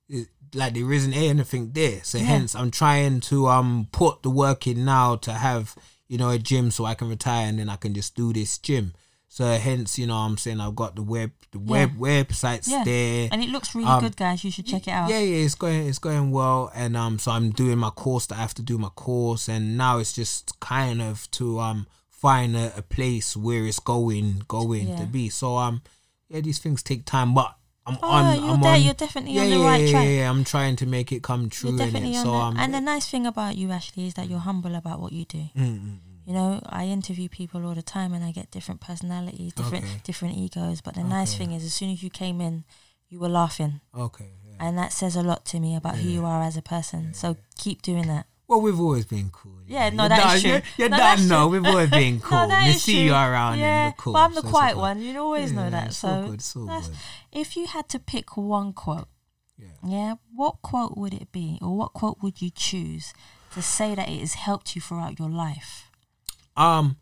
it- 0.08 0.28
like 0.54 0.74
there 0.74 0.92
isn't 0.92 1.12
anything 1.14 1.70
there. 1.72 2.02
So 2.04 2.18
Yeah. 2.18 2.24
hence, 2.24 2.54
I'm 2.54 2.70
trying 2.70 3.20
to 3.22 3.48
um 3.48 3.88
put 3.92 4.22
the 4.22 4.30
work 4.30 4.66
in 4.66 4.84
now 4.84 5.16
to 5.16 5.32
have 5.32 5.74
you 6.08 6.18
know 6.18 6.30
a 6.30 6.38
gym 6.38 6.70
so 6.70 6.84
I 6.84 6.94
can 6.94 7.08
retire 7.08 7.46
and 7.48 7.58
then 7.58 7.68
I 7.68 7.76
can 7.76 7.94
just 7.94 8.14
do 8.16 8.32
this 8.32 8.58
gym. 8.58 8.92
So 9.32 9.44
hence, 9.46 9.96
you 9.96 10.08
know, 10.08 10.16
I'm 10.16 10.36
saying 10.36 10.60
I've 10.60 10.74
got 10.74 10.96
the 10.96 11.02
web 11.04 11.30
the 11.52 11.60
web 11.60 11.90
websites 11.96 12.66
Yeah. 12.68 12.82
there. 12.84 13.28
and 13.30 13.40
it 13.40 13.48
looks 13.48 13.76
really 13.76 13.86
Um, 13.86 14.00
good, 14.02 14.16
guys. 14.16 14.42
You 14.42 14.50
should 14.50 14.66
check 14.66 14.88
it 14.88 14.90
out. 14.90 15.08
Yeah, 15.08 15.20
yeah, 15.20 15.44
it's 15.46 15.54
going 15.54 15.86
it's 15.86 16.00
going 16.00 16.32
well, 16.32 16.70
and 16.74 16.96
um, 16.96 17.20
so 17.20 17.30
I'm 17.30 17.50
doing 17.52 17.78
my 17.78 17.90
course 17.90 18.26
that 18.26 18.38
I 18.38 18.40
have 18.40 18.54
to 18.54 18.62
do 18.62 18.76
my 18.76 18.88
course, 18.88 19.48
and 19.48 19.78
now 19.78 19.98
it's 19.98 20.12
just 20.12 20.58
kind 20.58 21.00
of 21.00 21.30
to 21.38 21.60
um 21.60 21.86
find 22.08 22.56
a, 22.56 22.76
a 22.76 22.82
place 22.82 23.36
where 23.36 23.64
it's 23.66 23.78
going 23.78 24.42
going 24.48 24.88
Yeah. 24.88 24.96
to 24.96 25.06
be. 25.06 25.28
So 25.30 25.56
um, 25.58 25.82
yeah, 26.28 26.40
these 26.40 26.58
things 26.58 26.82
take 26.82 27.04
time, 27.04 27.32
but 27.32 27.54
I'm 27.86 27.98
Oh, 28.02 28.10
on. 28.10 28.34
you're 28.34 28.50
I'm 28.54 28.60
there. 28.60 28.74
on, 28.74 28.82
You're 28.82 28.94
definitely 28.94 29.34
yeah, 29.34 29.42
on 29.42 29.50
the 29.50 29.56
yeah, 29.58 29.66
right 29.70 29.80
yeah, 29.84 29.90
track. 29.92 30.04
Yeah, 30.04 30.10
yeah, 30.10 30.30
I'm 30.30 30.42
trying 30.44 30.74
to 30.76 30.86
make 30.86 31.12
it 31.12 31.22
come 31.22 31.48
true. 31.48 31.70
You're 31.70 31.78
definitely 31.78 32.16
on 32.16 32.24
so 32.26 32.34
um, 32.34 32.56
and 32.58 32.74
the 32.74 32.80
nice 32.80 33.06
thing 33.08 33.26
about 33.26 33.56
you, 33.56 33.70
Ashley, 33.70 34.08
is 34.08 34.14
that 34.14 34.28
you're 34.28 34.40
humble 34.40 34.74
about 34.74 34.98
what 35.00 35.12
you 35.12 35.24
do. 35.24 35.44
mm, 35.56 35.78
mm, 35.80 35.98
You 36.30 36.36
know, 36.36 36.60
I 36.66 36.84
interview 36.84 37.28
people 37.28 37.66
all 37.66 37.74
the 37.74 37.82
time, 37.82 38.14
and 38.14 38.22
I 38.24 38.30
get 38.30 38.52
different 38.52 38.80
personalities, 38.80 39.52
different 39.52 39.82
Okay. 39.84 40.00
different 40.04 40.36
egos. 40.36 40.80
But 40.80 40.94
the 40.94 41.02
nice 41.02 41.34
thing 41.34 41.50
is, 41.50 41.64
as 41.64 41.74
soon 41.74 41.90
as 41.90 42.04
you 42.04 42.08
came 42.10 42.40
in, 42.40 42.62
you 43.08 43.18
were 43.18 43.28
laughing, 43.28 43.80
okay. 43.92 44.30
Yeah. 44.46 44.54
and 44.68 44.78
that 44.78 44.92
says 44.92 45.16
a 45.16 45.22
lot 45.24 45.44
to 45.46 45.58
me 45.58 45.74
about 45.74 45.96
who 45.96 46.08
you 46.08 46.24
are 46.24 46.40
as 46.44 46.56
a 46.56 46.62
person. 46.62 47.14
So 47.14 47.36
keep 47.58 47.82
doing 47.82 48.06
that. 48.06 48.26
Well, 48.46 48.60
we've 48.60 48.78
always 48.78 49.06
been 49.06 49.30
cool. 49.30 49.58
Yeah, 49.66 49.90
no, 49.90 50.06
that 50.08 50.36
is 50.36 50.42
true. 50.42 50.50
You're, 50.52 50.62
you're 50.78 50.88
No, 50.90 50.98
done. 50.98 51.16
that's 51.16 51.28
No, 51.28 51.48
we've 51.48 51.66
always 51.66 51.90
been 51.90 52.20
cool. 52.28 52.46
that 52.46 52.64
we 52.68 52.74
see 52.74 52.92
true. 52.94 53.02
you 53.06 53.12
around 53.12 53.58
yeah, 53.58 53.86
and 53.86 53.96
cool. 53.96 54.12
But 54.12 54.20
I'm 54.20 54.34
the 54.36 54.42
so 54.42 54.48
quiet 54.50 54.76
all 54.76 54.82
one. 54.82 55.02
You 55.02 55.18
always 55.18 55.50
know 55.50 55.68
that. 55.68 55.92
so 55.94 56.08
good, 56.30 56.40
that's- 56.68 56.88
good. 56.88 56.96
if 57.32 57.56
you 57.56 57.66
had 57.66 57.88
to 57.88 57.98
pick 57.98 58.36
one 58.36 58.72
quote, 58.72 59.08
Yeah. 59.58 59.66
yeah, 59.84 60.14
what 60.32 60.62
quote 60.62 60.96
would 60.96 61.12
it 61.14 61.32
be, 61.32 61.58
or 61.60 61.76
what 61.76 61.92
quote 61.92 62.18
would 62.22 62.40
you 62.40 62.50
choose 62.50 63.12
to 63.54 63.60
say 63.62 63.96
that 63.96 64.08
it 64.08 64.20
has 64.20 64.34
helped 64.34 64.76
you 64.76 64.80
throughout 64.80 65.18
your 65.18 65.28
life? 65.28 65.89
Um, 66.60 66.96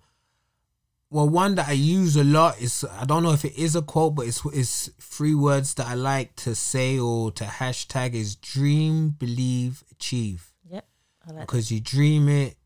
well, 1.10 1.28
one 1.28 1.54
that 1.54 1.68
I 1.68 1.72
use 1.72 2.16
a 2.16 2.24
lot 2.24 2.60
is 2.60 2.84
I 2.84 3.04
don't 3.06 3.22
know 3.22 3.32
if 3.32 3.44
it 3.44 3.56
is 3.58 3.74
a 3.74 3.82
quote, 3.82 4.14
but 4.14 4.26
it's 4.26 4.44
it's 4.52 4.90
three 5.00 5.34
words 5.34 5.74
that 5.74 5.86
I 5.86 5.94
like 5.94 6.36
to 6.36 6.54
say 6.54 6.98
or 6.98 7.32
to 7.32 7.44
hashtag 7.44 8.12
is 8.14 8.36
dream, 8.36 9.10
believe, 9.18 9.82
achieve. 9.90 10.52
Yep, 10.70 10.84
like 11.32 11.40
Because 11.40 11.70
you 11.72 11.80
dream 11.80 12.28
it, 12.28 12.56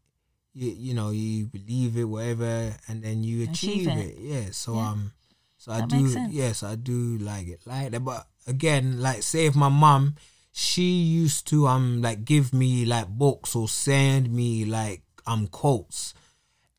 you 0.53 0.71
you 0.71 0.95
know 0.95 1.11
you 1.11 1.47
believe 1.47 1.97
it, 1.97 2.05
whatever, 2.05 2.75
and 2.89 3.03
then 3.03 3.23
you 3.23 3.45
Achieve 3.45 3.87
achieve, 3.87 3.97
it. 3.97 4.07
it. 4.11 4.19
Yeah. 4.19 4.51
So 4.51 4.75
Yeah. 4.75 4.91
um, 4.91 5.13
so 5.57 5.71
I 5.73 5.87
do. 5.87 6.03
makes 6.03 6.13
sense. 6.15 6.33
Yes, 6.33 6.63
I 6.65 6.75
do 6.75 7.19
like 7.19 7.47
it 7.47 7.61
like 7.65 7.93
that. 7.93 8.05
But 8.05 8.27
again, 8.49 9.01
like 9.01 9.23
say 9.23 9.47
if 9.47 9.55
my 9.55 9.69
mum, 9.69 10.17
she 10.51 10.83
used 11.23 11.47
to 11.49 11.69
um 11.69 12.03
like 12.03 12.25
give 12.25 12.53
me 12.53 12.85
like 12.85 13.07
books 13.07 13.55
or 13.55 13.69
send 13.69 14.33
me 14.33 14.65
like 14.65 15.03
um 15.29 15.47
quotes. 15.47 16.13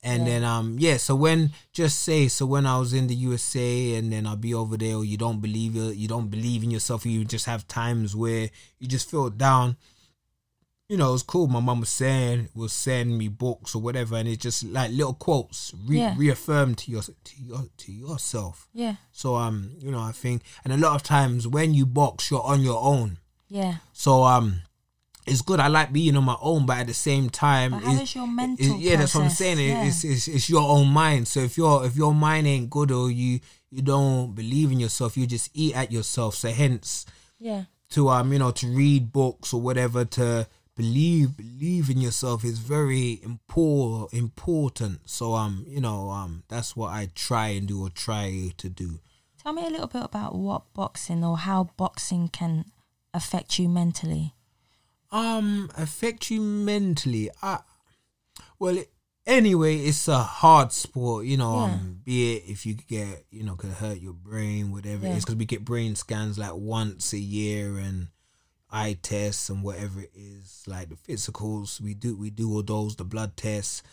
And 0.05 0.23
Yeah. 0.23 0.29
then 0.33 0.43
um 0.43 0.77
yeah, 0.79 0.97
so 0.97 1.15
when 1.15 1.51
just 1.71 1.99
say 2.03 2.27
so 2.27 2.45
when 2.45 2.65
I 2.65 2.77
was 2.77 2.91
in 2.93 3.07
the 3.07 3.15
USA 3.15 3.95
and 3.95 4.11
then 4.11 4.27
I'll 4.27 4.35
be 4.35 4.53
over 4.53 4.75
there 4.77 4.95
or 4.97 5.05
you 5.05 5.17
don't 5.17 5.39
believe 5.39 5.75
it, 5.77 5.95
you 5.95 6.07
don't 6.07 6.27
believe 6.29 6.61
in 6.63 6.71
yourself, 6.71 7.05
you 7.05 7.23
just 7.25 7.45
have 7.45 7.67
times 7.67 8.15
where 8.15 8.49
you 8.79 8.87
just 8.87 9.09
feel 9.09 9.29
down. 9.29 9.77
You 10.89 10.97
know, 10.97 11.09
it 11.09 11.13
was 11.13 11.23
cool. 11.23 11.47
My 11.47 11.61
mum 11.61 11.79
was 11.79 11.89
saying 11.89 12.49
will 12.53 12.67
send 12.67 13.17
me 13.17 13.27
books 13.29 13.73
or 13.73 13.81
whatever, 13.81 14.17
and 14.17 14.27
it's 14.27 14.43
just 14.43 14.63
like 14.65 14.91
little 14.91 15.13
quotes 15.13 15.73
re- 15.87 15.99
Yeah. 15.99 16.13
reaffirm 16.17 16.75
to 16.75 16.91
your 16.91 17.01
to 17.01 17.33
your 17.41 17.65
to 17.77 17.91
yourself. 17.91 18.67
Yeah, 18.73 18.95
So 19.11 19.35
um, 19.35 19.71
you 19.79 19.89
know, 19.91 20.01
I 20.01 20.11
think, 20.11 20.43
and 20.63 20.73
a 20.73 20.77
lot 20.77 20.95
of 20.95 21.01
times 21.01 21.47
when 21.47 21.73
you 21.73 21.85
box, 21.85 22.29
you're 22.29 22.43
on 22.43 22.61
your 22.61 22.79
own. 22.83 23.17
yeah. 23.47 23.77
So 23.93 24.23
um, 24.25 24.61
it's 25.25 25.41
good. 25.41 25.59
I 25.59 25.67
like 25.67 25.93
being 25.93 26.15
on 26.17 26.23
my 26.23 26.37
own, 26.41 26.65
but 26.65 26.77
at 26.77 26.87
the 26.87 26.93
same 26.93 27.29
time, 27.29 27.73
it's- 27.75 28.01
is 28.01 28.15
your 28.15 28.25
it- 28.25 28.31
mental? 28.31 28.77
yeah, 28.77 28.95
that's 28.97 29.15
what 29.15 29.23
I'm 29.25 29.29
saying. 29.29 29.59
Yeah. 29.59 29.83
It's, 29.85 30.03
it's 30.03 30.27
it's 30.27 30.49
your 30.49 30.67
own 30.69 30.87
mind. 30.89 31.27
So 31.27 31.39
if 31.41 31.57
your 31.57 31.85
if 31.85 31.95
your 31.95 32.13
mind 32.13 32.47
ain't 32.47 32.69
good 32.69 32.91
or 32.91 33.09
you 33.11 33.39
you 33.69 33.81
don't 33.81 34.33
believe 34.35 34.71
in 34.71 34.79
yourself, 34.79 35.15
you 35.17 35.25
just 35.27 35.49
eat 35.53 35.75
at 35.75 35.91
yourself. 35.91 36.35
So 36.35 36.49
hence 36.49 37.05
yeah, 37.39 37.63
to 37.91 38.09
um 38.09 38.31
you 38.33 38.39
know 38.39 38.51
to 38.51 38.67
read 38.67 39.11
books 39.11 39.53
or 39.53 39.61
whatever 39.61 40.05
to 40.05 40.47
believe 40.75 41.37
believe 41.37 41.89
in 41.89 42.01
yourself 42.01 42.43
is 42.43 42.59
very 42.59 43.19
important 43.23 44.13
important. 44.13 44.99
So 45.09 45.33
um 45.35 45.65
you 45.67 45.79
know 45.81 46.09
um 46.09 46.43
that's 46.49 46.75
what 46.75 46.91
I 46.91 47.09
try 47.15 47.49
and 47.49 47.67
do 47.67 47.81
or 47.85 47.89
try 47.89 48.51
to 48.57 48.69
do. 48.69 48.99
Tell 49.41 49.53
me 49.53 49.65
a 49.65 49.69
little 49.69 49.87
bit 49.87 50.03
about 50.03 50.35
what 50.35 50.73
boxing 50.73 51.23
or 51.23 51.37
how 51.37 51.69
boxing 51.77 52.27
can 52.29 52.65
affect 53.13 53.59
you 53.59 53.67
mentally. 53.69 54.33
Um 55.13 55.69
affect 55.77 56.29
you 56.31 56.41
mentally 56.41 57.29
i 57.41 57.59
well 58.59 58.77
it, 58.77 58.91
anyway 59.25 59.77
it's 59.77 60.07
a 60.07 60.19
hard 60.19 60.71
sport 60.71 61.25
you 61.25 61.37
know 61.37 61.53
Yeah. 61.55 61.63
um 61.65 61.99
be 62.03 62.35
it 62.37 62.43
if 62.47 62.65
you 62.65 62.73
get 62.73 63.25
you 63.29 63.43
know 63.43 63.55
could 63.55 63.71
hurt 63.71 63.99
your 63.99 64.13
brain 64.13 64.71
whatever 64.71 65.05
it 65.05 65.09
Yeah. 65.11 65.15
is 65.17 65.23
because 65.23 65.35
we 65.37 65.45
get 65.45 65.63
brain 65.63 65.95
scans 65.95 66.37
like 66.37 66.55
once 66.55 67.13
a 67.13 67.19
year 67.19 67.77
and 67.77 68.07
eye 68.71 68.97
tests 69.01 69.49
and 69.49 69.61
whatever 69.63 70.01
it 70.01 70.11
is 70.15 70.63
like 70.67 70.89
the 70.89 70.95
physicals 70.95 71.79
we 71.79 71.93
do 71.93 72.17
we 72.17 72.29
do 72.31 72.51
all 72.51 72.63
those 72.63 72.95
the 72.95 73.03
blood 73.05 73.37
tests 73.37 73.83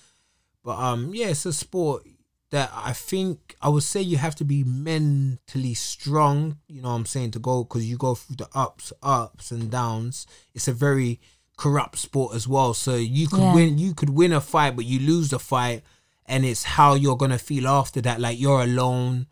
but 0.64 0.78
um 0.78 1.14
yeah 1.14 1.26
it's 1.28 1.44
a 1.46 1.52
sport 1.52 2.02
that 2.50 2.70
I 2.74 2.92
think 2.92 3.56
I 3.62 3.68
would 3.68 3.82
say 3.84 4.00
you 4.02 4.16
have 4.16 4.34
to 4.36 4.44
be 4.44 4.64
mentally 4.64 5.74
strong, 5.74 6.58
you 6.68 6.82
know 6.82 6.88
what 6.88 6.94
I'm 6.96 7.06
saying, 7.06 7.30
to 7.32 7.38
go 7.38 7.64
because 7.64 7.88
you 7.88 7.96
go 7.96 8.14
through 8.14 8.36
the 8.36 8.48
ups, 8.54 8.92
ups 9.02 9.50
and 9.50 9.70
downs. 9.70 10.26
It's 10.54 10.68
a 10.68 10.72
very 10.72 11.20
corrupt 11.56 11.98
sport 11.98 12.34
as 12.34 12.48
well. 12.48 12.74
So 12.74 12.96
you 12.96 13.28
could 13.28 13.40
Yeah. 13.40 13.54
win 13.54 13.78
you 13.78 13.94
could 13.94 14.10
win 14.10 14.32
a 14.32 14.40
fight, 14.40 14.74
but 14.76 14.84
you 14.84 14.98
lose 14.98 15.30
the 15.30 15.38
fight 15.38 15.82
and 16.26 16.44
it's 16.44 16.64
how 16.64 16.94
you're 16.94 17.16
gonna 17.16 17.38
feel 17.38 17.68
after 17.68 18.00
that. 18.02 18.20
Like 18.20 18.38
you're 18.40 18.62
alone. 18.62 19.26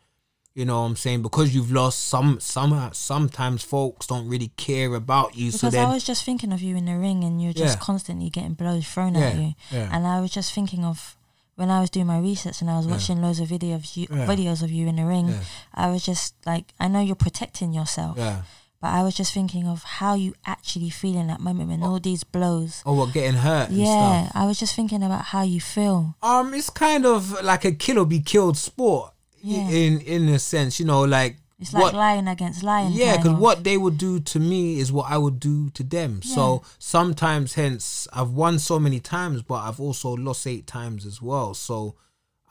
You 0.55 0.65
know 0.65 0.81
what 0.81 0.87
I'm 0.89 0.97
saying? 0.97 1.23
Because 1.23 1.55
you've 1.55 1.71
lost 1.71 2.01
some 2.01 2.41
some 2.41 2.91
sometimes 2.93 3.63
folks 3.63 4.07
don't 4.09 4.29
really 4.29 4.49
care 4.57 4.93
about 4.95 5.37
you. 5.37 5.51
so 5.53 5.59
Because 5.59 5.73
then 5.75 5.87
I 5.87 5.95
was 5.95 6.03
just 6.05 6.25
thinking 6.25 6.53
of 6.53 6.61
you 6.63 6.77
in 6.77 6.85
the 6.87 6.97
ring 6.99 7.23
and 7.25 7.41
you're 7.43 7.53
just 7.53 7.77
Yeah. 7.79 7.85
constantly 7.85 8.29
getting 8.29 8.55
blows 8.55 8.87
thrown 8.87 9.15
at 9.17 9.37
you. 9.37 9.55
yeah. 9.71 9.89
And 9.93 10.07
I 10.07 10.21
was 10.21 10.31
just 10.33 10.53
thinking 10.53 10.85
of 10.85 11.17
when 11.59 11.71
I 11.71 11.81
was 11.81 11.91
doing 11.91 12.07
my 12.07 12.21
research 12.31 12.61
and 12.63 12.71
I 12.71 12.77
was 12.79 12.87
Yeah. 12.87 12.93
watching 12.93 13.21
loads 13.21 13.41
of 13.41 13.49
videos 13.49 13.75
of 13.75 13.85
you, 13.97 14.07
Yeah. 14.11 14.27
videos 14.33 14.63
of 14.63 14.71
you 14.71 14.87
in 14.87 14.97
the 14.97 15.05
ring. 15.05 15.29
Yeah. 15.29 15.41
I 15.75 15.87
was 15.91 16.03
just 16.05 16.35
like, 16.47 16.67
I 16.79 16.87
know 16.87 17.01
you're 17.01 17.17
protecting 17.27 17.73
yourself, 17.75 18.17
Yeah. 18.17 18.43
but 18.81 18.91
I 18.99 19.03
was 19.03 19.15
just 19.21 19.33
thinking 19.35 19.67
of 19.67 19.83
how 19.99 20.15
you 20.15 20.35
actually 20.47 20.91
feel 20.91 21.17
in 21.19 21.27
that 21.27 21.41
moment 21.41 21.71
when 21.71 21.83
all 21.83 21.99
these 21.99 22.23
blows. 22.23 22.83
Oh 22.87 22.93
what 22.95 23.13
getting 23.13 23.41
hurt 23.41 23.71
and 23.71 23.79
Yeah. 23.79 24.31
I 24.35 24.47
was 24.47 24.57
just 24.63 24.75
thinking 24.77 25.03
about 25.03 25.25
how 25.35 25.43
you 25.43 25.61
feel. 25.61 26.15
Um, 26.23 26.55
it's 26.55 26.71
kind 26.71 27.05
of 27.05 27.43
like 27.43 27.65
a 27.65 27.73
kill 27.73 27.99
or 27.99 28.07
be 28.07 28.21
killed 28.21 28.57
sport. 28.57 29.13
In 29.45 30.01
in 30.01 30.29
a 30.29 30.39
sense, 30.39 30.79
you 30.81 30.87
know, 30.87 31.03
like 31.03 31.37
It's 31.61 31.73
like 31.73 31.83
what 31.83 31.95
lion 31.95 32.29
against 32.29 32.63
lion. 32.63 32.93
yeah, 32.93 33.17
because 33.17 33.33
what 33.33 33.65
they 33.65 33.77
would 33.77 33.99
do 33.99 34.21
to 34.21 34.39
me 34.39 34.79
is 34.79 34.93
what 34.93 35.11
I 35.11 35.19
would 35.19 35.41
do 35.41 35.71
to 35.71 35.83
them. 35.83 36.23
So 36.23 36.63
sometimes, 36.79 37.55
hence, 37.55 38.07
I've 38.13 38.31
won 38.31 38.59
so 38.61 38.79
many 38.79 39.01
times, 39.01 39.43
but 39.43 39.57
I've 39.57 39.81
also 39.81 40.11
lost 40.17 40.47
eight 40.47 40.67
times 40.69 41.05
as 41.05 41.21
well. 41.21 41.55
So 41.55 41.97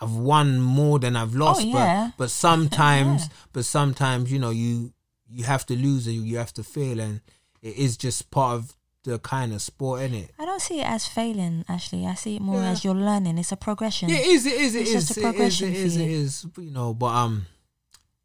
I've 0.02 0.12
won 0.14 0.60
more 0.60 1.00
than 1.00 1.16
I've 1.16 1.36
lost. 1.36 1.62
Oh, 1.62 1.66
yeah. 1.66 2.12
But 2.18 2.26
but 2.26 2.32
sometimes, 2.32 3.22
Yeah. 3.30 3.36
but 3.54 3.66
sometimes, 3.66 4.32
you 4.32 4.40
know, 4.40 4.50
you 4.50 4.94
you 5.30 5.44
have 5.46 5.66
to 5.68 5.76
lose 5.76 6.08
and 6.08 6.16
you 6.28 6.38
have 6.38 6.54
to 6.56 6.64
fail, 6.64 7.00
and 7.00 7.22
it 7.62 7.78
is 7.78 7.96
just 7.98 8.30
part 8.30 8.56
of 8.56 8.76
the 9.04 9.20
kind 9.20 9.54
of 9.54 9.62
sport, 9.62 10.02
isn't 10.02 10.16
it? 10.18 10.32
I 10.38 10.44
don't 10.46 10.62
see 10.62 10.82
it 10.82 10.86
as 10.86 11.08
failing, 11.08 11.64
actually. 11.70 12.06
I 12.06 12.16
see 12.16 12.36
it 12.36 12.42
more 12.42 12.60
Yeah. 12.62 12.72
as 12.72 12.84
you're 12.84 12.94
learning. 12.94 13.38
It's 13.38 13.54
a 13.54 13.58
progression. 13.58 14.10
Yeah, 14.10 14.18
it 14.18 14.28
is. 14.28 14.46
It 14.46 14.54
is. 14.60 14.76
It 14.76 14.82
It's 14.82 14.90
is. 14.92 15.08
just 15.08 15.18
a 15.18 15.22
progression 15.22 15.70
It 15.70 15.76
is. 15.76 15.96
It 15.98 16.04
you. 16.04 16.18
is. 16.18 16.46
You 16.58 16.72
know, 16.72 16.94
but 16.94 17.08
um, 17.16 17.46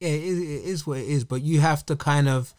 yeah, 0.03 0.09
it 0.19 0.23
is, 0.25 0.39
it 0.39 0.65
is 0.73 0.87
what 0.87 0.99
it 0.99 1.07
is. 1.09 1.25
But 1.25 1.43
you 1.43 1.61
have 1.61 1.85
to 1.87 1.97
kind 1.97 2.29
of 2.29 2.55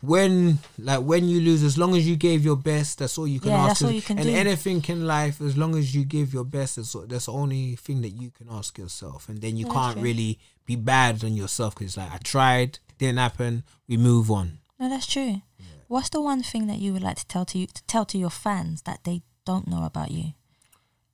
when 0.00 0.58
like 0.78 1.02
when 1.10 1.28
you 1.28 1.40
lose, 1.40 1.62
as 1.62 1.76
long 1.78 1.96
as 1.96 2.08
you 2.08 2.16
gave 2.16 2.44
your 2.44 2.56
best, 2.56 2.98
that's 2.98 3.16
all 3.18 3.26
you 3.28 3.40
can 3.40 3.50
Yeah, 3.52 3.58
ask. 3.58 3.68
that's 3.68 3.82
all 3.84 3.90
you 3.90 4.02
can 4.02 4.18
and 4.18 4.28
do. 4.28 4.34
anything 4.34 4.84
in 4.88 5.06
life, 5.06 5.40
as 5.40 5.56
long 5.56 5.76
as 5.76 5.94
you 5.94 6.04
give 6.04 6.34
your 6.34 6.44
best, 6.44 6.76
that's 6.76 6.96
that's 7.06 7.26
the 7.26 7.32
only 7.32 7.76
thing 7.76 8.02
that 8.02 8.10
you 8.22 8.30
can 8.30 8.48
ask 8.50 8.78
yourself. 8.78 9.28
And 9.28 9.40
then 9.40 9.56
you 9.56 9.64
Yeah, 9.66 9.72
can't 9.72 9.94
true. 9.94 10.02
really 10.02 10.38
be 10.66 10.76
bad 10.76 11.22
on 11.24 11.34
yourself 11.36 11.76
because 11.76 11.96
like 11.96 12.12
I 12.12 12.18
tried, 12.18 12.78
didn't 12.98 13.18
happen. 13.18 13.62
We 13.88 13.96
move 13.96 14.30
on. 14.30 14.58
No, 14.80 14.88
that's 14.88 15.06
true. 15.06 15.42
What's 15.88 16.08
the 16.08 16.20
one 16.22 16.42
thing 16.42 16.66
that 16.68 16.78
you 16.78 16.92
would 16.94 17.02
like 17.02 17.18
to 17.18 17.26
tell 17.26 17.44
to 17.44 17.58
you 17.58 17.66
to 17.66 17.82
tell 17.84 18.04
to 18.06 18.18
your 18.18 18.30
fans 18.30 18.82
that 18.82 19.00
they 19.04 19.22
don't 19.44 19.68
know 19.68 19.84
about 19.84 20.10
you? 20.10 20.32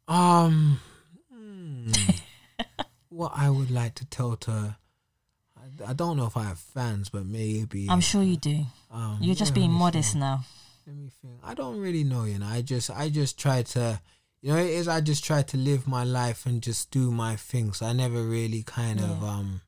Um, 0.06 0.80
hmm, 1.30 1.90
what 3.10 3.32
I 3.34 3.50
would 3.50 3.70
like 3.70 3.94
to 3.96 4.06
tell 4.06 4.36
to. 4.36 4.76
I, 5.86 5.92
don't 5.92 6.16
know 6.16 6.26
if 6.26 6.36
I 6.36 6.44
have 6.44 6.58
fans, 6.58 7.08
but 7.08 7.26
maybe 7.26 7.86
I'm 7.88 8.00
sure 8.00 8.22
you 8.22 8.36
do. 8.36 8.64
Um, 8.90 9.18
You're 9.20 9.34
just 9.34 9.54
being 9.54 9.70
modest 9.70 10.12
think. 10.12 10.20
now. 10.20 10.44
Let 10.86 10.96
me 10.96 11.10
think. 11.20 11.34
I 11.44 11.54
don't 11.54 11.78
really 11.78 12.04
know, 12.04 12.24
you 12.24 12.38
know. 12.38 12.46
I 12.46 12.62
just, 12.62 12.90
I 12.90 13.08
just 13.08 13.38
try 13.38 13.62
to, 13.62 14.00
you 14.40 14.52
know, 14.52 14.58
it 14.58 14.70
is. 14.70 14.88
I 14.88 15.00
just 15.00 15.24
try 15.24 15.42
to 15.42 15.56
live 15.56 15.86
my 15.86 16.04
life 16.04 16.46
and 16.46 16.62
just 16.62 16.90
do 16.90 17.10
my 17.10 17.36
things. 17.36 17.82
I 17.82 17.92
never 17.92 18.22
really 18.22 18.62
kind 18.62 19.00
of, 19.00 19.22
um, 19.22 19.60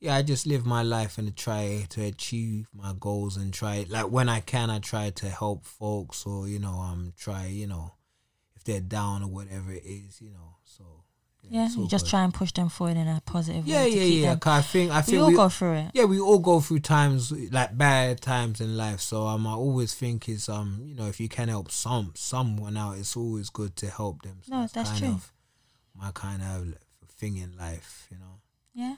yeah. 0.00 0.16
I 0.16 0.22
just 0.22 0.46
live 0.46 0.64
my 0.64 0.82
life 0.82 1.18
and 1.18 1.36
try 1.36 1.86
to 1.90 2.02
achieve 2.02 2.68
my 2.72 2.94
goals 2.98 3.36
and 3.36 3.52
try, 3.52 3.84
like 3.88 4.10
when 4.10 4.28
I 4.28 4.40
can, 4.40 4.70
I 4.70 4.78
try 4.78 5.10
to 5.10 5.28
help 5.28 5.64
folks 5.64 6.24
or 6.24 6.48
you 6.48 6.58
know, 6.58 6.78
um, 6.78 7.12
try, 7.18 7.46
you 7.46 7.66
know, 7.66 7.92
if 8.54 8.64
they're 8.64 8.80
down 8.80 9.22
or 9.22 9.28
whatever 9.28 9.72
it 9.72 9.84
is, 9.84 10.20
you 10.20 10.30
know. 10.30 10.56
So 10.64 10.84
Yeah, 11.48 11.68
you 11.68 11.86
just 11.88 12.04
good. 12.06 12.10
try 12.10 12.24
and 12.24 12.34
push 12.34 12.52
them 12.52 12.68
forward 12.68 12.96
in 12.96 13.06
a 13.06 13.22
positive 13.24 13.66
Yeah, 13.66 13.84
way. 13.84 13.90
to 13.90 13.96
yeah, 13.98 14.26
yeah. 14.30 14.36
'cause 14.36 14.58
I 14.58 14.62
think, 14.62 14.90
I 14.90 15.04
We 15.08 15.18
all 15.18 15.28
we, 15.28 15.34
go 15.36 15.48
through 15.48 15.72
it. 15.74 15.90
yeah, 15.94 16.04
we 16.04 16.18
all 16.20 16.38
go 16.40 16.60
through 16.60 16.80
times 16.80 17.30
like 17.52 17.76
bad 17.78 18.20
times 18.20 18.60
in 18.60 18.76
life. 18.76 19.00
So 19.00 19.26
um, 19.26 19.46
I 19.46 19.52
always 19.52 19.94
think 19.94 20.28
is 20.28 20.48
um, 20.48 20.80
you 20.84 20.94
know, 20.94 21.06
if 21.06 21.20
you 21.20 21.28
can 21.28 21.48
help 21.48 21.70
some 21.70 22.12
someone 22.16 22.76
out, 22.76 22.98
it's 22.98 23.16
always 23.16 23.48
good 23.50 23.76
to 23.76 23.88
help 23.90 24.22
them. 24.22 24.38
So 24.42 24.54
No, 24.54 24.66
that's 24.72 24.90
kind 24.90 25.02
true. 25.02 25.20
My 25.94 26.10
kind 26.12 26.42
of 26.42 26.74
thing 27.16 27.36
in 27.38 27.56
life, 27.56 28.06
you 28.10 28.18
know. 28.18 28.40
Yeah. 28.74 28.96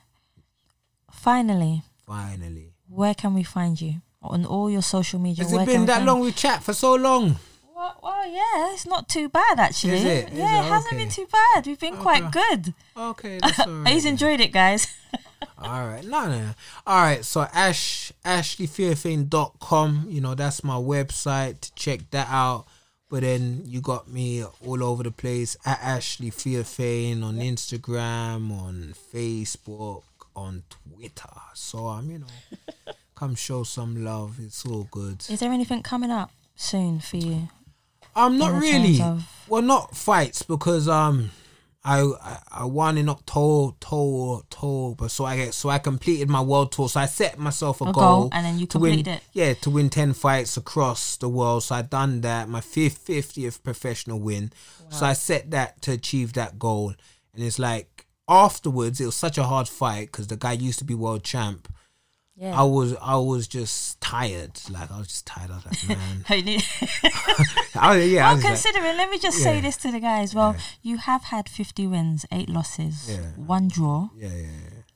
Finally, 1.10 1.82
Finally, 2.06 2.72
where 2.88 3.14
can 3.14 3.34
we 3.34 3.42
find 3.42 3.80
you 3.80 4.00
on 4.22 4.44
all 4.46 4.70
your 4.70 4.82
social 4.82 5.18
media? 5.20 5.44
has 5.44 5.52
it 5.52 5.66
been 5.66 5.86
that 5.86 6.02
long? 6.04 6.20
We 6.20 6.32
chat 6.32 6.62
for 6.62 6.72
so 6.72 6.94
long. 6.94 7.36
Well, 7.78 7.96
well, 8.02 8.26
yeah, 8.28 8.72
it's 8.74 8.86
not 8.86 9.08
too 9.08 9.28
bad 9.28 9.60
actually. 9.60 9.98
Is 9.98 10.04
it? 10.04 10.32
Is 10.32 10.38
yeah, 10.38 10.62
it? 10.62 10.66
it 10.66 10.68
hasn't 10.68 10.94
Okay. 10.94 11.04
been 11.04 11.10
too 11.10 11.28
bad. 11.30 11.64
We've 11.64 11.78
been 11.78 11.96
quite 11.96 12.32
good. 12.32 12.74
Okay, 12.96 13.38
that's 13.42 13.60
all 13.60 13.68
right. 13.72 13.92
He's 13.94 14.04
enjoyed 14.04 14.40
it, 14.40 14.52
guys. 14.52 14.88
All 15.58 15.86
right, 15.86 16.04
no, 16.04 16.26
no, 16.26 16.38
no. 16.38 16.50
All 16.84 17.00
right, 17.00 17.24
so 17.24 17.42
Ash 17.52 18.12
AshleyTheophane.com, 18.24 20.06
you 20.08 20.20
know, 20.20 20.34
that's 20.34 20.64
my 20.64 20.74
website. 20.74 21.70
Check 21.76 22.10
that 22.10 22.26
out. 22.28 22.66
But 23.08 23.22
then 23.22 23.62
you 23.64 23.80
got 23.80 24.08
me 24.08 24.42
all 24.44 24.82
over 24.82 25.04
the 25.04 25.12
place 25.12 25.56
at 25.64 25.78
Ashley 25.80 26.30
Theophane 26.30 27.22
on 27.22 27.36
Instagram, 27.36 28.50
on 28.50 28.94
Facebook, 29.14 30.02
on 30.34 30.64
Twitter. 30.68 31.30
So 31.54 31.86
I'm, 31.86 32.10
you 32.10 32.18
know, 32.18 32.92
come 33.14 33.36
show 33.36 33.62
some 33.62 34.04
love. 34.04 34.38
It's 34.40 34.66
all 34.66 34.88
good. 34.90 35.24
Is 35.28 35.38
there 35.40 35.52
anything 35.52 35.82
coming 35.82 36.10
up 36.10 36.30
soon 36.56 36.98
for 37.00 37.16
you? 37.16 37.48
Um, 38.18 38.36
not 38.38 38.60
really. 38.60 39.00
Well, 39.48 39.62
not 39.62 39.96
fights 39.96 40.42
because 40.42 40.88
um, 40.88 41.30
I 41.84 42.00
I, 42.00 42.38
I 42.50 42.64
won 42.64 42.98
in 42.98 43.08
October, 43.08 43.74
October. 44.38 45.08
So 45.08 45.24
I 45.24 45.36
get 45.36 45.54
so 45.54 45.68
I 45.70 45.78
completed 45.78 46.28
my 46.28 46.40
world 46.40 46.72
tour. 46.72 46.88
So 46.88 47.00
I 47.00 47.06
set 47.06 47.38
myself 47.38 47.80
a, 47.80 47.84
A 47.84 47.92
goal, 47.92 47.94
goal, 47.94 48.28
and 48.32 48.44
then 48.44 48.58
you 48.58 48.66
to 48.66 48.78
win. 48.78 48.96
completed 48.96 49.18
it. 49.18 49.22
Yeah, 49.32 49.54
to 49.54 49.70
win 49.70 49.88
ten 49.88 50.12
fights 50.12 50.56
across 50.56 51.16
the 51.16 51.28
world. 51.28 51.62
So 51.62 51.76
I 51.76 51.82
done 51.82 52.20
that. 52.22 52.48
My 52.48 52.60
fifth 52.60 52.98
fiftieth 52.98 53.62
professional 53.62 54.18
win. 54.20 54.52
So 54.90 55.06
I 55.06 55.12
set 55.12 55.50
that 55.52 55.80
to 55.82 55.92
achieve 55.92 56.32
that 56.34 56.58
goal, 56.58 56.94
and 57.34 57.44
it's 57.44 57.58
like 57.58 58.06
afterwards 58.28 59.00
it 59.00 59.06
was 59.06 59.14
such 59.16 59.38
a 59.38 59.44
hard 59.44 59.68
fight 59.68 60.08
because 60.12 60.26
the 60.26 60.36
guy 60.36 60.52
used 60.52 60.78
to 60.80 60.84
be 60.84 60.94
world 60.94 61.24
champ. 61.24 61.68
Yeah. 62.40 62.58
I 62.60 62.62
was 62.62 62.94
I 63.02 63.16
was 63.16 63.48
just 63.48 64.00
tired. 64.00 64.52
Like 64.70 64.90
I 64.92 64.98
was 64.98 65.08
just 65.08 65.26
tired. 65.26 65.50
I 65.50 65.56
was 65.56 65.64
like, 65.66 65.98
man. 65.98 66.24
I 66.28 66.62
I, 67.74 67.96
yeah, 68.02 68.28
I 68.28 68.34
well, 68.34 68.36
was 68.36 68.44
like- 68.44 68.52
considering, 68.54 68.96
let 68.96 69.10
me 69.10 69.18
just 69.18 69.38
say 69.38 69.60
this 69.60 69.76
to 69.78 69.90
the 69.90 70.00
guys. 70.00 70.34
Well, 70.34 70.54
you 70.82 70.98
have 70.98 71.24
had 71.24 71.48
50 71.48 71.86
wins, 71.88 72.26
8 72.30 72.48
losses, 72.48 73.10
Yeah. 73.10 73.32
1 73.36 73.68
draw, 73.68 74.08
yeah, 74.16 74.28
yeah, 74.28 74.46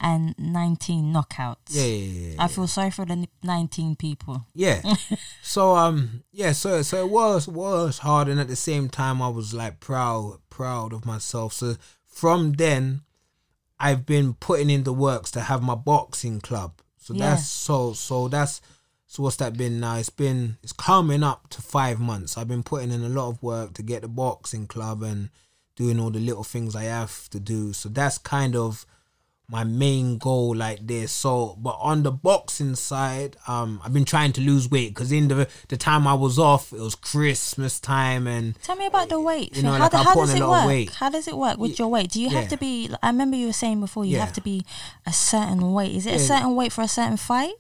and 0.01 0.35
19 0.39 1.13
knockouts. 1.13 1.57
yeah, 1.71 1.83
yeah, 1.83 1.89
yeah, 1.97 2.29
yeah. 2.35 2.43
I 2.45 2.49
feel 2.49 2.67
sorry 2.69 2.91
for 2.91 3.05
the 3.05 3.27
19 3.43 3.97
people. 3.97 4.47
Yeah. 4.55 4.81
so 5.43 5.75
um 5.77 6.23
yeah, 6.33 6.53
so 6.53 6.83
so 6.83 7.05
it 7.05 7.11
was 7.11 7.49
was 7.49 7.99
hard 7.99 8.29
and 8.29 8.39
at 8.41 8.49
the 8.49 8.57
same 8.57 8.89
time 8.89 9.21
I 9.21 9.29
was 9.29 9.53
like 9.53 9.81
proud 9.81 10.39
proud 10.49 10.93
of 10.93 11.05
myself. 11.05 11.53
So 11.55 11.75
from 12.07 12.53
then 12.53 13.03
I've 13.81 14.07
been 14.07 14.35
putting 14.35 14.71
in 14.71 14.85
the 14.85 14.93
works 14.93 15.31
to 15.33 15.41
have 15.41 15.61
my 15.63 15.75
boxing 15.75 16.41
club. 16.41 16.81
So 17.03 17.15
Yeah. 17.15 17.31
that's 17.31 17.49
so 17.49 17.93
so 17.95 18.29
that's 18.29 18.61
so 19.07 19.23
what's 19.25 19.37
that 19.37 19.57
been 19.57 19.81
now? 19.81 19.97
It's 19.97 20.09
been 20.09 20.57
it's 20.63 20.73
coming 20.73 21.23
up 21.23 21.49
to 21.51 21.61
five 21.61 21.99
months. 22.01 22.39
I've 22.39 22.49
been 22.49 22.63
putting 22.63 22.93
in 22.93 23.03
a 23.03 23.09
lot 23.09 23.29
of 23.29 23.43
work 23.43 23.75
to 23.75 23.83
get 23.83 24.03
the 24.03 24.09
boxing 24.09 24.67
club 24.67 25.03
and 25.03 25.29
doing 25.77 25.99
all 25.99 26.11
the 26.11 26.21
little 26.21 26.45
things 26.45 26.77
I 26.77 26.85
have 26.85 27.29
to 27.31 27.41
do. 27.41 27.73
So 27.73 27.89
that's 27.89 28.19
kind 28.19 28.55
of 28.55 28.87
my 29.53 29.65
main 29.65 30.17
goal 30.17 30.57
like 30.57 30.87
this. 30.87 31.13
So, 31.13 31.57
but 31.61 31.77
on 31.81 32.03
the 32.03 32.11
boxing 32.11 32.75
side, 32.75 33.37
um, 33.47 33.81
I've 33.85 33.93
been 33.93 34.07
trying 34.07 34.33
to 34.33 34.41
lose 34.41 34.69
weight 34.71 34.89
because 34.95 35.13
in 35.13 35.29
the 35.29 35.47
the 35.69 35.77
time 35.77 36.07
I 36.07 36.15
was 36.15 36.39
off, 36.39 36.73
it 36.73 36.81
was 36.81 36.95
Christmas 36.95 37.79
time 37.79 38.27
and 38.27 38.61
Tell 38.63 38.77
me 38.77 38.87
about 38.87 39.11
the 39.11 39.21
weight. 39.21 39.55
You 39.55 39.63
know, 39.65 39.73
how 39.73 39.81
like 39.81 39.95
I 39.95 40.03
how 40.03 40.15
does 40.15 40.35
it 40.35 40.41
work? 40.41 40.91
How 40.95 41.11
does 41.11 41.29
it 41.29 41.37
work 41.37 41.59
with 41.59 41.79
your 41.79 41.89
weight? 41.89 42.11
Do 42.11 42.21
you 42.21 42.31
have 42.31 42.45
Yeah. 42.45 42.49
to 42.49 42.57
be? 42.57 42.91
I 43.03 43.09
remember 43.09 43.37
you 43.37 43.47
were 43.49 43.53
saying 43.53 43.81
before 43.81 44.07
you 44.07 44.17
Yeah. 44.17 44.25
have 44.25 44.33
to 44.35 44.41
be 44.41 44.65
a 45.07 45.13
certain 45.13 45.73
weight. 45.75 45.95
Is 45.95 46.07
it 46.07 46.15
a 46.15 46.19
certain 46.19 46.57
weight 46.57 46.73
for 46.73 46.81
a 46.83 46.89
certain 46.89 47.19
fight? 47.19 47.53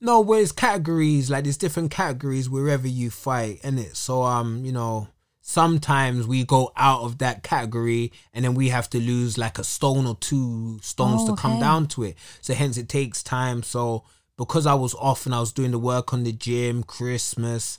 no, 0.00 0.20
where's 0.20 0.52
categories 0.52 1.28
like 1.28 1.42
there's 1.42 1.56
different 1.56 1.90
categories 1.90 2.48
wherever 2.48 2.86
you 2.86 3.10
fight, 3.10 3.58
and 3.64 3.80
it. 3.80 3.96
So 3.96 4.22
um, 4.22 4.64
you 4.64 4.70
know, 4.70 5.08
sometimes 5.52 6.26
we 6.26 6.44
go 6.44 6.70
out 6.76 7.00
of 7.04 7.16
that 7.18 7.42
category 7.42 8.12
and 8.34 8.44
then 8.44 8.52
we 8.54 8.68
have 8.68 8.88
to 8.90 8.98
lose 9.00 9.38
like 9.38 9.58
a 9.58 9.64
stone 9.64 10.06
or 10.06 10.14
two 10.16 10.78
stones 10.82 11.22
Oh, 11.24 11.28
to 11.34 11.40
come 11.40 11.52
okay. 11.52 11.60
down 11.60 11.86
to 11.88 12.02
it. 12.04 12.16
So 12.42 12.52
hence 12.52 12.76
it 12.76 12.86
takes 12.88 13.22
time. 13.22 13.62
So 13.62 14.04
because 14.36 14.66
I 14.66 14.74
was 14.74 14.94
off 14.96 15.24
and 15.24 15.34
I 15.34 15.40
was 15.40 15.52
doing 15.52 15.70
the 15.70 15.78
work 15.78 16.12
on 16.12 16.24
the 16.24 16.32
gym, 16.32 16.82
Christmas, 16.82 17.78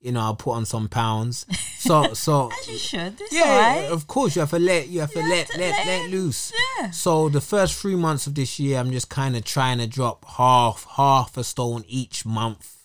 you 0.00 0.12
know, 0.12 0.20
I 0.20 0.32
put 0.38 0.52
on 0.52 0.64
some 0.64 0.88
pounds. 0.88 1.44
So 1.80 2.12
so 2.14 2.52
As 2.52 2.68
you 2.68 2.78
should. 2.78 3.20
Yeah, 3.32 3.90
of 3.92 4.06
course 4.06 4.36
you 4.36 4.40
have 4.40 4.50
to 4.50 4.60
let 4.60 4.86
you 4.86 5.00
have 5.00 5.10
to 5.12 5.18
You 5.20 5.28
let 5.28 5.48
to 5.48 5.58
let 5.58 5.70
let 5.76 5.86
let 5.86 6.10
loose. 6.10 6.52
yeah. 6.78 6.90
So 6.92 7.28
the 7.28 7.40
first 7.40 7.74
three 7.74 7.96
months 7.96 8.28
of 8.28 8.36
this 8.36 8.60
year, 8.60 8.78
I'm 8.78 8.92
just 8.92 9.10
kind 9.10 9.36
of 9.36 9.44
trying 9.44 9.78
to 9.78 9.88
drop 9.88 10.24
half 10.24 10.86
half 10.96 11.36
a 11.36 11.42
stone 11.42 11.82
each 11.88 12.24
month, 12.24 12.77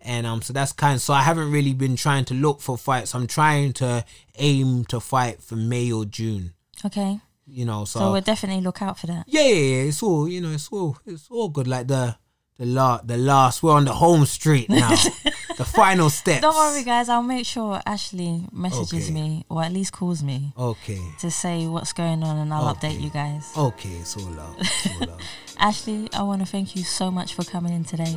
and 0.00 0.26
um, 0.26 0.42
so 0.42 0.52
that's 0.52 0.72
kind. 0.72 0.96
Of, 0.96 1.02
so 1.02 1.12
I 1.14 1.22
haven't 1.22 1.50
really 1.50 1.74
been 1.74 1.96
trying 1.96 2.24
to 2.26 2.34
look 2.34 2.60
for 2.60 2.76
fights. 2.78 3.14
I'm 3.14 3.26
trying 3.26 3.72
to 3.74 4.04
aim 4.38 4.84
to 4.86 5.00
fight 5.00 5.42
for 5.42 5.56
May 5.56 5.90
or 5.92 6.04
June. 6.04 6.54
Okay. 6.84 7.20
You 7.46 7.64
know, 7.64 7.84
so, 7.86 8.00
So 8.00 8.12
we'll 8.12 8.20
definitely 8.20 8.62
look 8.62 8.82
out 8.82 8.98
for 8.98 9.06
that. 9.06 9.24
yeah, 9.26 9.40
yeah, 9.40 9.54
yeah, 9.54 9.82
it's 9.88 10.02
all 10.02 10.28
you 10.28 10.40
know. 10.40 10.50
It's 10.50 10.68
all 10.70 10.98
it's 11.06 11.28
all 11.30 11.48
good. 11.48 11.66
Like 11.66 11.86
the 11.88 12.16
the 12.58 12.66
last 12.66 13.06
the 13.06 13.16
last 13.16 13.62
we're 13.62 13.72
on 13.72 13.84
the 13.86 13.94
home 13.94 14.26
street 14.26 14.68
now. 14.68 14.94
the 15.56 15.64
final 15.64 16.10
steps. 16.10 16.40
Don't 16.42 16.54
worry, 16.54 16.82
guys. 16.84 17.08
I'll 17.08 17.22
make 17.22 17.46
sure 17.46 17.80
Ashley 17.86 18.44
messages 18.52 19.04
Okay. 19.08 19.12
me 19.12 19.44
or 19.48 19.62
at 19.62 19.72
least 19.72 19.92
calls 19.92 20.22
me 20.22 20.52
Okay. 20.58 21.00
to 21.20 21.30
say 21.30 21.66
what's 21.66 21.92
going 21.92 22.22
on, 22.22 22.36
and 22.38 22.52
I'll 22.52 22.68
Okay. 22.68 22.88
update 22.90 23.00
you 23.00 23.10
guys. 23.10 23.50
Okay, 23.56 23.90
it's 24.00 24.16
all 24.16 24.30
love. 24.30 24.56
It's 24.58 24.86
all 24.90 25.06
love. 25.12 25.20
Ashley, 25.58 26.08
I 26.12 26.22
want 26.22 26.40
to 26.40 26.46
thank 26.46 26.76
you 26.76 26.84
so 26.84 27.10
much 27.10 27.34
for 27.34 27.44
coming 27.44 27.72
in 27.72 27.84
today. 27.84 28.16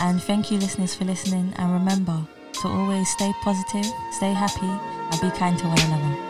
And 0.00 0.22
thank 0.22 0.50
you, 0.50 0.58
listeners, 0.58 0.94
for 0.94 1.04
listening. 1.04 1.52
And 1.56 1.72
remember 1.72 2.26
to 2.62 2.68
always 2.68 3.08
stay 3.10 3.32
positive, 3.42 3.86
stay 4.12 4.32
happy, 4.32 4.66
and 5.10 5.20
be 5.20 5.30
kind 5.38 5.58
to 5.58 5.66
one 5.66 5.80
another. 5.80 6.23